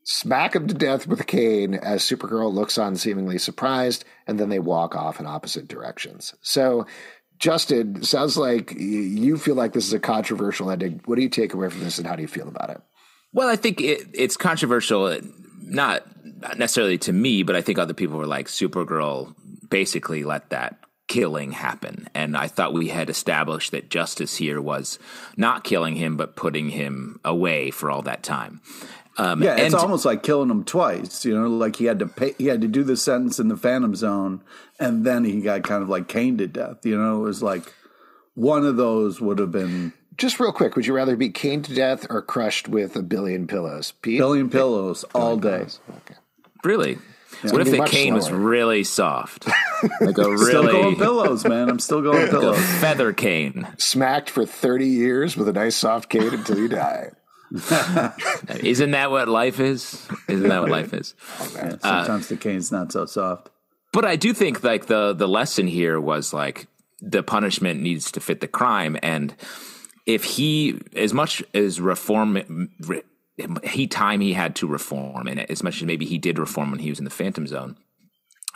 smack 0.04 0.56
him 0.56 0.66
to 0.66 0.74
death 0.74 1.06
with 1.06 1.20
a 1.20 1.24
cane 1.24 1.74
as 1.74 2.02
Supergirl 2.02 2.52
looks 2.52 2.78
on 2.78 2.96
seemingly 2.96 3.38
surprised, 3.38 4.04
and 4.26 4.38
then 4.38 4.48
they 4.48 4.58
walk 4.58 4.96
off 4.96 5.20
in 5.20 5.26
opposite 5.26 5.68
directions. 5.68 6.34
So 6.42 6.86
Justin, 7.42 8.04
sounds 8.04 8.36
like 8.36 8.72
you 8.72 9.36
feel 9.36 9.56
like 9.56 9.72
this 9.72 9.84
is 9.84 9.92
a 9.92 9.98
controversial 9.98 10.70
ending. 10.70 11.00
What 11.06 11.16
do 11.16 11.22
you 11.22 11.28
take 11.28 11.54
away 11.54 11.68
from 11.70 11.82
this, 11.82 11.98
and 11.98 12.06
how 12.06 12.14
do 12.14 12.22
you 12.22 12.28
feel 12.28 12.46
about 12.46 12.70
it? 12.70 12.80
Well, 13.32 13.48
I 13.48 13.56
think 13.56 13.80
it, 13.80 14.06
it's 14.14 14.36
controversial, 14.36 15.06
uh, 15.06 15.18
not 15.60 16.06
necessarily 16.56 16.98
to 16.98 17.12
me, 17.12 17.42
but 17.42 17.56
I 17.56 17.60
think 17.60 17.80
other 17.80 17.94
people 17.94 18.16
were 18.16 18.28
like, 18.28 18.46
Supergirl 18.46 19.34
basically 19.68 20.22
let 20.22 20.50
that 20.50 20.78
killing 21.08 21.50
happen. 21.50 22.06
And 22.14 22.36
I 22.36 22.46
thought 22.46 22.74
we 22.74 22.88
had 22.88 23.10
established 23.10 23.72
that 23.72 23.90
justice 23.90 24.36
here 24.36 24.60
was 24.60 25.00
not 25.36 25.64
killing 25.64 25.96
him, 25.96 26.16
but 26.16 26.36
putting 26.36 26.68
him 26.68 27.18
away 27.24 27.72
for 27.72 27.90
all 27.90 28.02
that 28.02 28.22
time. 28.22 28.60
Um, 29.18 29.42
yeah, 29.42 29.56
it's 29.56 29.74
and, 29.74 29.82
almost 29.82 30.04
like 30.04 30.22
killing 30.22 30.50
him 30.50 30.64
twice. 30.64 31.24
You 31.24 31.38
know, 31.38 31.48
like 31.48 31.76
he 31.76 31.84
had 31.84 31.98
to 31.98 32.06
pay, 32.06 32.34
he 32.38 32.46
had 32.46 32.60
to 32.62 32.68
do 32.68 32.82
the 32.82 32.96
sentence 32.96 33.38
in 33.38 33.48
the 33.48 33.56
Phantom 33.56 33.94
Zone, 33.94 34.42
and 34.80 35.04
then 35.04 35.24
he 35.24 35.40
got 35.40 35.64
kind 35.64 35.82
of 35.82 35.88
like 35.88 36.08
caned 36.08 36.38
to 36.38 36.46
death. 36.46 36.84
You 36.84 36.96
know, 36.96 37.20
it 37.20 37.24
was 37.24 37.42
like 37.42 37.74
one 38.34 38.64
of 38.64 38.76
those 38.76 39.20
would 39.20 39.38
have 39.38 39.50
been. 39.50 39.92
Just 40.16 40.38
real 40.38 40.52
quick, 40.52 40.76
would 40.76 40.86
you 40.86 40.94
rather 40.94 41.16
be 41.16 41.30
caned 41.30 41.64
to 41.66 41.74
death 41.74 42.06
or 42.10 42.22
crushed 42.22 42.68
with 42.68 42.96
a 42.96 43.02
billion 43.02 43.46
pillows? 43.46 43.92
Pete? 44.02 44.18
Billion 44.18 44.50
pillows 44.50 45.04
billion 45.12 45.28
all 45.28 45.36
day. 45.36 45.50
Pillows. 45.50 45.80
Okay. 45.90 46.14
Really? 46.64 46.98
Yeah. 47.42 47.52
What 47.52 47.60
if 47.62 47.70
the 47.70 47.84
cane 47.84 48.08
slower. 48.08 48.16
was 48.16 48.30
really 48.30 48.84
soft? 48.84 49.48
Like 50.00 50.16
a 50.16 50.30
really 50.30 50.46
still 50.46 50.62
going 50.62 50.94
pillows, 50.94 51.44
man. 51.44 51.68
I'm 51.68 51.80
still 51.80 52.02
going 52.02 52.28
pillows. 52.28 52.56
feather 52.80 53.12
cane. 53.12 53.66
Smacked 53.78 54.30
for 54.30 54.46
thirty 54.46 54.86
years 54.86 55.36
with 55.36 55.48
a 55.48 55.52
nice 55.52 55.74
soft 55.74 56.08
cane 56.08 56.32
until 56.32 56.56
you 56.56 56.68
die. 56.68 57.10
Isn't 58.62 58.92
that 58.92 59.10
what 59.10 59.28
life 59.28 59.60
is? 59.60 60.06
Isn't 60.28 60.48
that 60.48 60.62
what 60.62 60.70
life 60.70 60.94
is? 60.94 61.14
Yeah, 61.54 61.70
sometimes 61.78 62.26
uh, 62.26 62.28
the 62.30 62.36
cane's 62.36 62.72
not 62.72 62.92
so 62.92 63.04
soft. 63.06 63.50
But 63.92 64.04
I 64.06 64.16
do 64.16 64.32
think 64.32 64.64
like 64.64 64.86
the 64.86 65.12
the 65.12 65.28
lesson 65.28 65.66
here 65.66 66.00
was 66.00 66.32
like 66.32 66.66
the 67.00 67.22
punishment 67.22 67.80
needs 67.80 68.10
to 68.12 68.20
fit 68.20 68.40
the 68.40 68.48
crime, 68.48 68.96
and 69.02 69.34
if 70.06 70.24
he 70.24 70.80
as 70.96 71.12
much 71.12 71.42
as 71.54 71.80
reform. 71.80 72.70
he 73.64 73.86
time 73.86 74.20
he 74.20 74.34
had 74.34 74.54
to 74.54 74.66
reform, 74.66 75.26
and 75.26 75.40
as 75.50 75.62
much 75.62 75.76
as 75.76 75.84
maybe 75.84 76.04
he 76.04 76.18
did 76.18 76.38
reform 76.38 76.70
when 76.70 76.80
he 76.80 76.90
was 76.90 76.98
in 76.98 77.04
the 77.04 77.10
Phantom 77.10 77.46
Zone, 77.46 77.76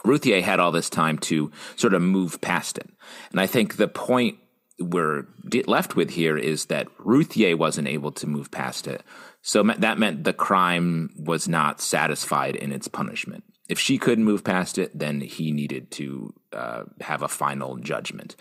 Ruthye 0.04 0.42
had 0.42 0.60
all 0.60 0.70
this 0.70 0.90
time 0.90 1.18
to 1.20 1.50
sort 1.76 1.94
of 1.94 2.02
move 2.02 2.40
past 2.42 2.76
it. 2.76 2.88
And 3.30 3.40
I 3.40 3.46
think 3.46 3.76
the 3.76 3.88
point 3.88 4.38
we're 4.78 5.26
left 5.66 5.96
with 5.96 6.10
here 6.10 6.36
is 6.36 6.66
that 6.66 6.88
Ruthye 6.98 7.56
wasn't 7.56 7.88
able 7.88 8.12
to 8.12 8.26
move 8.26 8.50
past 8.50 8.86
it. 8.86 9.02
So 9.42 9.62
that 9.62 9.98
meant 9.98 10.24
the 10.24 10.32
crime 10.32 11.10
was 11.16 11.48
not 11.48 11.80
satisfied 11.80 12.56
in 12.56 12.72
its 12.72 12.88
punishment. 12.88 13.44
If 13.68 13.78
she 13.80 13.98
couldn't 13.98 14.24
move 14.24 14.44
past 14.44 14.78
it, 14.78 14.96
then 14.96 15.20
he 15.20 15.50
needed 15.50 15.90
to 15.92 16.34
uh, 16.52 16.84
have 17.00 17.22
a 17.22 17.28
final 17.28 17.76
judgment. 17.78 18.36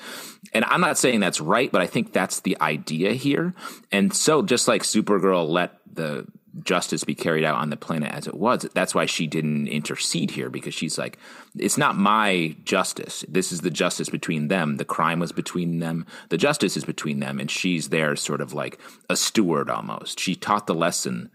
And 0.54 0.66
I'm 0.66 0.82
not 0.82 0.98
saying 0.98 1.20
that's 1.20 1.42
right, 1.42 1.72
but 1.72 1.82
I 1.82 1.88
think 1.88 2.14
that's 2.14 2.42
the 2.42 2.58
idea 2.62 3.14
here. 3.14 3.56
And 3.92 4.14
so, 4.14 4.44
just 4.44 4.68
like 4.68 4.84
Supergirl 4.84 5.50
let 5.50 5.80
the 5.92 6.28
justice 6.64 7.04
be 7.04 7.16
carried 7.16 7.44
out 7.44 7.56
on 7.56 7.70
the 7.70 7.78
planet 7.78 8.12
as 8.12 8.28
it 8.28 8.36
was. 8.36 8.68
That's 8.74 8.96
why 8.96 9.06
she 9.06 9.28
didn't 9.28 9.68
intercede 9.68 10.32
here 10.32 10.50
because 10.50 10.74
she's 10.74 10.98
like, 10.98 11.18
it's 11.58 11.78
not 11.78 11.98
my 11.98 12.56
justice. 12.64 13.26
This 13.28 13.52
is 13.52 13.62
the 13.62 13.70
justice 13.70 14.10
between 14.10 14.48
them. 14.48 14.78
The 14.78 14.86
crime 14.86 15.20
was 15.20 15.32
between 15.32 15.80
them. 15.80 16.06
The 16.30 16.38
justice 16.38 16.78
is 16.78 16.86
between 16.86 17.20
them. 17.20 17.40
And 17.40 17.52
she's 17.52 17.90
there 17.90 18.16
sort 18.16 18.42
of 18.42 18.54
like 18.54 18.80
a 19.10 19.16
steward 19.16 19.70
almost. 19.70 20.20
She 20.20 20.36
taught 20.36 20.68
the 20.68 20.76
lesson 20.76 21.30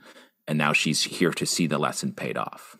and 0.46 0.58
now 0.58 0.72
she's 0.72 1.02
here 1.04 1.32
to 1.32 1.46
see 1.46 1.66
the 1.66 1.78
lesson 1.78 2.12
paid 2.12 2.36
off. 2.36 2.76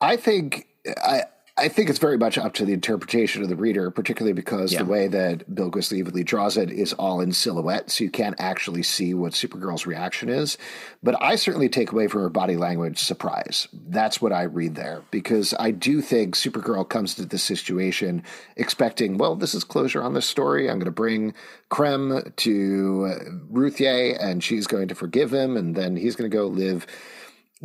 I 0.00 0.16
think 0.16 0.66
I, 0.86 1.22
I 1.56 1.68
think 1.68 1.88
it's 1.88 2.00
very 2.00 2.18
much 2.18 2.36
up 2.36 2.52
to 2.54 2.64
the 2.64 2.72
interpretation 2.72 3.40
of 3.44 3.48
the 3.48 3.54
reader, 3.54 3.88
particularly 3.88 4.32
because 4.32 4.72
yeah. 4.72 4.80
the 4.80 4.86
way 4.86 5.06
that 5.06 5.48
Bilquis 5.48 5.92
Evely 5.92 6.24
draws 6.24 6.56
it 6.56 6.68
is 6.68 6.92
all 6.94 7.20
in 7.20 7.32
silhouette, 7.32 7.92
so 7.92 8.02
you 8.02 8.10
can't 8.10 8.34
actually 8.40 8.82
see 8.82 9.14
what 9.14 9.34
Supergirl's 9.34 9.86
reaction 9.86 10.28
is. 10.28 10.58
But 11.00 11.14
I 11.22 11.36
certainly 11.36 11.68
take 11.68 11.92
away 11.92 12.08
from 12.08 12.22
her 12.22 12.28
body 12.28 12.56
language 12.56 12.98
surprise. 12.98 13.68
That's 13.72 14.20
what 14.20 14.32
I 14.32 14.42
read 14.42 14.74
there, 14.74 15.02
because 15.12 15.54
I 15.60 15.70
do 15.70 16.00
think 16.00 16.34
Supergirl 16.34 16.88
comes 16.88 17.14
to 17.14 17.24
this 17.24 17.44
situation 17.44 18.24
expecting, 18.56 19.16
well, 19.16 19.36
this 19.36 19.54
is 19.54 19.62
closure 19.62 20.02
on 20.02 20.14
this 20.14 20.26
story. 20.26 20.68
I'm 20.68 20.78
going 20.78 20.86
to 20.86 20.90
bring 20.90 21.34
Krem 21.70 22.34
to 22.34 23.06
uh, 23.08 23.24
Ruthye, 23.52 24.20
and 24.20 24.42
she's 24.42 24.66
going 24.66 24.88
to 24.88 24.96
forgive 24.96 25.32
him, 25.32 25.56
and 25.56 25.76
then 25.76 25.94
he's 25.94 26.16
going 26.16 26.28
to 26.28 26.36
go 26.36 26.48
live 26.48 26.84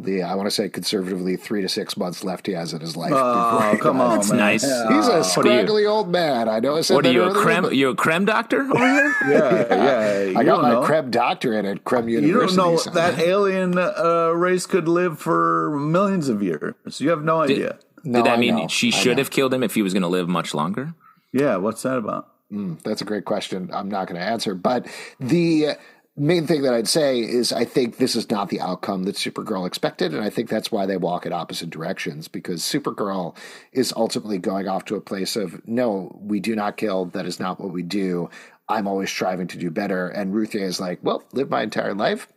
the 0.03 0.23
I 0.23 0.35
want 0.35 0.47
to 0.47 0.51
say 0.51 0.69
conservatively 0.69 1.35
three 1.37 1.61
to 1.61 1.69
six 1.69 1.97
months 1.97 2.23
left 2.23 2.47
he 2.47 2.53
has 2.53 2.73
in 2.73 2.81
his 2.81 2.95
life. 2.95 3.11
Oh, 3.13 3.77
come 3.81 4.01
on, 4.01 4.17
that's 4.17 4.29
man. 4.29 4.37
nice. 4.37 4.63
Yeah. 4.63 4.95
He's 4.95 5.07
a 5.07 5.23
scraggly 5.23 5.85
old 5.85 6.09
man. 6.09 6.49
I 6.49 6.59
know. 6.59 6.77
I 6.77 6.81
said 6.81 6.95
what 6.95 7.05
are 7.05 7.11
you 7.11 7.23
a 7.23 7.33
creme? 7.33 7.71
You 7.71 7.89
a 7.89 7.95
creme 7.95 8.25
doctor 8.25 8.61
over 8.61 8.77
here? 8.77 9.15
yeah, 9.29 10.29
yeah. 10.31 10.39
I 10.39 10.43
got 10.43 10.61
my 10.61 10.71
know. 10.71 10.83
creme 10.83 11.11
doctorate 11.11 11.65
at 11.65 11.83
Krem 11.83 12.09
University. 12.09 12.27
You 12.27 12.39
don't 12.39 12.55
know 12.55 12.77
so. 12.77 12.89
that 12.91 13.19
alien 13.19 13.77
uh, 13.77 14.31
race 14.35 14.65
could 14.65 14.87
live 14.87 15.19
for 15.19 15.77
millions 15.79 16.29
of 16.29 16.41
years. 16.41 16.75
So 16.89 17.03
you 17.03 17.09
have 17.09 17.23
no 17.23 17.41
idea. 17.41 17.77
Did, 18.03 18.05
no, 18.05 18.19
did 18.19 18.25
that 18.25 18.39
mean 18.39 18.55
know. 18.55 18.67
she 18.67 18.91
should 18.91 19.17
have 19.17 19.29
killed 19.29 19.53
him 19.53 19.63
if 19.63 19.75
he 19.75 19.81
was 19.81 19.93
going 19.93 20.03
to 20.03 20.09
live 20.09 20.27
much 20.27 20.53
longer? 20.53 20.93
Yeah. 21.31 21.57
What's 21.57 21.81
that 21.83 21.97
about? 21.97 22.33
Mm, 22.51 22.81
that's 22.81 23.01
a 23.01 23.05
great 23.05 23.25
question. 23.25 23.69
I'm 23.71 23.89
not 23.89 24.07
going 24.07 24.19
to 24.19 24.25
answer, 24.25 24.55
but 24.55 24.87
the 25.19 25.77
main 26.19 26.45
thing 26.47 26.61
that 26.63 26.73
I'd 26.73 26.87
say 26.87 27.19
is 27.19 27.51
I 27.51 27.65
think 27.65 27.97
this 27.97 28.15
is 28.15 28.29
not 28.29 28.49
the 28.49 28.61
outcome 28.61 29.03
that 29.03 29.15
Supergirl 29.15 29.65
expected, 29.65 30.13
and 30.13 30.23
I 30.23 30.29
think 30.29 30.49
that's 30.49 30.71
why 30.71 30.85
they 30.85 30.97
walk 30.97 31.25
in 31.25 31.33
opposite 31.33 31.69
directions 31.69 32.27
because 32.27 32.61
Supergirl 32.61 33.35
is 33.71 33.93
ultimately 33.95 34.37
going 34.37 34.67
off 34.67 34.85
to 34.85 34.95
a 34.95 35.01
place 35.01 35.35
of 35.35 35.65
no, 35.67 36.17
we 36.21 36.39
do 36.39 36.55
not 36.55 36.77
kill. 36.77 37.05
That 37.05 37.25
is 37.25 37.39
not 37.39 37.59
what 37.59 37.71
we 37.71 37.83
do. 37.83 38.29
I'm 38.67 38.87
always 38.87 39.09
striving 39.09 39.47
to 39.47 39.57
do 39.57 39.71
better. 39.71 40.07
And 40.09 40.33
Ruthye 40.33 40.61
is 40.61 40.79
like, 40.79 40.99
well, 41.01 41.23
live 41.33 41.49
my 41.49 41.63
entire 41.63 41.93
life. 41.95 42.27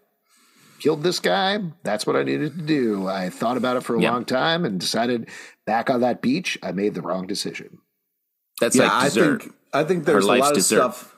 killed 0.80 1.02
this 1.02 1.20
guy. 1.20 1.58
That's 1.84 2.06
what 2.06 2.16
I 2.16 2.22
needed 2.22 2.56
to 2.56 2.62
do. 2.64 3.06
I 3.06 3.30
thought 3.30 3.56
about 3.56 3.76
it 3.76 3.82
for 3.84 3.94
a 3.96 4.00
Yep. 4.00 4.12
long 4.12 4.24
time 4.24 4.64
and 4.64 4.80
decided 4.80 5.28
back 5.66 5.90
on 5.90 6.00
that 6.00 6.22
beach, 6.22 6.58
I 6.62 6.72
made 6.72 6.94
the 6.94 7.02
wrong 7.02 7.26
decision. 7.26 7.78
That's 8.60 8.76
yeah, 8.76 8.84
like 8.84 8.92
I 8.92 9.08
think 9.10 9.54
I 9.72 9.84
think 9.84 10.04
there's 10.04 10.24
a 10.24 10.28
lot 10.32 10.50
of 10.50 10.54
dessert. 10.54 10.76
stuff 10.76 11.11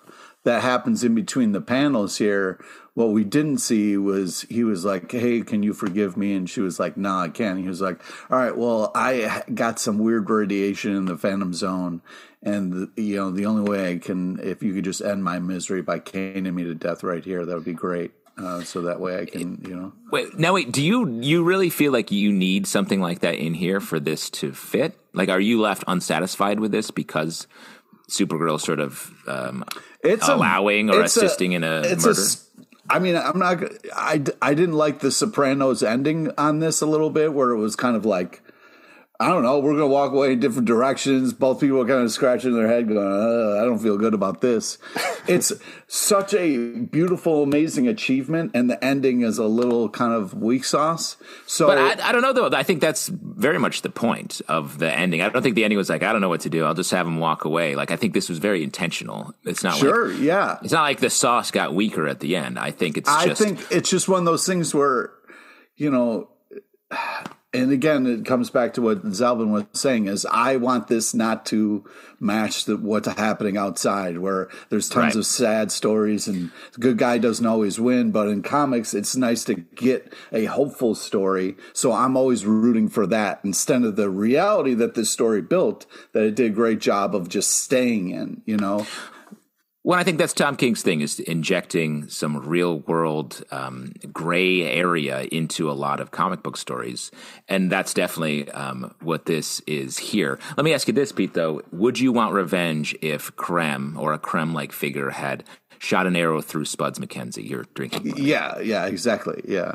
that 0.45 0.63
happens 0.63 1.03
in 1.03 1.15
between 1.15 1.53
the 1.53 1.61
panels 1.61 2.19
here. 2.19 2.63
What 2.93 3.11
we 3.11 3.25
didn't 3.25 3.59
see 3.59 3.97
was 3.97 4.43
he 4.43 4.63
was 4.63 4.85
like, 4.85 5.11
"Hey, 5.11 5.41
can 5.41 5.63
you 5.63 5.75
forgive 5.75 6.17
me?" 6.17 6.35
And 6.35 6.49
she 6.49 6.61
was 6.61 6.79
like, 6.79 6.97
"No, 6.97 7.19
I 7.19 7.29
can't." 7.29 7.59
He 7.59 7.67
was 7.67 7.81
like, 7.81 8.01
"All 8.31 8.39
right, 8.39 8.57
well, 8.57 8.93
I 8.95 9.43
got 9.53 9.81
some 9.81 9.99
weird 9.99 10.31
radiation 10.31 10.95
in 10.95 11.07
the 11.07 11.19
Phantom 11.19 11.53
Zone, 11.53 12.03
and 12.43 12.89
you 12.97 13.17
know, 13.17 13.31
the 13.31 13.47
only 13.47 13.69
way 13.69 13.91
I 13.91 13.99
can, 13.99 14.39
if 14.41 14.63
you 14.63 14.75
could 14.75 14.85
just 14.85 15.01
end 15.01 15.25
my 15.25 15.41
misery 15.41 15.83
by 15.83 15.99
caning 15.99 16.55
me 16.55 16.65
to 16.65 16.75
death 16.75 17.03
right 17.03 17.25
here, 17.25 17.45
that 17.45 17.55
would 17.55 17.65
be 17.65 17.73
great. 17.73 18.13
Uh, 18.37 18.63
so 18.63 18.83
that 18.83 19.01
way 19.01 19.19
I 19.19 19.25
can, 19.25 19.65
you 19.67 19.75
know." 19.75 19.93
Wait, 20.13 20.39
now 20.39 20.55
wait, 20.55 20.71
do 20.71 20.83
you 20.83 21.21
you 21.21 21.43
really 21.43 21.71
feel 21.71 21.91
like 21.91 22.13
you 22.13 22.33
need 22.33 22.67
something 22.67 23.01
like 23.01 23.21
that 23.21 23.37
in 23.37 23.55
here 23.55 23.81
for 23.81 23.99
this 23.99 24.31
to 24.31 24.53
fit? 24.53 24.97
Like, 25.13 25.29
are 25.31 25.41
you 25.41 25.61
left 25.61 25.85
unsatisfied 25.89 26.61
with 26.61 26.71
this 26.71 26.91
because 26.91 27.49
Supergirl 28.11 28.61
sort 28.61 28.81
of 28.81 29.11
um, 29.27 29.65
it's 30.03 30.29
a- 30.29 30.35
allowing 30.35 30.91
or 30.91 31.03
it's 31.03 31.17
a- 31.17 31.21
assisting 31.21 31.53
in 31.53 31.65
a 31.65 31.83
murder? 31.83 32.11
s- 32.11 32.49
I 32.91 32.99
mean, 32.99 33.17
I'm 33.17 33.39
not. 33.39 33.63
I 33.97 34.23
I 34.43 34.53
didn't 34.55 34.75
like 34.75 35.01
the 35.01 35.11
Sopranos 35.11 35.83
ending 35.83 36.31
on 36.37 36.59
this 36.59 36.83
a 36.83 36.87
little 36.87 37.09
bit, 37.11 37.33
where 37.33 37.51
it 37.51 37.57
was 37.57 37.77
kind 37.77 37.97
of 37.97 38.05
like, 38.05 38.43
I 39.25 39.29
don't 39.29 39.43
know, 39.43 39.59
we're 39.59 39.73
gonna 39.73 39.87
walk 39.87 40.13
away 40.13 40.35
in 40.35 40.41
different 40.41 40.69
directions. 40.69 41.33
Both 41.33 41.61
people 41.61 41.81
are 41.81 41.87
kind 41.87 42.03
of 42.03 42.13
scratching 42.13 42.53
their 42.53 42.69
head, 42.69 42.87
going, 42.87 42.99
uh, 42.99 43.59
I 43.59 43.65
don't 43.65 43.79
feel 43.79 43.97
good 43.97 44.13
about 44.13 44.43
this. 44.43 44.77
it's 45.27 45.51
such 45.87 46.35
a 46.35 46.59
beautiful, 46.81 47.43
amazing 47.43 47.89
achievement, 47.89 48.51
and 48.53 48.69
the 48.69 48.85
ending 48.85 49.23
is 49.23 49.39
a 49.39 49.47
little 49.47 49.89
kind 49.89 50.13
of 50.13 50.35
weak 50.35 50.63
sauce. 50.67 51.17
So 51.47 51.67
but 51.67 51.79
I, 51.79 52.11
I 52.11 52.13
don't 52.13 52.21
know 52.21 52.35
though. 52.35 52.55
I 52.55 52.65
think 52.65 52.83
that's 52.83 53.09
very 53.09 53.59
much 53.59 53.81
the 53.81 53.89
point 53.89 54.43
of 54.47 54.77
the 54.77 54.93
ending. 54.93 55.23
I 55.23 55.31
don't 55.31 55.41
think 55.41 55.55
the 55.55 55.65
ending 55.65 55.79
was 55.79 55.89
like, 55.89 56.03
I 56.03 56.13
don't 56.13 56.21
know 56.21 56.29
what 56.29 56.43
to 56.43 56.51
do. 56.51 56.67
I'll 56.67 56.75
just 56.75 56.91
have 56.91 57.07
him 57.07 57.19
walk 57.19 57.47
away. 57.47 57.77
Like 57.77 57.91
I 57.91 57.97
think 57.97 58.13
this 58.13 58.29
was 58.29 58.37
very 58.37 58.63
intentional. 58.63 59.33
It's 59.45 59.65
not 59.65 59.77
sure, 59.79 60.09
like 60.09 60.21
yeah, 60.21 60.59
it's 60.63 60.73
not 60.75 60.83
like 60.83 61.01
the 61.01 61.09
sauce 61.09 61.51
got 61.51 61.75
weaker 61.75 62.07
at 62.07 62.21
the 62.21 62.37
end. 62.37 62.59
I 62.59 62.73
think 62.73 62.99
it's 62.99 63.09
I 63.09 63.29
just 63.29 63.41
think 63.41 63.59
it's 63.71 63.89
just 63.89 64.07
one 64.07 64.19
of 64.19 64.27
those 64.27 64.45
things 64.45 64.75
where, 64.75 65.13
you 65.77 65.91
know, 65.91 66.29
and 67.55 67.71
again, 67.71 68.07
it 68.07 68.27
comes 68.27 68.51
back 68.51 68.75
to 68.75 68.83
what 68.83 69.05
Zalben 69.07 69.51
was 69.51 69.65
saying: 69.73 70.07
is 70.07 70.27
I 70.27 70.57
want 70.57 70.89
this 70.89 71.15
not 71.15 71.47
to 71.47 71.85
match 72.21 72.65
the, 72.65 72.77
what's 72.77 73.09
happening 73.09 73.57
outside, 73.57 74.19
where 74.19 74.49
there's 74.71 74.89
tons 74.89 75.15
Right. 75.15 75.17
of 75.17 75.27
sad 75.27 75.71
stories 75.71 76.27
and 76.27 76.51
the 76.73 76.81
good 76.81 76.99
guy 76.99 77.19
doesn't 77.19 77.47
always 77.47 77.79
win. 77.79 78.11
But 78.11 78.29
in 78.29 78.43
comics, 78.43 78.93
it's 78.95 79.17
nice 79.17 79.45
to 79.45 79.55
get 79.55 80.13
a 80.33 80.47
hopeful 80.47 80.95
story. 80.95 81.57
So 81.73 81.93
I'm 81.93 82.17
always 82.17 82.45
rooting 82.45 82.89
for 82.89 83.07
that 83.07 83.41
instead 83.45 83.85
of 83.85 83.97
the 83.97 84.11
reality 84.11 84.75
that 84.75 84.95
this 84.95 85.11
story 85.11 85.41
built. 85.43 85.87
That 86.13 86.25
it 86.25 86.35
did 86.35 86.47
a 86.47 86.55
great 86.55 86.81
job 86.81 87.15
of 87.15 87.29
just 87.29 87.51
staying 87.51 88.11
in. 88.11 88.43
You 88.47 88.57
know, 88.57 88.87
Well, 89.87 89.99
I 89.99 90.03
think 90.03 90.17
that's 90.17 90.33
Tom 90.33 90.57
King's 90.57 90.81
thing 90.81 91.03
is 91.03 91.21
injecting 91.21 92.09
some 92.09 92.39
real 92.39 92.79
world 92.79 93.45
um, 93.51 93.93
gray 94.11 94.63
area 94.63 95.29
into 95.31 95.71
a 95.71 95.73
lot 95.73 96.01
of 96.01 96.11
comic 96.11 96.43
book 96.43 96.57
stories, 96.57 97.11
and 97.49 97.71
that's 97.71 97.93
definitely 97.93 98.51
um, 98.53 98.95
what 99.03 99.27
this 99.27 99.61
is 99.67 99.99
here. 99.99 100.39
Let 100.57 100.65
me 100.65 100.73
ask 100.73 100.89
you 100.89 100.95
this, 100.95 101.13
Pete. 101.13 101.35
Though, 101.35 101.61
would 101.71 102.01
you 102.01 102.13
want 102.13 102.33
revenge 102.33 102.97
if 103.03 103.37
Krem 103.37 103.99
or 103.99 104.15
a 104.15 104.19
Krem 104.19 104.55
like 104.55 104.73
figure 104.73 105.11
had 105.11 105.45
shot 105.79 106.07
an 106.07 106.17
arrow 106.17 106.41
through 106.41 106.65
Spuds 106.65 106.99
MacKenzie? 106.99 107.47
You're 107.47 107.67
drinking. 107.75 108.17
yeah, 108.17 108.59
yeah, 108.61 108.87
exactly, 108.87 109.43
yeah. 109.47 109.75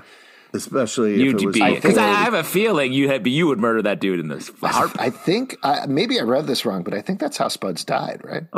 Especially 0.51 1.21
You'd 1.21 1.37
be 1.37 1.75
because 1.75 1.97
I, 1.97 2.07
I 2.07 2.13
have 2.23 2.33
a 2.33 2.43
feeling 2.43 2.91
you 2.91 3.07
had 3.07 3.25
you 3.27 3.45
would 3.47 3.59
murder 3.59 3.83
that 3.83 3.99
dude 3.99 4.19
in 4.19 4.29
this 4.29 4.49
heart. 4.61 4.91
I 4.97 5.11
think 5.11 5.57
uh, 5.61 5.85
maybe 5.87 6.19
I 6.19 6.23
read 6.23 6.47
this 6.47 6.65
wrong, 6.65 6.81
but 6.81 6.95
I 6.95 7.01
think 7.01 7.19
that's 7.19 7.37
how 7.37 7.49
Spuds 7.49 7.85
died, 7.85 8.21
right? 8.23 8.43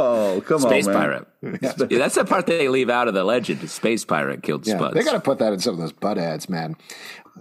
Oh, 0.00 0.42
come 0.46 0.60
Space 0.60 0.86
on, 0.86 0.92
space 0.92 0.94
pirate. 0.94 1.28
Yeah, 1.42 1.98
that's 1.98 2.14
the 2.14 2.24
part 2.24 2.46
they 2.46 2.68
leave 2.68 2.88
out 2.88 3.08
of 3.08 3.14
the 3.14 3.24
legend. 3.24 3.68
Space 3.68 4.04
pirate 4.04 4.42
killed 4.42 4.66
Yeah, 4.66 4.76
Spuds. 4.76 4.94
they 4.94 5.02
got 5.02 5.12
to 5.12 5.20
put 5.20 5.38
that 5.38 5.52
in 5.52 5.58
some 5.58 5.74
of 5.74 5.80
those 5.80 5.92
butt 5.92 6.18
ads, 6.18 6.48
man. 6.48 6.76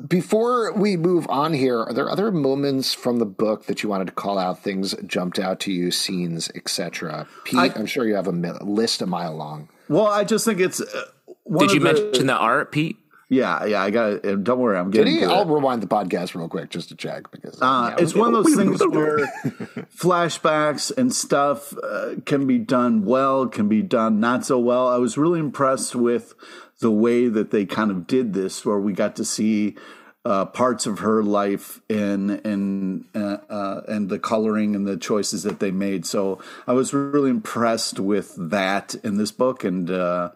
Before 0.08 0.74
we 0.74 0.98
move 0.98 1.28
on 1.30 1.54
here, 1.54 1.80
are 1.80 1.94
there 1.94 2.10
other 2.10 2.32
moments 2.32 2.94
from 2.94 3.20
the 3.20 3.26
book 3.26 3.66
that 3.66 3.84
you 3.84 3.90
wanted 3.90 4.06
to 4.06 4.14
call 4.14 4.38
out? 4.38 4.64
Things 4.64 4.96
jumped 5.06 5.40
out 5.40 5.60
to 5.62 5.72
you, 5.72 5.92
scenes, 5.92 6.50
etc. 6.56 7.28
Pete, 7.44 7.60
I, 7.60 7.80
am 7.80 7.86
sure 7.86 8.08
you 8.08 8.16
have 8.16 8.28
a 8.28 8.32
list 8.32 9.02
a 9.02 9.08
mile 9.08 9.36
long. 9.36 9.70
Well, 9.88 10.08
I 10.08 10.24
just 10.24 10.46
think 10.46 10.60
it's. 10.60 10.82
Uh, 10.82 11.06
one 11.44 11.68
Did 11.68 11.76
you 11.76 11.80
the, 11.80 11.94
mention 11.94 12.28
the 12.28 12.36
art, 12.36 12.72
Pete? 12.72 12.98
Yeah, 13.30 13.66
yeah. 13.66 13.82
I 13.84 13.90
got 13.92 14.24
it. 14.26 14.44
Don't 14.46 14.60
worry, 14.60 14.78
I'm 14.78 14.90
Did 14.90 15.00
getting. 15.00 15.14
he? 15.16 15.20
to 15.22 15.26
I'll 15.28 15.42
it. 15.42 15.54
rewind 15.54 15.84
the 15.84 15.88
podcast 15.88 16.34
real 16.34 16.48
quick 16.48 16.70
just 16.70 16.88
to 16.90 16.96
check 16.96 17.30
because 17.30 17.62
Uh, 17.62 17.94
yeah, 17.98 18.04
it's 18.04 18.16
one 18.16 18.34
of 18.34 18.44
those 18.46 18.56
things 18.62 18.80
where 18.88 19.18
flashbacks 19.96 20.96
and 20.98 21.14
stuff 21.14 21.74
uh, 21.84 22.16
can 22.26 22.48
be 22.48 22.58
done 22.58 23.04
well, 23.06 23.48
can 23.48 23.68
be 23.68 23.82
done 23.82 24.20
not 24.20 24.46
so 24.46 24.58
well. 24.60 24.88
I 24.88 24.98
was 24.98 25.18
really 25.18 25.40
impressed 25.40 25.96
with 25.96 26.34
the 26.80 26.92
way 26.92 27.28
that 27.28 27.52
they 27.52 27.66
kind 27.66 27.92
of 27.92 28.08
did 28.08 28.34
this, 28.34 28.66
where 28.66 28.80
we 28.80 28.94
got 28.94 29.16
to 29.18 29.26
see 29.26 29.76
uh, 30.24 30.46
parts 30.46 30.86
of 30.86 31.00
her 31.00 31.24
life 31.24 31.82
and 31.90 32.32
and 32.46 33.06
uh, 33.16 33.38
uh, 33.50 33.82
and 33.88 34.10
the 34.10 34.20
coloring 34.20 34.76
and 34.76 34.88
the 34.88 34.98
choices 34.98 35.44
that 35.44 35.60
they 35.60 35.72
made. 35.72 36.06
So 36.06 36.40
I 36.68 36.74
was 36.74 36.94
really 36.94 37.30
impressed 37.30 38.00
with 38.00 38.36
that 38.38 38.96
in 39.04 39.18
this 39.18 39.32
book, 39.32 39.64
and 39.64 39.90
uh, 39.90 40.30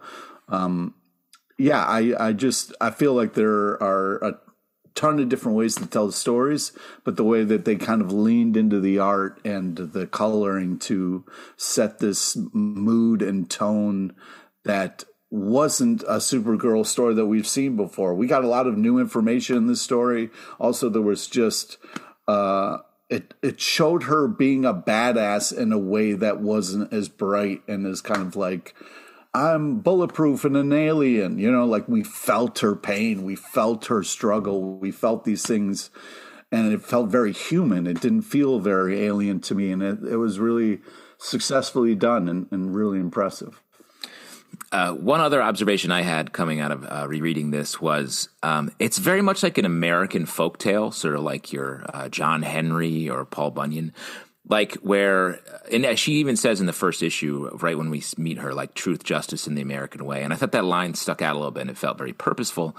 um, 0.49 0.93
yeah, 1.61 1.83
I 1.83 2.13
I 2.19 2.33
just 2.33 2.73
I 2.81 2.89
feel 2.89 3.13
like 3.13 3.33
there 3.33 3.81
are 3.81 4.17
a 4.23 4.39
ton 4.95 5.19
of 5.19 5.29
different 5.29 5.57
ways 5.57 5.75
to 5.75 5.85
tell 5.85 6.07
the 6.07 6.13
stories, 6.13 6.71
but 7.03 7.15
the 7.15 7.23
way 7.23 7.43
that 7.43 7.65
they 7.65 7.75
kind 7.75 8.01
of 8.01 8.11
leaned 8.11 8.57
into 8.57 8.79
the 8.79 8.97
art 8.99 9.39
and 9.45 9.77
the 9.77 10.07
coloring 10.07 10.79
to 10.79 11.23
set 11.55 11.99
this 11.99 12.35
mood 12.51 13.21
and 13.21 13.49
tone 13.49 14.13
that 14.65 15.03
wasn't 15.29 16.01
a 16.03 16.17
Supergirl 16.17 16.85
story 16.85 17.13
that 17.13 17.27
we've 17.27 17.47
seen 17.47 17.75
before. 17.77 18.15
We 18.15 18.27
got 18.27 18.43
a 18.43 18.49
lot 18.49 18.67
of 18.67 18.77
new 18.77 18.99
information 18.99 19.55
in 19.55 19.67
this 19.67 19.81
story. 19.81 20.29
Also, 20.59 20.89
there 20.89 21.01
was 21.01 21.27
just 21.27 21.77
uh, 22.27 22.79
it 23.07 23.35
it 23.43 23.59
showed 23.61 24.03
her 24.03 24.27
being 24.27 24.65
a 24.65 24.73
badass 24.73 25.55
in 25.55 25.71
a 25.71 25.77
way 25.77 26.13
that 26.13 26.41
wasn't 26.41 26.91
as 26.91 27.07
bright 27.07 27.61
and 27.67 27.85
as 27.85 28.01
kind 28.01 28.21
of 28.23 28.35
like 28.35 28.73
I'm 29.33 29.79
bulletproof 29.79 30.43
and 30.43 30.57
an 30.57 30.73
alien. 30.73 31.39
You 31.39 31.51
know, 31.51 31.65
like 31.65 31.87
we 31.87 32.03
felt 32.03 32.59
her 32.59 32.75
pain, 32.75 33.23
we 33.23 33.35
felt 33.35 33.85
her 33.85 34.03
struggle, 34.03 34.77
we 34.77 34.91
felt 34.91 35.23
these 35.23 35.45
things, 35.45 35.89
and 36.51 36.73
it 36.73 36.81
felt 36.81 37.09
very 37.09 37.31
human. 37.31 37.87
It 37.87 38.01
didn't 38.01 38.23
feel 38.23 38.59
very 38.59 39.03
alien 39.03 39.39
to 39.41 39.55
me, 39.55 39.71
and 39.71 39.81
it, 39.81 40.03
it 40.03 40.17
was 40.17 40.39
really 40.39 40.81
successfully 41.17 41.95
done 41.95 42.27
and, 42.27 42.47
and 42.51 42.75
really 42.75 42.99
impressive. 42.99 43.61
Uh, 44.71 44.93
one 44.93 45.19
other 45.21 45.41
observation 45.41 45.91
I 45.91 46.01
had 46.01 46.33
coming 46.33 46.59
out 46.59 46.71
of 46.71 46.85
uh, 46.85 47.05
rereading 47.07 47.51
this 47.51 47.79
was 47.81 48.29
um, 48.43 48.71
it's 48.79 48.97
very 48.97 49.21
much 49.21 49.43
like 49.43 49.57
an 49.57 49.65
American 49.65 50.25
folktale, 50.25 50.93
sort 50.93 51.15
of 51.15 51.21
like 51.21 51.53
your 51.53 51.85
uh, 51.93 52.09
John 52.09 52.41
Henry 52.41 53.09
or 53.09 53.25
Paul 53.25 53.51
Bunyan, 53.51 53.93
like 54.51 54.75
where, 54.75 55.39
and 55.71 55.97
she 55.97 56.15
even 56.15 56.35
says 56.35 56.59
in 56.59 56.67
the 56.67 56.73
first 56.73 57.01
issue, 57.01 57.49
right 57.61 57.77
when 57.77 57.89
we 57.89 58.03
meet 58.17 58.37
her, 58.37 58.53
like 58.53 58.73
truth, 58.73 59.01
justice, 59.01 59.47
in 59.47 59.55
the 59.55 59.61
American 59.61 60.03
way. 60.03 60.23
And 60.23 60.33
I 60.33 60.35
thought 60.35 60.51
that 60.51 60.65
line 60.65 60.93
stuck 60.93 61.21
out 61.21 61.35
a 61.35 61.39
little 61.39 61.51
bit, 61.51 61.61
and 61.61 61.69
it 61.69 61.77
felt 61.77 61.97
very 61.97 62.11
purposeful. 62.11 62.75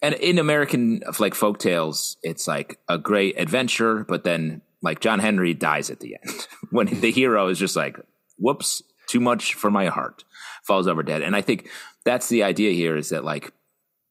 And 0.00 0.14
in 0.14 0.38
American 0.38 1.02
like 1.20 1.34
folktales, 1.34 2.16
it's 2.22 2.48
like 2.48 2.80
a 2.88 2.96
great 2.96 3.38
adventure, 3.38 4.04
but 4.08 4.24
then 4.24 4.62
like 4.80 5.00
John 5.00 5.18
Henry 5.18 5.52
dies 5.52 5.90
at 5.90 6.00
the 6.00 6.16
end 6.16 6.48
when 6.70 6.86
the 6.86 7.12
hero 7.12 7.48
is 7.48 7.58
just 7.58 7.76
like, 7.76 8.00
whoops, 8.38 8.82
too 9.06 9.20
much 9.20 9.52
for 9.52 9.70
my 9.70 9.86
heart 9.86 10.24
falls 10.64 10.88
over 10.88 11.02
dead. 11.02 11.20
And 11.20 11.36
I 11.36 11.42
think 11.42 11.68
that's 12.06 12.30
the 12.30 12.42
idea 12.42 12.72
here 12.72 12.96
is 12.96 13.10
that 13.10 13.22
like 13.22 13.52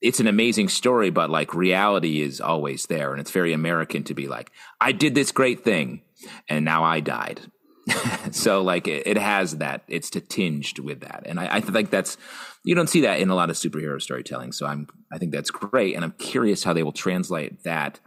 it's 0.01 0.19
an 0.19 0.27
amazing 0.27 0.69
story, 0.69 1.09
but 1.09 1.29
like 1.29 1.53
reality 1.53 2.21
is 2.21 2.41
always 2.41 2.85
there. 2.85 3.11
And 3.11 3.19
it's 3.19 3.31
very 3.31 3.53
American 3.53 4.03
to 4.05 4.13
be 4.13 4.27
like, 4.27 4.51
I 4.79 4.91
did 4.91 5.15
this 5.15 5.31
great 5.31 5.63
thing 5.63 6.01
and 6.47 6.65
now 6.65 6.83
I 6.83 6.99
died. 6.99 7.41
so 8.31 8.61
like 8.61 8.87
it, 8.87 9.05
it, 9.05 9.17
has 9.17 9.57
that, 9.57 9.83
it's 9.87 10.09
to 10.11 10.21
tinged 10.21 10.79
with 10.79 11.01
that. 11.01 11.23
And 11.25 11.39
I, 11.39 11.55
I 11.55 11.61
think 11.61 11.89
that's, 11.89 12.17
you 12.63 12.75
don't 12.75 12.87
see 12.87 13.01
that 13.01 13.19
in 13.19 13.29
a 13.29 13.35
lot 13.35 13.49
of 13.49 13.55
superhero 13.55 14.01
storytelling. 14.01 14.51
So 14.51 14.65
I'm, 14.65 14.87
I 15.11 15.17
think 15.17 15.31
that's 15.31 15.51
great. 15.51 15.95
And 15.95 16.03
I'm 16.03 16.13
curious 16.13 16.63
how 16.63 16.73
they 16.73 16.83
will 16.83 16.91
translate 16.91 17.63
that, 17.63 17.99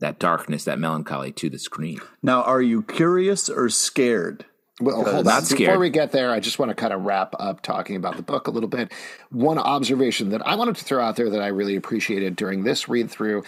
that 0.00 0.18
darkness, 0.18 0.64
that 0.64 0.78
melancholy 0.78 1.32
to 1.32 1.50
the 1.50 1.58
screen. 1.58 2.00
Now, 2.22 2.42
are 2.42 2.62
you 2.62 2.82
curious 2.82 3.48
or 3.48 3.68
scared? 3.68 4.44
Well, 4.80 5.02
hold 5.02 5.26
on. 5.26 5.42
Before 5.42 5.78
we 5.78 5.90
get 5.90 6.12
there, 6.12 6.30
I 6.30 6.38
just 6.38 6.60
want 6.60 6.68
to 6.68 6.74
kind 6.74 6.92
of 6.92 7.02
wrap 7.02 7.34
up 7.40 7.62
talking 7.62 7.96
about 7.96 8.16
the 8.16 8.22
book 8.22 8.46
a 8.46 8.52
little 8.52 8.68
bit. 8.68 8.92
One 9.30 9.58
observation 9.58 10.28
that 10.30 10.46
I 10.46 10.54
wanted 10.54 10.76
to 10.76 10.84
throw 10.84 11.02
out 11.02 11.16
there 11.16 11.28
that 11.30 11.40
I 11.40 11.48
really 11.48 11.74
appreciated 11.74 12.36
during 12.36 12.62
this 12.62 12.88
read 12.88 13.10
through 13.10 13.42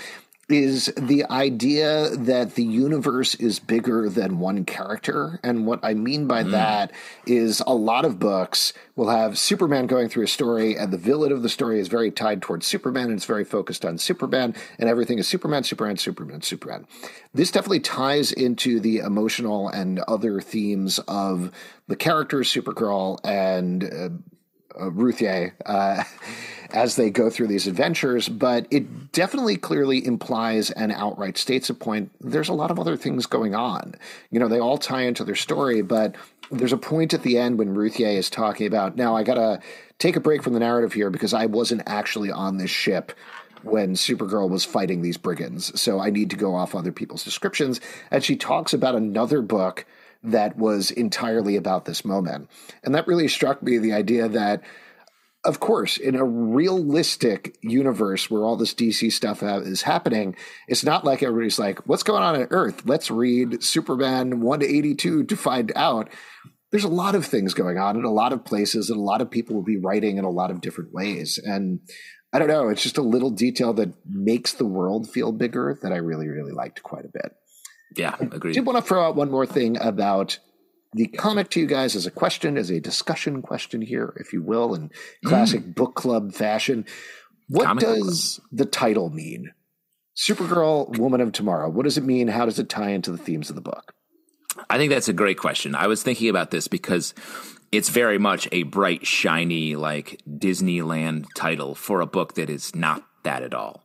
is 0.50 0.92
the 0.96 1.24
idea 1.30 2.10
that 2.10 2.54
the 2.54 2.64
universe 2.64 3.34
is 3.36 3.58
bigger 3.58 4.08
than 4.08 4.38
one 4.38 4.64
character. 4.64 5.40
And 5.42 5.66
what 5.66 5.80
I 5.82 5.94
mean 5.94 6.26
by 6.26 6.44
mm. 6.44 6.50
that 6.52 6.92
is 7.26 7.62
a 7.66 7.74
lot 7.74 8.04
of 8.04 8.18
books 8.18 8.72
will 8.96 9.08
have 9.08 9.38
Superman 9.38 9.86
going 9.86 10.08
through 10.08 10.24
a 10.24 10.28
story, 10.28 10.76
and 10.76 10.92
the 10.92 10.98
villain 10.98 11.32
of 11.32 11.42
the 11.42 11.48
story 11.48 11.80
is 11.80 11.88
very 11.88 12.10
tied 12.10 12.42
towards 12.42 12.66
Superman, 12.66 13.04
and 13.04 13.14
it's 13.14 13.24
very 13.24 13.44
focused 13.44 13.84
on 13.84 13.96
Superman, 13.96 14.54
and 14.78 14.88
everything 14.88 15.18
is 15.18 15.26
Superman, 15.26 15.64
Superman, 15.64 15.96
Superman, 15.96 16.42
Superman. 16.42 16.86
This 17.32 17.50
definitely 17.50 17.80
ties 17.80 18.32
into 18.32 18.80
the 18.80 18.98
emotional 18.98 19.68
and 19.68 20.00
other 20.00 20.40
themes 20.40 20.98
of 21.08 21.50
the 21.86 21.96
characters, 21.96 22.52
Supergirl 22.52 23.18
and 23.24 23.84
uh, 23.84 24.08
uh. 24.78 25.50
Uh, 25.66 26.04
as 26.72 26.96
they 26.96 27.10
go 27.10 27.30
through 27.30 27.48
these 27.48 27.66
adventures, 27.66 28.28
but 28.28 28.66
it 28.70 29.12
definitely 29.12 29.56
clearly 29.56 30.04
implies 30.04 30.70
an 30.70 30.92
outright 30.92 31.36
states 31.36 31.68
a 31.68 31.74
point. 31.74 32.10
There's 32.20 32.48
a 32.48 32.54
lot 32.54 32.70
of 32.70 32.78
other 32.78 32.96
things 32.96 33.26
going 33.26 33.54
on. 33.54 33.94
You 34.30 34.38
know, 34.38 34.48
they 34.48 34.60
all 34.60 34.78
tie 34.78 35.02
into 35.02 35.24
their 35.24 35.34
story, 35.34 35.82
but 35.82 36.14
there's 36.50 36.72
a 36.72 36.78
point 36.78 37.14
at 37.14 37.22
the 37.22 37.38
end 37.38 37.58
when 37.58 37.74
Ruthye 37.74 38.16
is 38.16 38.30
talking 38.30 38.66
about, 38.66 38.96
now 38.96 39.16
I 39.16 39.22
got 39.22 39.34
to 39.34 39.60
take 39.98 40.16
a 40.16 40.20
break 40.20 40.42
from 40.42 40.52
the 40.52 40.60
narrative 40.60 40.92
here 40.92 41.10
because 41.10 41.34
I 41.34 41.46
wasn't 41.46 41.82
actually 41.86 42.30
on 42.30 42.58
this 42.58 42.70
ship 42.70 43.12
when 43.62 43.94
Supergirl 43.94 44.48
was 44.48 44.64
fighting 44.64 45.02
these 45.02 45.18
brigands. 45.18 45.78
So 45.80 46.00
I 46.00 46.10
need 46.10 46.30
to 46.30 46.36
go 46.36 46.54
off 46.54 46.74
other 46.74 46.92
people's 46.92 47.24
descriptions. 47.24 47.80
And 48.10 48.24
she 48.24 48.36
talks 48.36 48.72
about 48.72 48.94
another 48.94 49.42
book 49.42 49.84
that 50.22 50.56
was 50.56 50.90
entirely 50.90 51.56
about 51.56 51.84
this 51.84 52.04
moment. 52.04 52.48
And 52.84 52.94
that 52.94 53.06
really 53.06 53.28
struck 53.28 53.62
me 53.62 53.78
the 53.78 53.92
idea 53.92 54.28
that 54.28 54.62
of 55.44 55.58
course, 55.58 55.96
in 55.96 56.16
a 56.16 56.24
realistic 56.24 57.56
universe 57.62 58.30
where 58.30 58.44
all 58.44 58.56
this 58.56 58.74
DC 58.74 59.10
stuff 59.10 59.42
is 59.42 59.82
happening, 59.82 60.36
it's 60.68 60.84
not 60.84 61.04
like 61.04 61.22
everybody's 61.22 61.58
like, 61.58 61.86
what's 61.86 62.02
going 62.02 62.22
on 62.22 62.36
on 62.36 62.48
Earth? 62.50 62.82
Let's 62.84 63.10
read 63.10 63.62
Superman 63.64 64.40
1 64.40 64.60
to 64.60 64.66
82 64.66 65.24
to 65.24 65.36
find 65.36 65.72
out. 65.74 66.10
There's 66.70 66.84
a 66.84 66.88
lot 66.88 67.14
of 67.14 67.24
things 67.24 67.54
going 67.54 67.78
on 67.78 67.96
in 67.96 68.04
a 68.04 68.12
lot 68.12 68.34
of 68.34 68.44
places, 68.44 68.90
and 68.90 68.98
a 68.98 69.02
lot 69.02 69.22
of 69.22 69.30
people 69.30 69.56
will 69.56 69.62
be 69.62 69.78
writing 69.78 70.18
in 70.18 70.24
a 70.24 70.30
lot 70.30 70.50
of 70.50 70.60
different 70.60 70.92
ways. 70.92 71.38
And 71.42 71.80
I 72.34 72.38
don't 72.38 72.48
know, 72.48 72.68
it's 72.68 72.82
just 72.82 72.98
a 72.98 73.02
little 73.02 73.30
detail 73.30 73.72
that 73.74 73.94
makes 74.06 74.52
the 74.52 74.66
world 74.66 75.08
feel 75.08 75.32
bigger 75.32 75.78
that 75.82 75.92
I 75.92 75.96
really, 75.96 76.28
really 76.28 76.52
liked 76.52 76.82
quite 76.82 77.06
a 77.06 77.10
bit. 77.12 77.34
Yeah, 77.96 78.16
agreed. 78.20 78.52
I 78.52 78.54
did 78.54 78.66
want 78.66 78.78
to 78.78 78.82
throw 78.82 79.06
out 79.06 79.16
one 79.16 79.30
more 79.30 79.46
thing 79.46 79.76
about 79.80 80.38
the 80.92 81.06
comic 81.06 81.50
to 81.50 81.60
you 81.60 81.66
guys 81.66 81.94
as 81.94 82.06
a 82.06 82.10
question, 82.10 82.56
as 82.56 82.70
a 82.70 82.80
discussion 82.80 83.42
question 83.42 83.80
here, 83.80 84.14
if 84.18 84.32
you 84.32 84.42
will, 84.42 84.74
in 84.74 84.90
classic 85.24 85.62
mm. 85.62 85.74
book 85.74 85.94
club 85.94 86.32
fashion. 86.32 86.84
What 87.48 87.66
comic 87.66 87.84
does 87.84 88.40
the 88.52 88.64
title 88.64 89.10
mean? 89.10 89.52
Supergirl, 90.16 90.98
Woman 90.98 91.20
of 91.20 91.32
Tomorrow. 91.32 91.70
What 91.70 91.84
does 91.84 91.96
it 91.96 92.04
mean? 92.04 92.28
How 92.28 92.44
does 92.44 92.58
it 92.58 92.68
tie 92.68 92.90
into 92.90 93.10
the 93.10 93.18
themes 93.18 93.50
of 93.50 93.56
the 93.56 93.62
book? 93.62 93.94
I 94.68 94.76
think 94.76 94.90
that's 94.90 95.08
a 95.08 95.12
great 95.12 95.38
question. 95.38 95.74
I 95.74 95.86
was 95.86 96.02
thinking 96.02 96.28
about 96.28 96.50
this 96.50 96.68
because 96.68 97.14
it's 97.72 97.88
very 97.88 98.18
much 98.18 98.48
a 98.52 98.64
bright, 98.64 99.06
shiny, 99.06 99.76
like 99.76 100.20
Disneyland 100.28 101.26
title 101.34 101.74
for 101.74 102.00
a 102.00 102.06
book 102.06 102.34
that 102.34 102.50
is 102.50 102.74
not 102.74 103.04
that 103.22 103.42
at 103.42 103.54
all. 103.54 103.84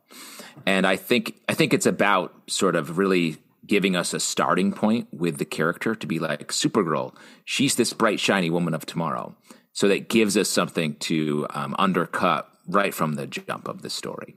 And 0.66 0.86
I 0.86 0.96
think 0.96 1.40
I 1.48 1.54
think 1.54 1.72
it's 1.72 1.86
about 1.86 2.34
sort 2.48 2.74
of 2.74 2.98
really 2.98 3.36
giving 3.66 3.96
us 3.96 4.14
a 4.14 4.20
starting 4.20 4.72
point 4.72 5.08
with 5.12 5.38
the 5.38 5.44
character 5.44 5.94
to 5.94 6.06
be 6.06 6.18
like 6.18 6.48
Supergirl. 6.48 7.14
She's 7.44 7.74
this 7.74 7.92
bright, 7.92 8.20
shiny 8.20 8.50
woman 8.50 8.74
of 8.74 8.86
tomorrow. 8.86 9.34
So 9.72 9.88
that 9.88 10.08
gives 10.08 10.36
us 10.36 10.48
something 10.48 10.96
to 11.00 11.46
um, 11.50 11.74
undercut 11.78 12.48
right 12.66 12.94
from 12.94 13.14
the 13.14 13.26
jump 13.26 13.68
of 13.68 13.82
the 13.82 13.90
story. 13.90 14.36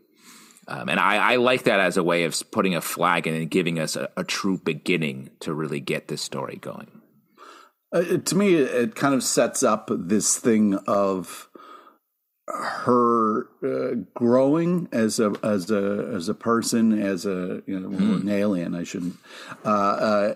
Um, 0.68 0.90
and 0.90 1.00
I, 1.00 1.34
I, 1.34 1.36
like 1.38 1.64
that 1.64 1.80
as 1.80 1.98
a 1.98 2.04
way 2.04 2.26
of 2.26 2.40
putting 2.52 2.76
a 2.76 2.82
flag 2.82 3.26
in 3.26 3.34
and 3.34 3.50
giving 3.50 3.80
us 3.80 3.96
a, 3.96 4.10
a 4.16 4.24
true 4.24 4.60
beginning 4.60 5.32
to 5.40 5.52
really 5.52 5.80
get 5.80 6.08
this 6.08 6.22
story 6.22 6.58
going. 6.58 7.02
Uh, 7.92 8.18
to 8.18 8.36
me, 8.36 8.54
it 8.54 8.94
kind 8.94 9.16
of 9.16 9.24
sets 9.24 9.64
up 9.64 9.90
this 9.90 10.38
thing 10.38 10.76
of 10.86 11.49
her 12.52 13.48
uh, 13.64 13.96
growing 14.16 14.90
as 14.92 15.20
a 15.20 15.34
as 15.44 15.70
a 15.70 16.12
as 16.16 16.30
a 16.30 16.34
person 16.34 17.00
as 17.00 17.26
a 17.26 17.62
you 17.68 17.80
know 17.80 17.90
mm. 17.90 18.22
an 18.22 18.30
alien 18.30 18.76
I 18.76 18.84
shouldn't 18.84 19.18
uh, 19.64 19.70
uh, 19.70 20.36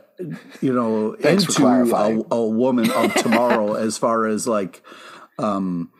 you 0.61 0.73
know 0.73 1.13
into 1.13 1.65
a, 1.65 2.35
a, 2.35 2.47
woman 2.47 2.91
of 2.91 3.13
tomorrow 3.15 3.73
as 3.87 3.97
far 3.97 4.27
as 4.27 4.47
like 4.47 4.83
um 5.39 5.91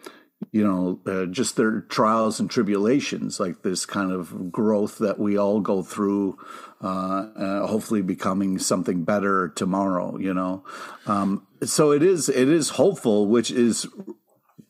you 0.51 0.64
know 0.64 0.99
uh, 1.11 1.26
just 1.26 1.55
their 1.55 1.82
trials 1.82 2.39
and 2.39 2.49
tribulations 2.49 3.39
like 3.39 3.64
this 3.64 3.86
kind 3.86 4.11
of 4.11 4.51
growth 4.51 4.99
that 4.99 5.18
we 5.18 5.36
all 5.36 5.61
go 5.61 5.82
through 5.82 6.38
uh, 6.84 7.28
uh, 7.36 7.68
hopefully 7.68 8.03
becoming 8.03 8.59
something 8.59 9.03
better 9.03 9.49
tomorrow 9.49 10.16
you 10.18 10.34
know 10.34 10.64
um, 11.07 11.47
so 11.64 11.91
it 11.91 12.03
is 12.03 12.30
it 12.30 12.49
is 12.49 12.70
hopeful 12.70 13.26
which 13.26 13.49
is 13.49 13.88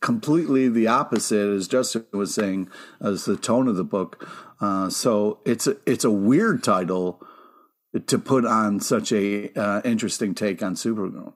completely 0.01 0.67
the 0.67 0.87
opposite, 0.87 1.49
as 1.49 1.67
Justin 1.67 2.05
was 2.11 2.33
saying, 2.33 2.69
as 3.01 3.25
the 3.25 3.37
tone 3.37 3.67
of 3.67 3.75
the 3.75 3.83
book. 3.83 4.27
Uh, 4.59 4.89
so 4.89 5.39
it's 5.45 5.67
a, 5.67 5.77
it's 5.85 6.03
a 6.03 6.11
weird 6.11 6.63
title 6.63 7.21
to 8.07 8.17
put 8.17 8.45
on 8.45 8.79
such 8.79 9.11
a 9.11 9.51
uh, 9.53 9.81
interesting 9.83 10.33
take 10.33 10.63
on 10.63 10.75
Supergirl 10.75 11.33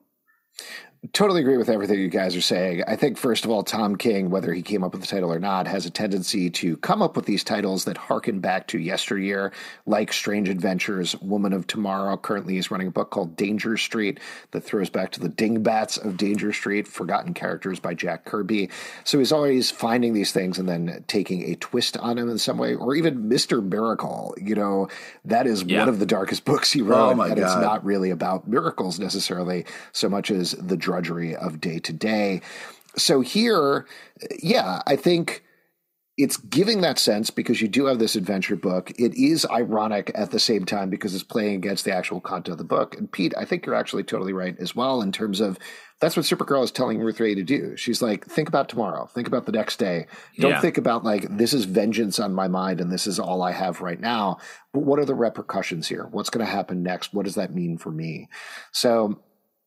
totally 1.12 1.40
agree 1.40 1.56
with 1.56 1.68
everything 1.68 2.00
you 2.00 2.08
guys 2.08 2.34
are 2.34 2.40
saying. 2.40 2.82
I 2.86 2.96
think, 2.96 3.18
first 3.18 3.44
of 3.44 3.50
all, 3.50 3.62
Tom 3.62 3.96
King, 3.96 4.30
whether 4.30 4.52
he 4.52 4.62
came 4.62 4.82
up 4.82 4.92
with 4.92 5.00
the 5.00 5.06
title 5.06 5.32
or 5.32 5.38
not, 5.38 5.68
has 5.68 5.86
a 5.86 5.90
tendency 5.90 6.50
to 6.50 6.76
come 6.78 7.02
up 7.02 7.14
with 7.14 7.24
these 7.24 7.44
titles 7.44 7.84
that 7.84 7.96
harken 7.96 8.40
back 8.40 8.66
to 8.68 8.78
yesteryear, 8.78 9.52
like 9.86 10.12
Strange 10.12 10.48
Adventures, 10.48 11.14
Woman 11.20 11.52
of 11.52 11.68
Tomorrow. 11.68 12.16
Currently, 12.16 12.54
he's 12.54 12.70
running 12.70 12.88
a 12.88 12.90
book 12.90 13.10
called 13.10 13.36
Danger 13.36 13.76
Street 13.76 14.18
that 14.50 14.62
throws 14.62 14.90
back 14.90 15.12
to 15.12 15.20
the 15.20 15.28
dingbats 15.28 15.98
of 15.98 16.16
Danger 16.16 16.52
Street, 16.52 16.88
forgotten 16.88 17.32
characters 17.32 17.78
by 17.78 17.94
Jack 17.94 18.24
Kirby. 18.24 18.68
So 19.04 19.18
he's 19.18 19.32
always 19.32 19.70
finding 19.70 20.14
these 20.14 20.32
things 20.32 20.58
and 20.58 20.68
then 20.68 21.04
taking 21.06 21.50
a 21.50 21.54
twist 21.56 21.96
on 21.98 22.16
them 22.16 22.28
in 22.28 22.38
some 22.38 22.58
way, 22.58 22.74
or 22.74 22.96
even 22.96 23.28
Mr. 23.28 23.62
Miracle. 23.62 24.34
You 24.40 24.56
know, 24.56 24.88
that 25.24 25.46
is 25.46 25.62
yeah. 25.62 25.78
one 25.78 25.88
of 25.88 26.00
the 26.00 26.06
darkest 26.06 26.44
books 26.48 26.72
he 26.72 26.82
wrote, 26.82 26.98
oh 26.98 27.10
and 27.10 27.36
God. 27.36 27.38
it's 27.38 27.54
not 27.54 27.84
really 27.84 28.10
about 28.10 28.48
miracles 28.48 28.98
necessarily 28.98 29.64
so 29.92 30.08
much 30.08 30.32
as 30.32 30.52
the 30.52 30.76
drudgery 30.88 31.36
of 31.36 31.60
day 31.60 31.78
to 31.78 31.92
day. 31.92 32.40
So 32.96 33.20
here, 33.20 33.86
yeah, 34.42 34.80
I 34.86 34.96
think 34.96 35.44
it's 36.16 36.38
giving 36.38 36.80
that 36.80 36.98
sense 36.98 37.30
because 37.30 37.60
you 37.60 37.68
do 37.68 37.84
have 37.84 37.98
this 37.98 38.16
adventure 38.16 38.56
book. 38.56 38.90
It 38.98 39.14
is 39.14 39.46
ironic 39.52 40.10
at 40.14 40.30
the 40.30 40.40
same 40.40 40.64
time 40.64 40.88
because 40.88 41.14
it's 41.14 41.22
playing 41.22 41.56
against 41.56 41.84
the 41.84 41.94
actual 41.94 42.20
content 42.22 42.52
of 42.52 42.58
the 42.58 42.64
book. 42.64 42.96
And 42.96 43.12
Pete, 43.12 43.34
I 43.36 43.44
think 43.44 43.66
you're 43.66 43.74
actually 43.74 44.02
totally 44.02 44.32
right 44.32 44.56
as 44.58 44.74
well 44.74 45.02
in 45.02 45.12
terms 45.12 45.40
of 45.40 45.58
that's 46.00 46.16
what 46.16 46.26
Supergirl 46.26 46.64
is 46.64 46.72
telling 46.72 46.98
Ruthye 46.98 47.34
to 47.36 47.42
do. 47.44 47.76
She's 47.76 48.00
like, 48.00 48.24
think 48.26 48.48
about 48.48 48.68
tomorrow, 48.68 49.06
think 49.06 49.28
about 49.28 49.46
the 49.46 49.52
next 49.52 49.78
day. 49.78 50.06
Don't 50.38 50.52
yeah. 50.52 50.60
think 50.60 50.78
about 50.78 51.04
like 51.04 51.26
this 51.36 51.52
is 51.52 51.66
vengeance 51.66 52.18
on 52.18 52.34
my 52.34 52.48
mind 52.48 52.80
and 52.80 52.90
this 52.90 53.06
is 53.06 53.20
all 53.20 53.42
I 53.42 53.52
have 53.52 53.80
right 53.80 54.00
now. 54.00 54.38
But 54.72 54.84
what 54.84 54.98
are 54.98 55.04
the 55.04 55.14
repercussions 55.14 55.86
here? 55.86 56.08
What's 56.10 56.30
going 56.30 56.44
to 56.44 56.50
happen 56.50 56.82
next? 56.82 57.12
What 57.12 57.26
does 57.26 57.34
that 57.34 57.54
mean 57.54 57.78
for 57.78 57.90
me? 57.90 58.28
So 58.72 59.20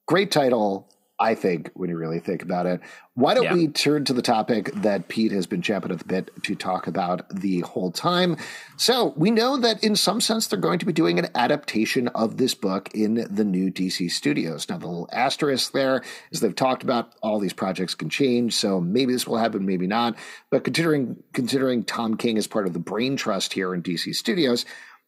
great 0.05 0.31
title 0.31 0.89
I 1.21 1.35
think, 1.35 1.69
when 1.75 1.91
you 1.91 1.97
really 1.97 2.19
think 2.19 2.41
about 2.41 2.65
it. 2.65 2.81
Why 3.13 3.35
don't 3.35 3.43
yeah. 3.43 3.53
we 3.53 3.67
turn 3.67 4.05
to 4.05 4.13
the 4.13 4.23
topic 4.23 4.71
that 4.73 5.07
Pete 5.07 5.31
has 5.31 5.45
been 5.45 5.61
champing 5.61 5.91
at 5.91 5.99
the 5.99 6.05
bit 6.05 6.31
to 6.43 6.55
talk 6.55 6.87
about 6.87 7.29
the 7.29 7.59
whole 7.59 7.91
time? 7.91 8.37
So, 8.75 9.13
we 9.15 9.29
know 9.29 9.55
that 9.57 9.83
in 9.83 9.95
some 9.95 10.19
sense 10.19 10.47
they're 10.47 10.57
going 10.57 10.79
to 10.79 10.85
be 10.85 10.93
doing 10.93 11.19
an 11.19 11.27
adaptation 11.35 12.07
of 12.09 12.37
this 12.37 12.55
book 12.55 12.89
in 12.95 13.27
the 13.29 13.43
new 13.43 13.69
DC 13.71 14.09
studios. 14.09 14.67
Now, 14.67 14.79
the 14.79 14.87
little 14.87 15.09
asterisk 15.11 15.73
there 15.73 16.01
is 16.31 16.39
they've 16.39 16.55
talked 16.55 16.81
about 16.81 17.13
all 17.21 17.39
these 17.39 17.53
projects 17.53 17.93
can 17.93 18.09
change, 18.09 18.55
so 18.55 18.81
maybe 18.81 19.13
this 19.13 19.27
will 19.27 19.37
happen, 19.37 19.63
maybe 19.63 19.85
not. 19.85 20.15
But 20.49 20.63
considering 20.63 21.21
considering 21.33 21.83
Tom 21.83 22.17
King 22.17 22.37
is 22.37 22.47
part 22.47 22.65
of 22.65 22.73
the 22.73 22.79
brain 22.79 23.15
trust 23.15 23.53
here 23.53 23.75
in 23.75 23.83
DC 23.83 24.15
studios, 24.15 24.65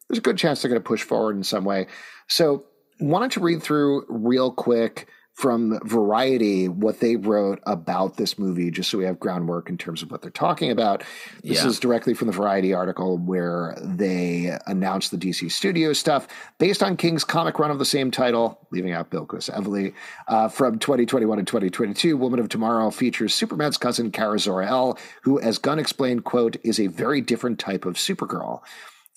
there's 0.08 0.20
a 0.20 0.22
good 0.22 0.38
chance 0.38 0.62
they're 0.62 0.70
going 0.70 0.80
to 0.82 0.88
push 0.88 1.02
forward 1.02 1.36
in 1.36 1.44
some 1.44 1.66
way. 1.66 1.88
So, 2.28 2.68
wanted 3.00 3.32
to 3.32 3.40
read 3.40 3.64
through 3.64 4.06
real 4.08 4.52
quick 4.52 5.08
from 5.34 5.80
Variety 5.84 6.70
what 6.70 7.00
they 7.00 7.16
wrote 7.16 7.60
about 7.66 8.18
this 8.18 8.38
movie, 8.38 8.70
just 8.70 8.92
so 8.92 9.00
we 9.00 9.06
have 9.06 9.20
groundwork 9.20 9.68
in 9.68 9.78
terms 9.78 10.04
of 10.04 10.12
what 10.12 10.22
they're 10.22 10.30
talking 10.32 10.70
about. 10.70 11.04
This 11.44 11.64
yeah. 11.64 11.68
is 11.68 11.80
directly 11.80 12.14
from 12.14 12.28
the 12.28 12.34
Variety 12.34 12.74
article 12.74 13.18
where 13.18 13.76
they 13.82 14.56
announced 14.68 15.10
the 15.12 15.18
DC 15.18 15.52
Studio 15.52 15.94
stuff 15.94 16.28
based 16.60 16.84
on 16.84 16.98
King's 16.98 17.24
comic 17.24 17.58
run 17.58 17.72
of 17.72 17.80
the 17.80 17.86
same 17.86 18.12
title, 18.12 18.60
leaving 18.72 18.94
out 18.94 19.10
Bilquis 19.10 19.50
Evely, 19.50 19.94
uh, 20.28 20.48
from 20.50 20.78
2021 20.78 21.40
and 21.40 21.48
2022. 21.48 22.16
Woman 22.16 22.40
of 22.40 22.48
Tomorrow 22.48 22.92
features 22.92 23.34
Superman's 23.34 23.78
cousin 23.78 24.12
Kara 24.12 24.38
Zor-El, 24.38 25.00
who, 25.24 25.40
as 25.40 25.58
Gunn 25.58 25.80
explained, 25.80 26.26
quote, 26.26 26.58
is 26.64 26.80
a 26.80 26.88
very 26.88 27.22
different 27.22 27.58
type 27.58 27.86
of 27.86 27.96
Supergirl. 27.96 28.62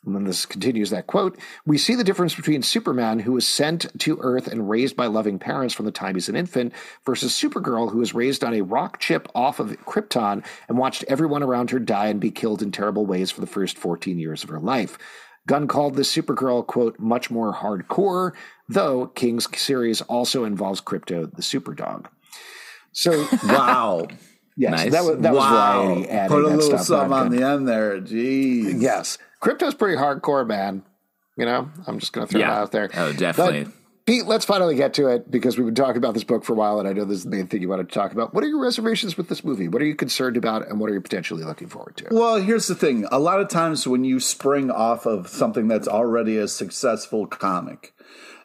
And 0.07 0.15
then 0.15 0.25
this 0.25 0.47
continues 0.47 0.91
that 0.91 1.07
quote 1.07 1.39
We 1.67 1.77
see 1.77 1.95
the 1.95 2.05
difference 2.05 2.35
between 2.35 2.63
Superman, 2.63 3.19
who 3.19 3.33
was 3.33 3.47
sent 3.47 3.87
to 4.01 4.19
Earth 4.21 4.47
and 4.47 4.71
raised 4.71 4.97
by 4.97 5.07
loving 5.07 5.39
parents 5.39 5.75
from 5.75 5.85
the 5.85 5.93
time 5.93 6.15
he's 6.15 6.29
an 6.29 6.37
infant, 6.37 6.73
versus 7.05 7.33
Supergirl, 7.33 7.91
who 7.91 7.99
was 7.99 8.15
raised 8.15 8.45
on 8.45 8.55
a 8.55 8.63
rock 8.63 9.01
chip 9.01 9.29
off 9.35 9.59
of 9.59 9.71
Krypton 9.85 10.45
and 10.69 10.79
watched 10.79 11.05
everyone 11.09 11.43
around 11.43 11.71
her 11.71 11.79
die 11.79 12.07
and 12.07 12.21
be 12.21 12.31
killed 12.31 12.63
in 12.63 12.71
terrible 12.71 13.05
ways 13.05 13.31
for 13.31 13.41
the 13.41 13.47
first 13.47 13.77
14 13.77 14.19
years 14.19 14.45
of 14.45 14.49
her 14.49 14.61
life. 14.61 14.97
Gunn 15.47 15.69
called 15.69 15.95
this 15.95 16.15
Supergirl, 16.15 16.67
quote, 16.67 16.99
much 16.99 17.31
more 17.31 17.55
hardcore, 17.55 18.33
though 18.69 19.07
King's 19.09 19.47
series 19.59 20.03
also 20.03 20.45
involves 20.45 20.81
Krypto 20.81 21.33
the 21.35 21.43
Superdog. 21.43 22.07
So, 22.93 23.27
wow. 23.45 24.09
Yes, 24.57 24.71
nice. 24.71 24.93
that 24.93 25.05
was 25.05 25.19
that 25.19 25.35
was 25.35 25.45
wow. 25.45 25.85
variety. 25.85 26.29
Put 26.29 26.45
a 26.45 26.49
little 26.49 26.79
something 26.79 27.13
on 27.13 27.29
the 27.29 27.43
end 27.43 27.69
there. 27.69 28.01
Jeez. 28.01 28.81
Yes, 28.81 29.19
Krypto's 29.47 29.75
pretty 29.75 29.97
hardcore, 29.97 30.45
man. 30.45 30.83
You 31.37 31.47
know, 31.47 31.71
I'm 31.87 32.01
just 32.01 32.13
going 32.13 32.27
to 32.27 32.31
throw 32.33 32.41
yeah. 32.41 32.59
it 32.59 32.63
out 32.63 32.73
there. 32.73 32.91
Oh, 32.95 33.13
definitely. 33.13 33.65
But, 33.65 33.73
Pete, 34.05 34.27
let's 34.27 34.45
finally 34.45 34.75
get 34.75 34.95
to 34.95 35.07
it 35.09 35.31
because 35.31 35.57
we've 35.57 35.67
been 35.67 35.75
talking 35.75 35.99
about 35.99 36.15
this 36.15 36.25
book 36.25 36.45
for 36.45 36.55
a 36.55 36.57
while, 36.57 36.81
and 36.81 36.89
I 36.89 36.93
know 36.93 37.05
this 37.05 37.19
is 37.19 37.25
the 37.25 37.31
main 37.31 37.47
thing 37.47 37.61
you 37.61 37.69
wanted 37.69 37.89
to 37.89 37.95
talk 37.95 38.13
about. 38.13 38.35
What 38.35 38.43
are 38.43 38.49
your 38.49 38.61
reservations 38.61 39.17
with 39.17 39.29
this 39.29 39.45
movie? 39.45 39.69
What 39.69 39.83
are 39.83 39.85
you 39.85 39.95
concerned 39.95 40.37
about, 40.37 40.67
and 40.67 40.81
what 40.81 40.91
are 40.91 40.95
you 40.95 41.01
potentially 41.01 41.45
looking 41.45 41.69
forward 41.69 41.97
to? 41.99 42.09
Well, 42.11 42.37
here's 42.37 42.67
the 42.67 42.75
thing: 42.75 43.07
a 43.13 43.21
lot 43.21 43.41
of 43.41 43.49
times 43.49 43.87
when 43.87 44.03
you 44.03 44.19
spring 44.19 44.71
off 44.71 45.07
of 45.07 45.29
something 45.29 45.69
that's 45.69 45.87
already 45.89 46.39
a 46.39 46.49
successful 46.49 47.27
comic, 47.27 47.95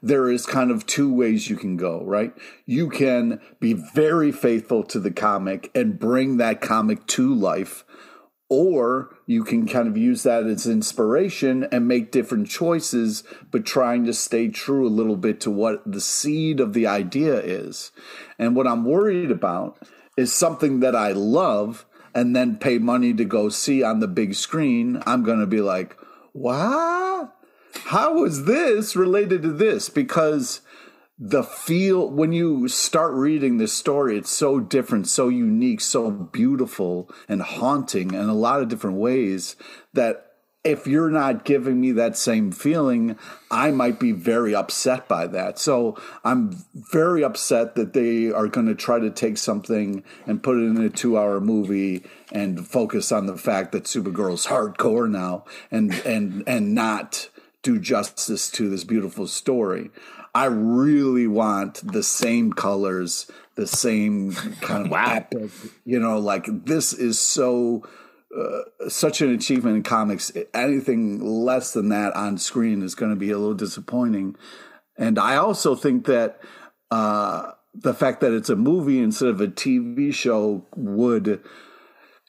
there 0.01 0.29
is 0.29 0.45
kind 0.45 0.71
of 0.71 0.85
two 0.85 1.11
ways 1.13 1.49
you 1.49 1.55
can 1.55 1.77
go, 1.77 2.03
right? 2.03 2.33
You 2.65 2.89
can 2.89 3.39
be 3.59 3.73
very 3.73 4.31
faithful 4.31 4.83
to 4.83 4.99
the 4.99 5.11
comic 5.11 5.71
and 5.73 5.97
bring 5.97 6.37
that 6.37 6.61
comic 6.61 7.07
to 7.07 7.33
life 7.33 7.85
or 8.51 9.15
you 9.25 9.45
can 9.45 9.65
kind 9.65 9.87
of 9.87 9.95
use 9.95 10.23
that 10.23 10.45
as 10.45 10.67
inspiration 10.67 11.65
and 11.71 11.87
make 11.87 12.11
different 12.11 12.49
choices, 12.49 13.23
but 13.49 13.65
trying 13.65 14.03
to 14.03 14.11
stay 14.11 14.49
true 14.49 14.85
a 14.85 14.89
little 14.89 15.15
bit 15.15 15.39
to 15.39 15.49
what 15.49 15.89
the 15.89 16.01
seed 16.01 16.59
of 16.59 16.73
the 16.73 16.85
idea 16.85 17.39
is. 17.39 17.93
And 18.37 18.53
what 18.53 18.67
I'm 18.67 18.83
worried 18.83 19.31
about 19.31 19.79
is 20.17 20.33
something 20.33 20.81
that 20.81 20.97
I 20.97 21.13
love 21.13 21.85
and 22.13 22.35
then 22.35 22.57
pay 22.57 22.77
money 22.77 23.13
to 23.13 23.23
go 23.23 23.47
see 23.47 23.83
on 23.83 24.01
the 24.01 24.07
big 24.09 24.35
screen. 24.35 25.01
I'm 25.05 25.23
going 25.23 25.39
to 25.39 25.47
be 25.47 25.61
like, 25.61 25.95
what? 26.33 27.33
How 27.85 28.25
is 28.25 28.43
this 28.43 28.97
related 28.97 29.43
to 29.43 29.53
this? 29.53 29.87
Because 29.87 30.59
the 31.23 31.43
feel 31.43 32.09
when 32.09 32.33
you 32.33 32.67
start 32.67 33.13
reading 33.13 33.57
this 33.57 33.71
story 33.71 34.17
it's 34.17 34.31
so 34.31 34.59
different 34.59 35.07
so 35.07 35.29
unique 35.29 35.79
so 35.79 36.09
beautiful 36.09 37.07
and 37.29 37.43
haunting 37.43 38.11
in 38.11 38.27
a 38.27 38.33
lot 38.33 38.59
of 38.59 38.67
different 38.67 38.97
ways 38.97 39.55
that 39.93 40.25
if 40.63 40.87
you're 40.87 41.11
not 41.11 41.45
giving 41.45 41.79
me 41.79 41.91
that 41.91 42.17
same 42.17 42.51
feeling 42.51 43.15
i 43.51 43.69
might 43.69 43.99
be 43.99 44.11
very 44.11 44.55
upset 44.55 45.07
by 45.07 45.27
that. 45.27 45.59
So 45.59 45.95
i'm 46.23 46.65
very 46.73 47.23
upset 47.23 47.75
that 47.75 47.93
they 47.93 48.31
are 48.31 48.47
going 48.47 48.65
to 48.65 48.75
try 48.75 48.97
to 48.97 49.11
take 49.11 49.37
something 49.37 50.03
and 50.25 50.41
put 50.41 50.57
it 50.57 50.65
in 50.65 50.81
a 50.81 50.89
two 50.89 51.19
hour 51.19 51.39
movie 51.39 52.03
and 52.31 52.67
focus 52.67 53.11
on 53.11 53.27
the 53.27 53.37
fact 53.37 53.73
that 53.73 53.83
supergirl's 53.83 54.47
hardcore 54.47 55.07
now 55.07 55.45
and 55.69 55.93
and 56.03 56.43
and 56.47 56.73
not 56.73 57.29
do 57.61 57.79
justice 57.79 58.49
to 58.49 58.69
this 58.69 58.83
beautiful 58.83 59.27
story 59.27 59.91
I 60.33 60.45
really 60.45 61.27
want 61.27 61.85
the 61.85 62.03
same 62.03 62.53
colors, 62.53 63.29
the 63.55 63.67
same 63.67 64.33
kind 64.61 64.85
of 64.85 64.91
wow. 64.91 65.13
epic. 65.15 65.51
You 65.83 65.99
know, 65.99 66.19
like 66.19 66.45
this 66.47 66.93
is 66.93 67.19
so 67.19 67.83
uh, 68.37 68.89
such 68.89 69.21
an 69.21 69.33
achievement 69.33 69.77
in 69.77 69.83
comics. 69.83 70.31
Anything 70.53 71.19
less 71.19 71.73
than 71.73 71.89
that 71.89 72.15
on 72.15 72.37
screen 72.37 72.81
is 72.81 72.95
going 72.95 73.11
to 73.11 73.17
be 73.17 73.31
a 73.31 73.37
little 73.37 73.53
disappointing. 73.53 74.35
And 74.97 75.19
I 75.19 75.35
also 75.35 75.75
think 75.75 76.05
that 76.05 76.39
uh, 76.91 77.51
the 77.73 77.93
fact 77.93 78.21
that 78.21 78.33
it's 78.33 78.49
a 78.49 78.55
movie 78.55 78.99
instead 78.99 79.29
of 79.29 79.41
a 79.41 79.47
TV 79.47 80.13
show 80.13 80.65
would 80.75 81.41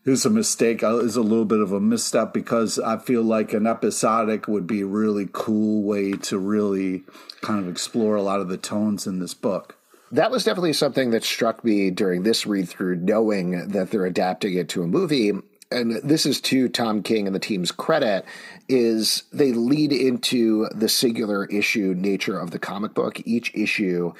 is 0.05 0.24
a 0.24 0.30
mistake 0.30 0.82
uh, 0.82 0.98
is 0.98 1.16
a 1.16 1.22
little 1.22 1.44
bit 1.44 1.61
of 1.61 1.72
a 1.72 1.80
misstep 1.80 2.32
because 2.32 2.78
I 2.78 2.98
feel 2.98 3.22
like 3.22 3.53
an 3.53 3.66
episodic 3.66 4.48
would 4.48 4.66
be 4.66 4.80
a 4.80 4.86
really 4.86 5.28
cool 5.32 5.82
way 5.82 6.12
to 6.12 6.38
really 6.38 7.05
kind 7.40 7.61
of 7.61 7.68
explore 7.68 8.16
a 8.16 8.22
lot 8.22 8.40
of 8.40 8.48
the 8.48 8.57
tones 8.57 9.07
in 9.07 9.20
this 9.20 9.34
book. 9.34 9.76
That 10.11 10.30
was 10.30 10.44
definitely 10.44 10.74
something 10.74 11.11
that 11.11 11.24
struck 11.24 11.64
me 11.64 11.90
during 11.90 12.22
this 12.22 12.46
read 12.46 12.68
through, 12.68 12.96
knowing 12.96 13.68
that 13.68 13.90
they're 13.90 14.05
adapting 14.05 14.55
it 14.55 14.68
to 14.70 14.82
a 14.82 14.86
movie. 14.86 15.32
And 15.70 16.03
this 16.05 16.26
is 16.26 16.38
to 16.42 16.68
Tom 16.68 17.03
King 17.03 17.26
and 17.26 17.34
the 17.34 17.40
team's 17.40 17.72
credit, 17.72 18.26
is 18.68 19.22
they 19.32 19.53
lead 19.53 19.90
into 19.90 20.68
the 20.74 20.88
singular 20.88 21.46
issue 21.46 21.94
nature 21.96 22.38
of 22.38 22.50
the 22.50 22.59
comic 22.59 22.92
book. 22.92 23.22
Each 23.24 23.55
issue 23.55 24.12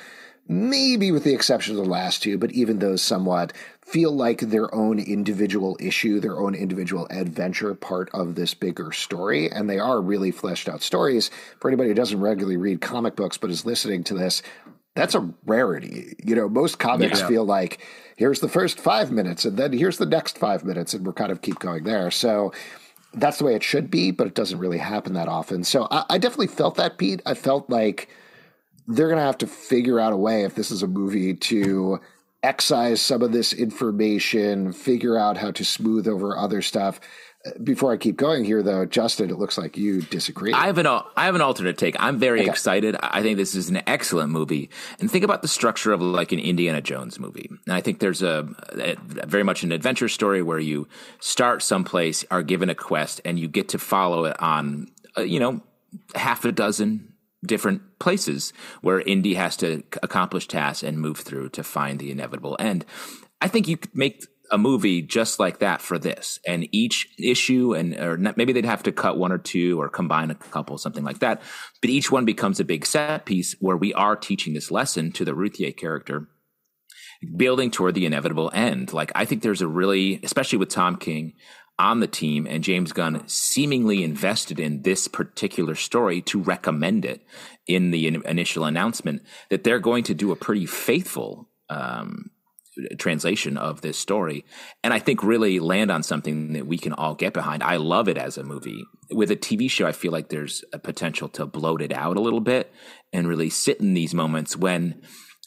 maybe 0.49 1.12
with 1.12 1.24
the 1.24 1.34
exception 1.34 1.76
of 1.76 1.84
the 1.84 1.90
last 1.90 2.22
two, 2.22 2.36
but 2.36 2.53
even 2.53 2.78
those 2.78 3.03
somewhat 3.03 3.53
feel 3.80 4.12
like 4.12 4.40
their 4.40 4.72
own 4.74 4.99
individual 4.99 5.76
issue, 5.80 6.20
their 6.20 6.38
own 6.38 6.55
individual 6.55 7.07
adventure 7.11 7.74
part 7.74 8.11
of 8.12 8.34
this 8.34 8.55
bigger 8.55 8.93
story. 8.93 9.51
And 9.51 9.68
they 9.68 9.78
are 9.78 10.01
really 10.01 10.30
fleshed 10.30 10.68
out 10.68 10.82
stories. 10.82 11.30
For 11.61 11.68
anybody 11.68 11.90
who 11.90 11.95
doesn't 11.95 12.20
regularly 12.20 12.57
read 12.57 12.80
comic 12.80 13.16
books 13.16 13.38
but 13.38 13.51
is 13.51 13.66
listening 13.66 14.05
to 14.05 14.14
this, 14.14 14.43
that's 14.95 15.14
a 15.14 15.30
rarity. 15.47 16.14
You 16.22 16.34
know, 16.34 16.49
most 16.49 16.78
comics 16.78 17.20
yeah. 17.20 17.28
feel 17.28 17.45
like 17.45 17.80
here's 18.16 18.40
the 18.40 18.49
first 18.49 18.78
five 18.78 19.11
minutes 19.11 19.45
and 19.45 19.57
then 19.57 19.72
here's 19.72 19.99
the 19.99 20.07
next 20.07 20.38
five 20.38 20.64
minutes, 20.64 20.93
and 20.95 21.07
we're 21.07 21.12
kind 21.12 21.32
of 21.32 21.40
keep 21.43 21.59
going 21.59 21.84
there. 21.84 22.11
So 22.11 22.53
that's 23.14 23.38
the 23.38 23.45
way 23.45 23.55
it 23.55 23.62
should 23.62 23.90
be, 23.90 24.11
but 24.11 24.26
it 24.26 24.34
doesn't 24.34 24.59
really 24.59 24.78
happen 24.78 25.14
that 25.14 25.28
often. 25.28 25.64
So 25.64 25.86
I, 25.90 26.05
I 26.11 26.18
definitely 26.18 26.49
felt 26.49 26.76
that, 26.76 26.99
Pete. 26.99 27.22
I 27.26 27.34
felt 27.34 27.68
like 27.70 28.09
they're 28.87 29.09
going 29.09 29.18
to 29.18 29.24
have 29.24 29.39
to 29.39 29.47
figure 29.47 30.01
out 30.01 30.12
a 30.12 30.16
way 30.16 30.45
if 30.45 30.55
this 30.55 30.70
is 30.70 30.83
a 30.83 30.87
movie 30.87 31.35
to 31.35 32.01
excise 32.43 33.01
some 33.01 33.22
of 33.22 33.33
this 33.33 33.53
information, 33.53 34.72
figure 34.72 35.16
out 35.16 35.37
how 35.37 35.51
to 35.53 35.64
smooth 35.64 36.09
over 36.09 36.37
other 36.37 36.62
stuff. 36.62 37.01
Before 37.62 37.93
I 37.93 37.97
keep 37.97 38.16
going 38.16 38.45
here, 38.45 38.62
though, 38.62 38.87
Justin, 38.87 39.28
it 39.28 39.37
looks 39.37 39.59
like 39.59 39.76
you 39.76 40.03
disagree. 40.03 40.53
I 40.53 40.66
have 40.66 40.78
an 40.78 40.87
I 40.87 41.24
have 41.24 41.35
an 41.35 41.41
alternate 41.41 41.76
take. 41.76 41.97
I'm 41.99 42.16
very 42.20 42.43
okay. 42.43 42.51
excited. 42.51 42.95
I 43.03 43.20
think 43.20 43.37
this 43.37 43.57
is 43.57 43.68
an 43.68 43.83
excellent 43.89 44.30
movie. 44.30 44.70
And 45.01 45.11
think 45.11 45.24
about 45.24 45.43
the 45.43 45.49
structure 45.49 45.91
of 45.91 46.01
like 46.01 46.30
an 46.30 46.39
Indiana 46.39 46.80
Jones 46.80 47.18
movie. 47.18 47.51
And 47.66 47.74
I 47.74 47.80
think 47.80 47.99
there's 47.99 48.22
a, 48.22 48.49
a 48.74 48.95
very 49.26 49.43
much 49.43 49.64
an 49.64 49.72
adventure 49.72 50.09
story 50.09 50.41
where 50.41 50.61
you 50.61 50.87
start 51.18 51.64
someplace, 51.64 52.24
are 52.30 52.45
given 52.45 52.70
a 52.70 52.76
quest, 52.76 53.20
and 53.24 53.41
you 53.41 53.49
get 53.49 53.70
to 53.70 53.78
follow 53.78 54.26
it 54.26 54.41
on, 54.41 54.93
uh, 55.18 55.22
you 55.22 55.41
know, 55.41 55.62
half 56.14 56.45
a 56.45 56.53
dozen 56.53 57.11
different 57.45 57.99
places 57.99 58.53
where 58.80 59.01
Indy 59.01 59.34
has 59.34 59.57
to 59.59 59.82
accomplish 60.03 60.49
tasks 60.49 60.82
and 60.82 60.99
move 60.99 61.18
through 61.18 61.51
to 61.51 61.62
find 61.62 61.99
the 61.99 62.11
inevitable 62.11 62.57
end. 62.59 62.84
I 63.40 63.49
think 63.49 63.66
you 63.66 63.76
could 63.76 63.97
make 63.97 64.24
a 64.53 64.59
movie 64.59 65.01
just 65.01 65.40
like 65.40 65.61
that 65.61 65.80
for 65.80 65.99
this, 65.99 66.38
and 66.47 66.68
each 66.72 67.09
issue, 67.18 67.74
and 67.74 67.99
or 67.99 68.18
maybe 68.36 68.53
they'd 68.53 68.66
have 68.66 68.82
to 68.82 68.93
cut 68.93 69.16
one 69.16 69.32
or 69.32 69.38
two 69.38 69.80
or 69.80 69.88
combine 69.88 70.30
a 70.30 70.34
couple, 70.34 70.76
something 70.76 71.05
like 71.05 71.20
that. 71.20 71.40
But 71.80 71.90
each 71.90 72.12
one 72.12 72.26
becomes 72.26 72.61
a 72.61 72.64
big 72.64 72.84
set 72.84 73.24
piece 73.24 73.57
where 73.61 73.76
we 73.76 73.95
are 73.95 74.14
teaching 74.14 74.53
this 74.53 74.70
lesson 74.70 75.11
to 75.12 75.24
the 75.24 75.32
Ruthye 75.32 75.74
character, 75.76 76.28
building 77.34 77.70
toward 77.70 77.95
the 77.95 78.05
inevitable 78.05 78.51
end. 78.53 78.93
Like 78.93 79.11
I 79.14 79.24
think 79.24 79.43
there's 79.43 79.62
a 79.62 79.68
really, 79.68 80.20
especially 80.22 80.59
with 80.59 80.68
Tom 80.68 80.97
King, 80.97 81.32
on 81.83 81.99
the 81.99 82.07
team 82.07 82.47
and 82.49 82.62
James 82.62 82.93
Gunn 82.93 83.24
seemingly 83.26 84.05
invested 84.05 84.61
in 84.61 84.83
this 84.83 85.09
particular 85.09 85.74
story 85.74 86.22
to 86.22 86.41
recommend 86.41 87.05
it 87.05 87.26
in 87.66 87.91
the 87.91 88.07
in- 88.07 88.24
initial 88.24 88.64
announcement 88.64 89.22
that 89.51 89.64
they're 89.64 89.80
going 89.80 90.05
to 90.05 90.14
do 90.14 90.30
a 90.30 90.37
pretty 90.37 90.64
faithful 90.64 91.51
um, 91.68 92.30
translation 92.99 93.57
of 93.57 93.80
this 93.80 93.99
story 93.99 94.45
and 94.85 94.95
I 94.95 95.01
think 95.01 95.24
really 95.24 95.59
land 95.59 95.91
on 95.91 96.05
something 96.05 96.53
that 96.53 96.68
we 96.68 96.78
can 96.78 96.93
all 96.93 97.16
get 97.16 97.35
behind. 97.35 97.64
I 97.64 97.76
love 97.76 98.09
it 98.09 98.16
as 98.16 98.39
a 98.39 98.45
movie. 98.45 98.85
With 99.11 99.33
a 99.33 99.37
TV 99.37 99.68
show, 99.68 99.87
I 99.87 99.93
feel 99.93 100.12
like 100.12 100.28
there's 100.28 100.64
a 100.72 100.78
potential 100.78 101.28
to 101.30 101.47
bloat 101.47 101.83
it 101.83 101.93
out 101.93 102.16
a 102.16 102.20
little 102.20 102.41
bit 102.41 102.72
and 103.12 103.26
really 103.26 103.51
sit 103.51 103.80
in 103.80 103.93
these 103.93 104.14
moments 104.14 104.57
when 104.57 105.03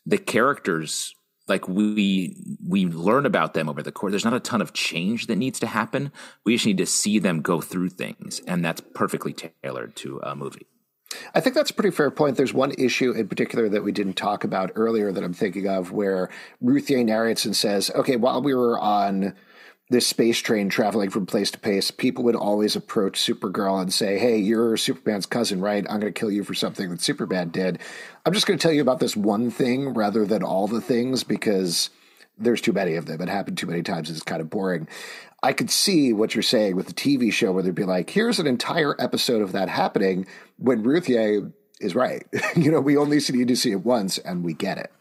the 0.05 0.17
characters 0.17 1.14
like 1.47 1.67
we 1.67 2.35
we 2.67 2.85
learn 2.85 3.25
about 3.25 3.53
them 3.53 3.69
over 3.69 3.83
the 3.83 3.91
course. 3.91 4.11
There's 4.11 4.25
not 4.25 4.33
a 4.33 4.39
ton 4.39 4.61
of 4.61 4.73
change 4.73 5.27
that 5.27 5.35
needs 5.35 5.59
to 5.59 5.67
happen. 5.67 6.11
We 6.43 6.55
just 6.55 6.65
need 6.65 6.77
to 6.77 6.85
see 6.85 7.19
them 7.19 7.41
go 7.41 7.61
through 7.61 7.89
things 7.89 8.41
and 8.47 8.63
that's 8.63 8.81
perfectly 8.93 9.33
tailored 9.33 9.95
to 9.97 10.19
a 10.23 10.35
movie. 10.35 10.67
I 11.33 11.39
think 11.39 11.55
that's 11.55 11.69
a 11.69 11.73
pretty 11.73 11.91
fair 11.91 12.11
point. 12.11 12.35
There's 12.35 12.53
one 12.53 12.73
issue 12.77 13.11
in 13.11 13.27
particular 13.27 13.69
that 13.69 13.83
we 13.83 13.91
didn't 13.91 14.15
talk 14.15 14.43
about 14.43 14.71
earlier 14.75 15.11
that 15.11 15.23
I'm 15.23 15.33
thinking 15.33 15.67
of 15.67 15.91
where 15.91 16.29
Ruthye 16.63 17.05
narrates 17.05 17.45
and 17.45 17.55
says, 17.55 17.91
okay, 17.95 18.15
while 18.15 18.41
we 18.41 18.53
were 18.53 18.79
on 18.79 19.33
this 19.89 20.07
space 20.07 20.39
train 20.39 20.69
traveling 20.69 21.09
from 21.11 21.25
place 21.25 21.51
to 21.51 21.59
place, 21.59 21.91
people 21.91 22.23
would 22.23 22.35
always 22.35 22.75
approach 22.75 23.19
Supergirl 23.19 23.81
and 23.81 23.93
say, 23.93 24.17
Hey, 24.17 24.37
you're 24.37 24.77
Superman's 24.77 25.25
cousin, 25.27 25.61
right? 25.61 25.85
I'm 25.87 25.99
going 25.99 26.13
to 26.13 26.19
kill 26.19 26.31
you 26.31 26.43
for 26.43 26.55
something 26.55 26.89
that 26.89 27.01
Superman 27.01 27.49
did. 27.49 27.79
I'm 28.25 28.33
just 28.33 28.47
going 28.47 28.57
to 28.57 28.63
tell 28.63 28.73
you 28.73 28.81
about 28.81 28.99
this 28.99 29.15
one 29.15 29.51
thing 29.51 29.89
rather 29.89 30.25
than 30.25 30.41
all 30.41 30.67
the 30.67 30.81
things 30.81 31.23
because 31.23 31.91
there's 32.37 32.61
too 32.61 32.73
many 32.73 32.95
of 32.95 33.05
them. 33.05 33.21
It 33.21 33.29
happened 33.29 33.57
too 33.57 33.67
many 33.67 33.83
times. 33.83 34.09
It's 34.09 34.23
kind 34.23 34.41
of 34.41 34.49
boring. 34.49 34.87
I 35.43 35.53
could 35.53 35.69
see 35.69 36.11
what 36.11 36.33
you're 36.33 36.41
saying 36.41 36.75
with 36.75 36.87
the 36.87 36.93
TV 36.93 37.31
show 37.31 37.51
where 37.51 37.61
they'd 37.61 37.75
be 37.75 37.83
like, 37.83 38.09
here's 38.09 38.39
an 38.39 38.47
entire 38.47 38.99
episode 38.99 39.43
of 39.43 39.51
that 39.51 39.69
happening 39.69 40.25
when 40.57 40.83
Ruthye 40.83 41.53
is 41.79 41.93
right. 41.93 42.25
you 42.55 42.71
know, 42.71 42.81
we 42.81 42.97
only 42.97 43.19
need 43.29 43.47
to 43.49 43.55
see 43.55 43.71
it 43.71 43.85
once 43.85 44.17
and 44.17 44.43
we 44.43 44.53
get 44.53 44.79
it. 44.79 44.91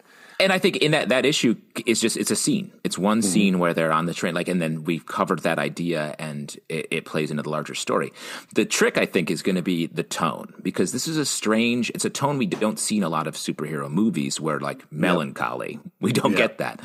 And 0.40 0.52
I 0.52 0.58
think 0.58 0.76
in 0.78 0.90
that 0.92 1.08
that 1.10 1.24
issue 1.24 1.54
is 1.86 2.00
just 2.00 2.16
it's 2.16 2.30
a 2.30 2.36
scene. 2.36 2.72
It's 2.84 2.98
one 2.98 3.20
Mm-hmm. 3.20 3.28
scene 3.30 3.58
where 3.58 3.74
they're 3.74 3.92
on 3.92 4.06
the 4.06 4.14
train, 4.14 4.34
like, 4.34 4.48
and 4.48 4.60
then 4.60 4.84
we've 4.84 5.06
covered 5.06 5.40
that 5.40 5.58
idea, 5.58 6.14
and 6.18 6.56
it, 6.68 6.88
it 6.90 7.04
plays 7.04 7.30
into 7.30 7.42
the 7.42 7.50
larger 7.50 7.74
story. 7.74 8.12
The 8.54 8.64
trick, 8.64 8.98
I 8.98 9.06
think, 9.06 9.30
is 9.30 9.42
going 9.42 9.56
to 9.56 9.62
be 9.62 9.86
the 9.86 10.02
tone 10.02 10.54
because 10.62 10.92
this 10.92 11.06
is 11.06 11.16
a 11.18 11.24
strange. 11.24 11.90
It's 11.90 12.04
a 12.04 12.10
tone 12.10 12.38
we 12.38 12.46
don't 12.46 12.78
see 12.78 12.96
in 12.96 13.02
a 13.02 13.08
lot 13.08 13.26
of 13.26 13.34
superhero 13.34 13.90
movies, 13.90 14.40
where 14.40 14.60
like 14.60 14.90
melancholy. 14.92 15.78
We 16.00 16.12
don't 16.12 16.32
Yeah. 16.32 16.38
get 16.38 16.58
that, 16.58 16.80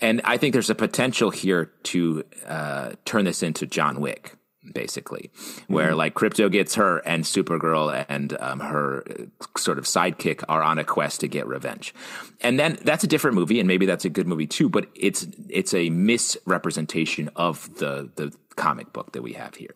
and 0.00 0.20
I 0.24 0.36
think 0.36 0.52
there's 0.52 0.70
a 0.70 0.74
potential 0.74 1.30
here 1.30 1.70
to 1.84 2.24
uh, 2.46 2.92
turn 3.04 3.24
this 3.24 3.42
into 3.42 3.66
John 3.66 4.00
Wick 4.00 4.34
basically, 4.74 5.30
where 5.66 5.94
like 5.94 6.14
Krypto 6.14 6.50
gets 6.50 6.74
her 6.74 6.98
and 6.98 7.24
Supergirl 7.24 8.04
and 8.08 8.36
um, 8.40 8.60
her 8.60 9.04
uh, 9.08 9.58
sort 9.58 9.78
of 9.78 9.84
sidekick 9.84 10.44
are 10.48 10.62
on 10.62 10.78
a 10.78 10.84
quest 10.84 11.20
to 11.20 11.28
get 11.28 11.46
revenge, 11.46 11.94
and 12.40 12.58
then 12.58 12.78
that's 12.82 13.04
a 13.04 13.08
different 13.08 13.36
movie, 13.36 13.58
and 13.58 13.68
maybe 13.68 13.86
that's 13.86 14.04
a 14.04 14.10
good 14.10 14.26
movie 14.26 14.46
too. 14.46 14.68
But 14.68 14.88
it's 14.94 15.26
it's 15.48 15.74
a 15.74 15.90
misrepresentation 15.90 17.30
of 17.36 17.74
the 17.78 18.10
the 18.16 18.34
comic 18.56 18.92
book 18.92 19.12
that 19.12 19.22
we 19.22 19.34
have 19.34 19.54
here. 19.54 19.74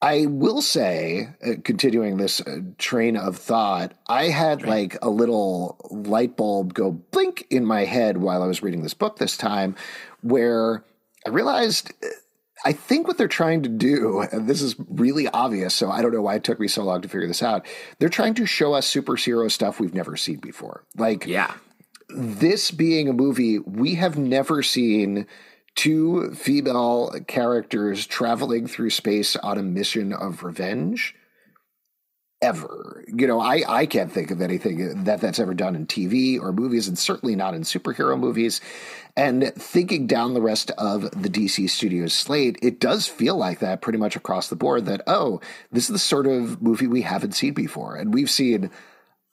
I 0.00 0.26
will 0.26 0.62
say, 0.62 1.28
uh, 1.44 1.54
continuing 1.64 2.18
this 2.18 2.40
uh, 2.40 2.60
train 2.78 3.16
of 3.16 3.36
thought, 3.36 3.94
I 4.06 4.26
had 4.26 4.62
like 4.62 4.96
a 5.02 5.10
little 5.10 5.76
light 5.90 6.36
bulb 6.36 6.72
go 6.72 6.92
blink 6.92 7.46
in 7.50 7.64
my 7.64 7.84
head 7.84 8.18
while 8.18 8.42
I 8.42 8.46
was 8.46 8.62
reading 8.62 8.82
this 8.82 8.94
book 8.94 9.18
this 9.18 9.36
time, 9.36 9.74
where 10.20 10.84
I 11.26 11.30
realized 11.30 11.92
uh, 12.04 12.08
I 12.64 12.72
think 12.72 13.06
what 13.06 13.18
they're 13.18 13.28
trying 13.28 13.62
to 13.62 13.68
do, 13.68 14.20
and 14.20 14.48
this 14.48 14.62
is 14.62 14.74
really 14.88 15.28
obvious, 15.28 15.74
so 15.74 15.90
I 15.90 16.02
don't 16.02 16.12
know 16.12 16.22
why 16.22 16.34
it 16.34 16.44
took 16.44 16.58
me 16.58 16.68
so 16.68 16.82
long 16.82 17.02
to 17.02 17.08
figure 17.08 17.28
this 17.28 17.42
out. 17.42 17.66
They're 17.98 18.08
trying 18.08 18.34
to 18.34 18.46
show 18.46 18.74
us 18.74 18.92
superhero 18.92 19.50
stuff 19.50 19.78
we've 19.78 19.94
never 19.94 20.16
seen 20.16 20.38
before. 20.38 20.84
Like, 20.96 21.26
Yeah, 21.26 21.54
this 22.08 22.70
being 22.70 23.08
a 23.08 23.12
movie 23.12 23.58
we 23.58 23.94
have 23.96 24.16
never 24.16 24.62
seen 24.62 25.26
two 25.74 26.32
female 26.34 27.12
characters 27.26 28.06
traveling 28.06 28.66
through 28.66 28.90
space 28.90 29.36
on 29.36 29.58
a 29.58 29.62
mission 29.62 30.12
of 30.12 30.42
revenge 30.42 31.14
ever 32.40 33.04
you 33.08 33.26
know 33.26 33.40
i 33.40 33.62
i 33.68 33.84
can't 33.84 34.12
think 34.12 34.30
of 34.30 34.40
anything 34.40 35.04
that 35.04 35.20
that's 35.20 35.40
ever 35.40 35.54
done 35.54 35.74
in 35.74 35.86
tv 35.86 36.40
or 36.40 36.52
movies 36.52 36.86
and 36.86 36.96
certainly 36.96 37.34
not 37.34 37.52
in 37.52 37.62
superhero 37.62 38.18
movies 38.18 38.60
and 39.18 39.52
thinking 39.56 40.06
down 40.06 40.32
the 40.34 40.40
rest 40.40 40.70
of 40.78 41.02
the 41.10 41.28
dc 41.28 41.68
studios 41.68 42.14
slate 42.14 42.56
it 42.62 42.78
does 42.80 43.06
feel 43.06 43.36
like 43.36 43.58
that 43.58 43.82
pretty 43.82 43.98
much 43.98 44.16
across 44.16 44.48
the 44.48 44.56
board 44.56 44.86
that 44.86 45.02
oh 45.06 45.40
this 45.72 45.84
is 45.84 45.88
the 45.92 45.98
sort 45.98 46.26
of 46.26 46.62
movie 46.62 46.86
we 46.86 47.02
haven't 47.02 47.32
seen 47.32 47.52
before 47.52 47.96
and 47.96 48.14
we've 48.14 48.30
seen 48.30 48.70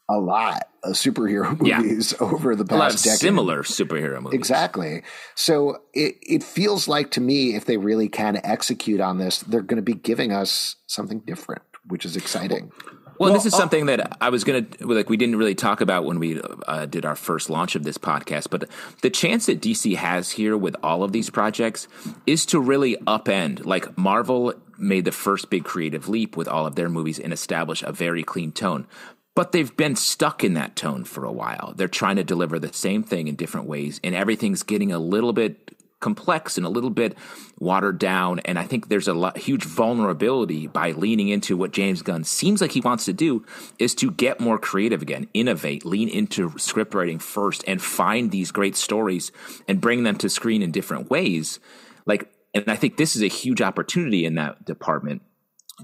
a 0.09 0.19
lot 0.19 0.69
of 0.83 0.93
superhero 0.93 1.59
Yeah. 1.65 1.79
movies 1.79 2.13
over 2.19 2.55
the 2.55 2.63
a 2.63 2.77
lot 2.77 2.87
of 2.87 2.91
past 2.93 3.03
decade. 3.05 3.19
similar 3.19 3.63
superhero 3.63 4.21
movies. 4.21 4.37
Exactly. 4.37 5.01
So 5.33 5.81
it, 5.95 6.17
it 6.21 6.43
feels 6.43 6.87
like 6.87 7.09
to 7.11 7.21
me, 7.21 7.55
if 7.55 7.65
they 7.65 7.77
really 7.77 8.07
can 8.07 8.39
execute 8.43 9.01
on 9.01 9.17
this, 9.17 9.39
they're 9.39 9.63
going 9.63 9.77
to 9.77 9.81
be 9.81 9.95
giving 9.95 10.31
us 10.31 10.75
something 10.85 11.21
different, 11.21 11.63
which 11.87 12.05
is 12.05 12.15
exciting. 12.15 12.71
Well, 12.85 13.04
this 13.33 13.45
is 13.45 13.55
something 13.55 13.85
that 13.87 14.17
I 14.21 14.29
was 14.29 14.43
going 14.43 14.65
to 14.65 14.87
like. 14.87 15.09
We 15.09 15.17
didn't 15.17 15.37
really 15.37 15.55
talk 15.55 15.81
about 15.81 16.05
when 16.05 16.19
we 16.19 16.41
uh, 16.67 16.85
did 16.85 17.05
our 17.05 17.15
first 17.15 17.49
launch 17.49 17.75
of 17.75 17.83
this 17.83 17.97
podcast, 17.97 18.49
but 18.49 18.69
the 19.01 19.09
chance 19.09 19.45
that 19.45 19.61
DC 19.61 19.95
has 19.95 20.31
here 20.31 20.57
with 20.57 20.75
all 20.83 21.03
of 21.03 21.11
these 21.11 21.29
projects 21.29 21.87
is 22.25 22.45
to 22.47 22.59
really 22.59 22.95
upend. 23.07 23.65
Like 23.65 23.97
Marvel 23.97 24.53
made 24.77 25.05
the 25.05 25.11
first 25.11 25.49
big 25.49 25.63
creative 25.63 26.09
leap 26.09 26.35
with 26.35 26.47
all 26.47 26.65
of 26.65 26.75
their 26.75 26.89
movies 26.89 27.19
and 27.19 27.31
establish 27.31 27.83
a 27.83 27.91
very 27.91 28.23
clean 28.23 28.51
tone. 28.51 28.87
But 29.35 29.51
they've 29.51 29.75
been 29.75 29.97
stuck 29.97 30.45
in 30.45 30.53
that 30.53 30.77
tone 30.77 31.03
for 31.03 31.25
a 31.25 31.31
while. 31.31 31.73
They're 31.75 31.89
trying 31.89 32.15
to 32.15 32.23
deliver 32.23 32.57
the 32.57 32.71
same 32.71 33.03
thing 33.03 33.27
in 33.27 33.35
different 33.35 33.67
ways, 33.67 33.99
and 34.01 34.15
everything's 34.15 34.63
getting 34.63 34.93
a 34.93 34.99
little 34.99 35.33
bit 35.33 35.74
complex 35.99 36.57
and 36.57 36.65
a 36.65 36.69
little 36.69 36.89
bit 36.89 37.17
watered 37.57 37.97
down. 37.97 38.39
And 38.39 38.59
I 38.59 38.63
think 38.63 38.89
there's 38.89 39.07
a 39.07 39.13
lot, 39.13 39.37
huge 39.37 39.63
vulnerability 39.63 40.67
by 40.67 40.91
leaning 40.91 41.29
into 41.29 41.57
what 41.57 41.71
James 41.71 42.01
Gunn 42.01 42.23
seems 42.23 42.61
like 42.61 42.73
he 42.73 42.81
wants 42.81 43.05
to 43.05 43.13
do 43.13 43.45
is 43.79 43.95
to 43.95 44.11
get 44.11 44.39
more 44.39 44.59
creative 44.59 45.01
again, 45.01 45.27
innovate, 45.33 45.85
lean 45.85 46.09
into 46.09 46.57
script 46.57 46.93
writing 46.93 47.19
first, 47.19 47.63
and 47.67 47.81
find 47.81 48.31
these 48.31 48.51
great 48.51 48.75
stories 48.75 49.31
and 49.67 49.81
bring 49.81 50.03
them 50.03 50.17
to 50.17 50.29
screen 50.29 50.61
in 50.61 50.71
different 50.71 51.09
ways. 51.09 51.59
Like, 52.05 52.31
and 52.53 52.65
I 52.67 52.75
think 52.75 52.97
this 52.97 53.15
is 53.15 53.23
a 53.23 53.27
huge 53.27 53.61
opportunity 53.61 54.25
in 54.25 54.35
that 54.35 54.65
department 54.65 55.21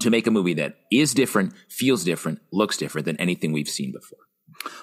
to 0.00 0.10
make 0.10 0.26
a 0.26 0.30
movie 0.30 0.54
that 0.54 0.76
is 0.90 1.12
different, 1.12 1.52
feels 1.68 2.04
different, 2.04 2.40
looks 2.52 2.76
different 2.76 3.04
than 3.04 3.16
anything 3.20 3.52
we've 3.52 3.68
seen 3.68 3.92
before. 3.92 4.20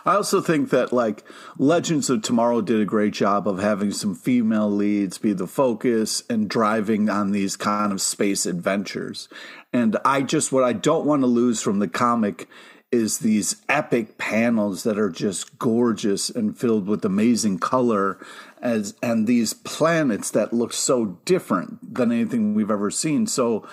I 0.05 0.15
also 0.15 0.41
think 0.41 0.69
that 0.69 0.91
like 0.91 1.23
Legends 1.57 2.09
of 2.09 2.21
Tomorrow 2.21 2.61
did 2.61 2.81
a 2.81 2.85
great 2.85 3.13
job 3.13 3.47
of 3.47 3.59
having 3.59 3.91
some 3.91 4.15
female 4.15 4.69
leads 4.69 5.17
be 5.17 5.33
the 5.33 5.47
focus 5.47 6.23
and 6.29 6.49
driving 6.49 7.09
on 7.09 7.31
these 7.31 7.55
kind 7.55 7.91
of 7.91 8.01
space 8.01 8.45
adventures. 8.45 9.29
And 9.73 9.97
I 10.03 10.21
just 10.21 10.51
what 10.51 10.63
I 10.63 10.73
don't 10.73 11.05
want 11.05 11.21
to 11.21 11.27
lose 11.27 11.61
from 11.61 11.79
the 11.79 11.87
comic 11.87 12.47
is 12.91 13.19
these 13.19 13.57
epic 13.69 14.17
panels 14.17 14.83
that 14.83 14.97
are 14.97 15.11
just 15.11 15.59
gorgeous 15.59 16.29
and 16.29 16.57
filled 16.57 16.87
with 16.87 17.05
amazing 17.05 17.59
color 17.59 18.17
as 18.61 18.95
and 19.03 19.27
these 19.27 19.53
planets 19.53 20.31
that 20.31 20.53
look 20.53 20.73
so 20.73 21.19
different 21.23 21.93
than 21.93 22.11
anything 22.11 22.55
we've 22.55 22.71
ever 22.71 22.89
seen. 22.89 23.27
So 23.27 23.67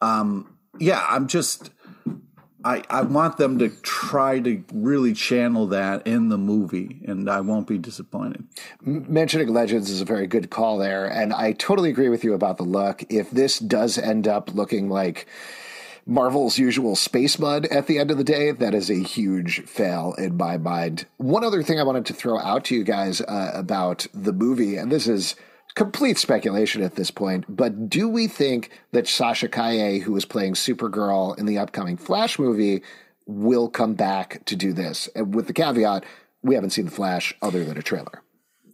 um 0.00 0.56
yeah, 0.78 1.04
I'm 1.08 1.26
just 1.26 1.70
I, 2.64 2.82
I 2.88 3.02
want 3.02 3.36
them 3.36 3.58
to 3.58 3.68
try 3.68 4.38
to 4.40 4.62
really 4.72 5.12
channel 5.12 5.66
that 5.68 6.06
in 6.06 6.28
the 6.28 6.38
movie, 6.38 7.00
and 7.06 7.28
I 7.28 7.40
won't 7.40 7.66
be 7.66 7.78
disappointed. 7.78 8.44
Mentioning 8.82 9.48
Legends 9.48 9.90
is 9.90 10.00
a 10.00 10.04
very 10.04 10.26
good 10.26 10.50
call 10.50 10.78
there. 10.78 11.06
And 11.06 11.32
I 11.32 11.52
totally 11.52 11.90
agree 11.90 12.08
with 12.08 12.24
you 12.24 12.34
about 12.34 12.56
the 12.56 12.64
look. 12.64 13.04
If 13.08 13.30
this 13.30 13.58
does 13.58 13.98
end 13.98 14.28
up 14.28 14.54
looking 14.54 14.88
like 14.88 15.26
Marvel's 16.06 16.58
usual 16.58 16.96
space 16.96 17.38
mud 17.38 17.66
at 17.66 17.86
the 17.86 17.98
end 17.98 18.10
of 18.10 18.18
the 18.18 18.24
day, 18.24 18.50
that 18.50 18.74
is 18.74 18.90
a 18.90 19.02
huge 19.02 19.62
fail 19.62 20.14
in 20.18 20.36
my 20.36 20.56
mind. 20.56 21.06
One 21.16 21.44
other 21.44 21.62
thing 21.62 21.78
I 21.78 21.84
wanted 21.84 22.06
to 22.06 22.14
throw 22.14 22.38
out 22.38 22.64
to 22.66 22.74
you 22.74 22.84
guys 22.84 23.20
uh, 23.20 23.52
about 23.54 24.06
the 24.12 24.32
movie, 24.32 24.76
and 24.76 24.90
this 24.90 25.06
is 25.06 25.36
complete 25.74 26.18
speculation 26.18 26.82
at 26.82 26.96
this 26.96 27.10
point, 27.10 27.44
but 27.48 27.88
do 27.88 28.08
we 28.08 28.26
think 28.26 28.70
that 28.92 29.08
Sasha 29.08 29.48
Calle, 29.48 30.00
who 30.00 30.16
is 30.16 30.24
playing 30.24 30.54
Supergirl 30.54 31.38
in 31.38 31.46
the 31.46 31.58
upcoming 31.58 31.96
Flash 31.96 32.38
movie, 32.38 32.82
will 33.26 33.68
come 33.68 33.94
back 33.94 34.44
to 34.46 34.56
do 34.56 34.72
this? 34.72 35.08
And 35.14 35.34
with 35.34 35.46
the 35.46 35.52
caveat, 35.52 36.04
we 36.42 36.54
haven't 36.54 36.70
seen 36.70 36.86
the 36.86 36.90
Flash 36.90 37.34
other 37.40 37.64
than 37.64 37.78
a 37.78 37.82
trailer. 37.82 38.22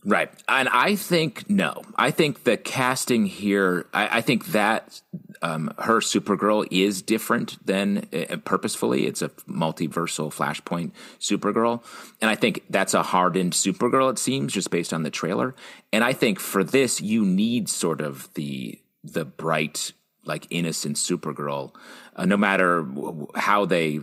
Right. 0.04 0.30
And 0.48 0.68
I 0.68 0.96
think 0.96 1.50
no. 1.50 1.82
I 1.96 2.10
think 2.10 2.44
the 2.44 2.56
casting 2.56 3.26
here, 3.26 3.86
I, 3.92 4.18
I 4.18 4.20
think 4.20 4.46
that 4.46 5.02
um, 5.42 5.72
her 5.78 6.00
Supergirl 6.00 6.66
is 6.70 7.02
different 7.02 7.64
than 7.64 8.06
uh, 8.12 8.36
purposefully. 8.44 9.06
It's 9.06 9.22
a 9.22 9.28
multiversal 9.48 10.32
Flashpoint 10.32 10.92
Supergirl. 11.20 11.82
And 12.20 12.30
I 12.30 12.34
think 12.34 12.64
that's 12.70 12.94
a 12.94 13.02
hardened 13.02 13.52
Supergirl, 13.52 14.10
it 14.10 14.18
seems, 14.18 14.52
just 14.52 14.70
based 14.70 14.92
on 14.92 15.02
the 15.02 15.10
trailer. 15.10 15.54
And 15.92 16.04
I 16.04 16.12
think 16.12 16.40
for 16.40 16.64
this, 16.64 17.00
you 17.00 17.24
need 17.24 17.68
sort 17.68 18.00
of 18.00 18.32
the 18.34 18.80
the 19.04 19.24
bright, 19.24 19.92
like 20.24 20.46
innocent 20.50 20.96
Supergirl, 20.96 21.74
uh, 22.16 22.24
no 22.24 22.36
matter 22.36 22.86
how 23.34 23.64
they 23.64 24.00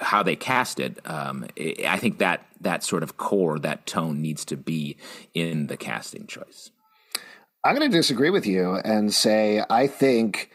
how 0.00 0.22
they 0.22 0.36
cast 0.36 0.80
it, 0.80 0.98
um, 1.06 1.46
I 1.58 1.98
think 1.98 2.18
that 2.18 2.46
that 2.60 2.84
sort 2.84 3.02
of 3.02 3.16
core, 3.16 3.58
that 3.58 3.86
tone 3.86 4.20
needs 4.20 4.44
to 4.46 4.56
be 4.56 4.96
in 5.34 5.66
the 5.66 5.76
casting 5.76 6.26
choice. 6.26 6.70
I'm 7.64 7.74
going 7.74 7.90
to 7.90 7.96
disagree 7.96 8.30
with 8.30 8.46
you 8.46 8.76
and 8.76 9.12
say 9.12 9.62
I 9.68 9.86
think 9.86 10.50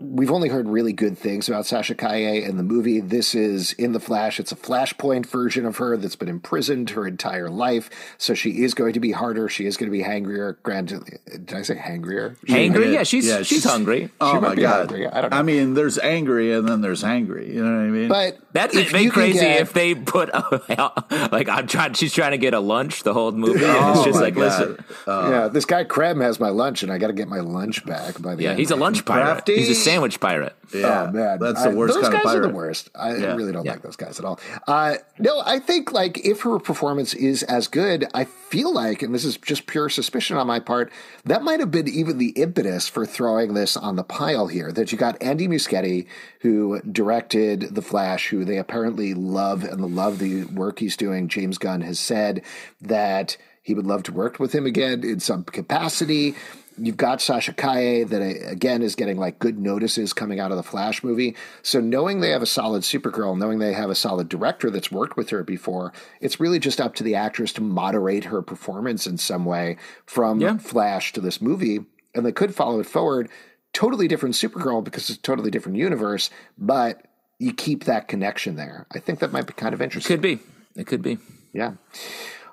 we've 0.00 0.30
only 0.30 0.48
heard 0.48 0.66
really 0.68 0.92
good 0.92 1.16
things 1.18 1.48
about 1.48 1.66
Sasha 1.66 1.94
Calle 1.94 2.42
in 2.42 2.56
the 2.56 2.62
movie. 2.62 3.00
This 3.00 3.34
is 3.34 3.72
in 3.74 3.92
the 3.92 4.00
Flash. 4.00 4.40
It's 4.40 4.50
a 4.50 4.56
Flashpoint 4.56 5.26
version 5.26 5.66
of 5.66 5.76
her 5.76 5.96
that's 5.96 6.16
been 6.16 6.28
imprisoned 6.28 6.90
her 6.90 7.06
entire 7.06 7.50
life. 7.50 7.90
So 8.18 8.34
she 8.34 8.62
is 8.64 8.72
going 8.74 8.94
to 8.94 9.00
be 9.00 9.12
harder. 9.12 9.48
She 9.48 9.66
is 9.66 9.76
going 9.76 9.88
to 9.90 9.96
be 9.96 10.02
hangrier. 10.02 10.58
Granted, 10.62 11.18
did 11.30 11.52
I 11.52 11.62
say 11.62 11.76
hangrier? 11.76 12.36
Hangry? 12.46 12.94
Yeah, 12.94 13.02
she's 13.02 13.26
Yeah, 13.26 13.38
she's, 13.38 13.48
she's- 13.48 13.64
hungry. 13.64 14.10
Oh 14.20 14.40
my 14.40 14.54
god! 14.54 14.90
hungry. 14.90 15.06
I 15.06 15.20
don't 15.20 15.30
know. 15.30 15.36
I 15.36 15.42
mean, 15.42 15.74
there's 15.74 15.98
angry 15.98 16.52
and 16.52 16.66
then 16.68 16.80
there's 16.80 17.02
hangry. 17.02 17.48
You 17.52 17.62
know 17.64 17.76
what 17.76 17.84
I 17.84 17.88
mean? 17.88 18.08
But 18.08 18.38
That'd 18.54 18.80
if 18.80 18.92
be 18.92 19.08
crazy 19.10 19.40
get- 19.40 19.60
if 19.60 19.72
they 19.74 19.94
put 19.94 20.30
a, 20.30 21.28
like 21.32 21.48
I'm 21.48 21.66
trying. 21.66 21.92
She's 21.94 22.12
trying 22.14 22.32
to 22.32 22.38
get 22.38 22.54
a 22.54 22.60
lunch 22.60 23.02
the 23.02 23.12
whole 23.12 23.32
movie. 23.32 23.64
and 23.64 23.76
Oh 23.76 23.92
it's 23.96 24.04
just 24.04 24.20
like 24.20 24.34
God. 24.34 24.40
listen, 24.40 24.84
yeah, 25.06 25.48
this 25.48 25.64
guy 25.66 25.84
Krem 25.84 26.22
has 26.22 26.40
my 26.40 26.48
lunch, 26.48 26.82
and 26.82 26.90
I 26.90 26.98
got 26.98 27.08
to 27.08 27.12
get 27.12 27.28
my 27.28 27.40
lunch 27.40 27.84
back 27.84 28.20
by 28.22 28.34
the 28.34 28.44
yeah, 28.44 28.50
end. 28.50 28.58
he's 28.58 28.70
a 28.70 28.76
lunch 28.76 29.04
pirate. 29.04 29.41
Lefty. 29.48 29.56
He's 29.60 29.70
a 29.70 29.74
sandwich 29.74 30.20
pirate. 30.20 30.54
Yeah, 30.74 31.08
oh 31.08 31.12
man, 31.12 31.38
that's 31.38 31.62
the 31.64 31.70
worst 31.70 31.92
I, 31.92 32.00
those 32.00 32.02
kind 32.08 32.12
guys 32.14 32.20
of 32.22 32.30
pirate. 32.30 32.44
are 32.44 32.48
the 32.48 32.54
worst. 32.54 32.90
I 32.94 33.16
Yeah. 33.16 33.34
really 33.36 33.52
don't 33.52 33.64
Yeah. 33.66 33.72
like 33.72 33.82
those 33.82 33.96
guys 33.96 34.18
at 34.18 34.24
all. 34.24 34.40
Uh, 34.66 34.94
no, 35.18 35.42
I 35.44 35.58
think 35.58 35.92
like 35.92 36.24
if 36.24 36.42
her 36.42 36.58
performance 36.58 37.12
is 37.12 37.42
as 37.42 37.68
good, 37.68 38.06
I 38.14 38.24
feel 38.24 38.72
like, 38.72 39.02
and 39.02 39.14
this 39.14 39.24
is 39.24 39.36
just 39.36 39.66
pure 39.66 39.88
suspicion 39.90 40.36
on 40.38 40.46
my 40.46 40.60
part, 40.60 40.90
that 41.24 41.42
might 41.42 41.60
have 41.60 41.70
been 41.70 41.88
even 41.88 42.16
the 42.18 42.30
impetus 42.30 42.88
for 42.88 43.04
throwing 43.04 43.52
this 43.54 43.76
on 43.76 43.96
the 43.96 44.04
pile 44.04 44.46
here. 44.46 44.72
That 44.72 44.92
you 44.92 44.98
got 44.98 45.22
Andy 45.22 45.46
Muschietti, 45.46 46.06
who 46.40 46.80
directed 46.80 47.74
The 47.74 47.82
Flash, 47.82 48.28
who 48.28 48.44
they 48.44 48.56
apparently 48.56 49.12
love 49.12 49.64
and 49.64 49.94
love 49.94 50.18
the 50.20 50.44
work 50.44 50.78
he's 50.78 50.96
doing. 50.96 51.28
James 51.28 51.58
Gunn 51.58 51.82
has 51.82 51.98
said 52.00 52.42
that 52.80 53.36
he 53.62 53.74
would 53.74 53.86
love 53.86 54.02
to 54.04 54.12
work 54.12 54.38
with 54.38 54.52
him 54.54 54.66
again 54.66 55.02
in 55.04 55.20
some 55.20 55.44
capacity. 55.44 56.34
You've 56.78 56.96
got 56.96 57.20
Sasha 57.20 57.52
Calle 57.52 58.04
that 58.06 58.22
uh, 58.22 58.48
again 58.50 58.82
is 58.82 58.94
getting 58.94 59.18
like 59.18 59.38
good 59.38 59.58
notices 59.58 60.12
coming 60.12 60.40
out 60.40 60.50
of 60.50 60.56
the 60.56 60.62
Flash 60.62 61.04
movie. 61.04 61.36
So 61.62 61.80
knowing 61.80 62.20
they 62.20 62.30
have 62.30 62.42
a 62.42 62.46
solid 62.46 62.82
Supergirl, 62.82 63.38
knowing 63.38 63.58
they 63.58 63.74
have 63.74 63.90
a 63.90 63.94
solid 63.94 64.28
director 64.28 64.70
that's 64.70 64.90
worked 64.90 65.16
with 65.16 65.30
her 65.30 65.44
before, 65.44 65.92
it's 66.20 66.40
really 66.40 66.58
just 66.58 66.80
up 66.80 66.94
to 66.96 67.04
the 67.04 67.14
actress 67.14 67.52
to 67.54 67.60
moderate 67.60 68.24
her 68.24 68.40
performance 68.42 69.06
in 69.06 69.18
some 69.18 69.44
way 69.44 69.76
from 70.06 70.40
Yeah. 70.40 70.56
Flash 70.56 71.12
to 71.12 71.20
this 71.20 71.42
movie, 71.42 71.84
and 72.14 72.24
they 72.24 72.32
could 72.32 72.54
follow 72.54 72.80
it 72.80 72.86
forward. 72.86 73.28
Totally 73.74 74.08
different 74.08 74.34
Supergirl 74.34 74.82
because 74.82 75.08
it's 75.10 75.18
a 75.18 75.22
totally 75.22 75.50
different 75.50 75.76
universe, 75.78 76.30
but 76.58 77.06
you 77.38 77.52
keep 77.52 77.84
that 77.84 78.08
connection 78.08 78.56
there. 78.56 78.86
I 78.94 78.98
think 78.98 79.18
that 79.18 79.32
might 79.32 79.46
be 79.46 79.52
kind 79.52 79.74
of 79.74 79.82
interesting. 79.82 80.12
It 80.14 80.16
Could 80.16 80.22
be. 80.22 80.38
It 80.80 80.86
could 80.86 81.02
be. 81.02 81.18
Yeah. 81.52 81.72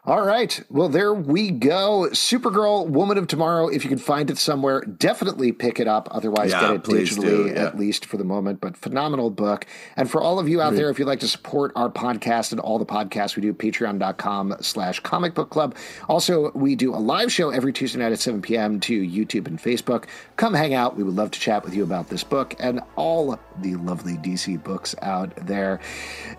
All 0.05 0.25
right. 0.25 0.59
Well, 0.69 0.87
there 0.89 1.13
we 1.13 1.51
go. 1.51 2.07
Supergirl, 2.11 2.87
Woman 2.87 3.17
of 3.17 3.27
Tomorrow. 3.27 3.67
If 3.67 3.83
you 3.83 3.89
can 3.89 3.99
find 3.99 4.31
it 4.31 4.37
somewhere, 4.37 4.81
definitely 4.81 5.51
pick 5.51 5.79
it 5.79 5.87
up. 5.87 6.07
Otherwise, 6.09 6.51
Yeah, 6.51 6.61
get 6.61 6.71
it 6.71 6.83
digitally, 6.83 7.53
yeah. 7.53 7.65
at 7.65 7.77
least 7.77 8.05
for 8.05 8.15
the 8.15 8.23
moment. 8.23 8.61
But 8.61 8.77
phenomenal 8.77 9.29
book. 9.29 9.65
And 9.97 10.09
for 10.09 10.21
all 10.21 10.39
of 10.39 10.47
you 10.47 10.61
out 10.61 10.73
there, 10.73 10.89
if 10.89 10.99
you'd 10.99 11.05
like 11.07 11.19
to 11.19 11.27
support 11.27 11.73
our 11.75 11.89
podcast 11.89 12.51
and 12.51 12.61
all 12.61 12.79
the 12.79 12.85
podcasts 12.85 13.35
we 13.35 13.41
do, 13.41 13.53
patreon.com 13.53 14.55
slash 14.61 15.01
comic 15.01 15.33
book 15.35 15.49
club. 15.49 15.75
Also, 16.07 16.51
we 16.53 16.75
do 16.75 16.95
a 16.95 16.97
live 16.97 17.31
show 17.31 17.49
every 17.49 17.73
Tuesday 17.73 17.99
night 17.99 18.13
at 18.13 18.19
7 18.19 18.41
p.m. 18.41 18.79
to 18.79 19.01
YouTube 19.01 19.47
and 19.47 19.59
Facebook. 19.59 20.05
Come 20.37 20.53
hang 20.53 20.73
out. 20.73 20.95
We 20.95 21.03
would 21.03 21.15
love 21.15 21.31
to 21.31 21.39
chat 21.39 21.63
with 21.65 21.75
you 21.75 21.83
about 21.83 22.07
this 22.07 22.23
book 22.23 22.55
and 22.59 22.79
all 22.95 23.37
the 23.59 23.75
lovely 23.75 24.13
DC 24.13 24.63
books 24.63 24.95
out 25.01 25.35
there. 25.45 25.81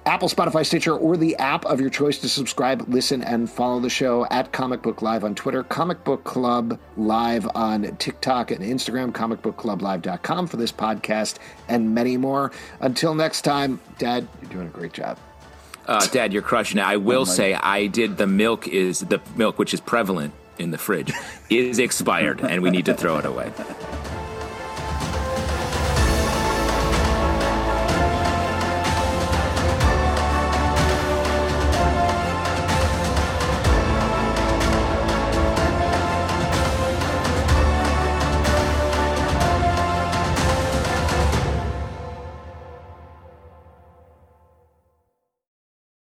Apple, 0.06 0.28
Spotify, 0.30 0.64
Stitcher, 0.64 0.96
or 0.96 1.18
the 1.18 1.36
app 1.36 1.66
of 1.66 1.78
your 1.78 1.90
choice 1.90 2.16
to 2.18 2.28
subscribe, 2.28 2.88
listen, 2.88 3.22
and 3.22 3.49
follow 3.50 3.80
the 3.80 3.90
show 3.90 4.26
at 4.30 4.52
Comic 4.52 4.82
Book 4.82 5.02
Live 5.02 5.24
on 5.24 5.34
Twitter, 5.34 5.62
Comic 5.62 6.04
Book 6.04 6.24
Club 6.24 6.78
Live 6.96 7.48
on 7.54 7.96
TikTok 7.96 8.50
and 8.50 8.64
Instagram, 8.64 9.12
comicbookclublive.com 9.12 10.46
for 10.46 10.56
this 10.56 10.72
podcast, 10.72 11.36
and 11.68 11.94
many 11.94 12.16
more. 12.16 12.52
Until 12.80 13.14
next 13.14 13.42
time, 13.42 13.80
Dad, 13.98 14.26
you're 14.40 14.50
doing 14.50 14.66
a 14.66 14.70
great 14.70 14.92
job. 14.92 15.18
Uh, 15.86 16.06
Dad, 16.06 16.32
you're 16.32 16.42
crushing 16.42 16.78
it. 16.78 16.84
I 16.84 16.96
will 16.96 17.26
say 17.26 17.54
I 17.54 17.86
did 17.86 18.16
the 18.16 18.26
milk 18.26 18.68
is 18.68 19.00
the 19.00 19.20
milk 19.34 19.58
which 19.58 19.74
is 19.74 19.80
prevalent 19.80 20.32
in 20.58 20.70
the 20.70 20.78
fridge 20.78 21.12
is 21.50 21.78
expired 21.78 22.40
and 22.42 22.62
we 22.62 22.70
need 22.70 22.84
to 22.84 22.94
throw 22.94 23.18
it 23.18 23.24
away. 23.24 23.50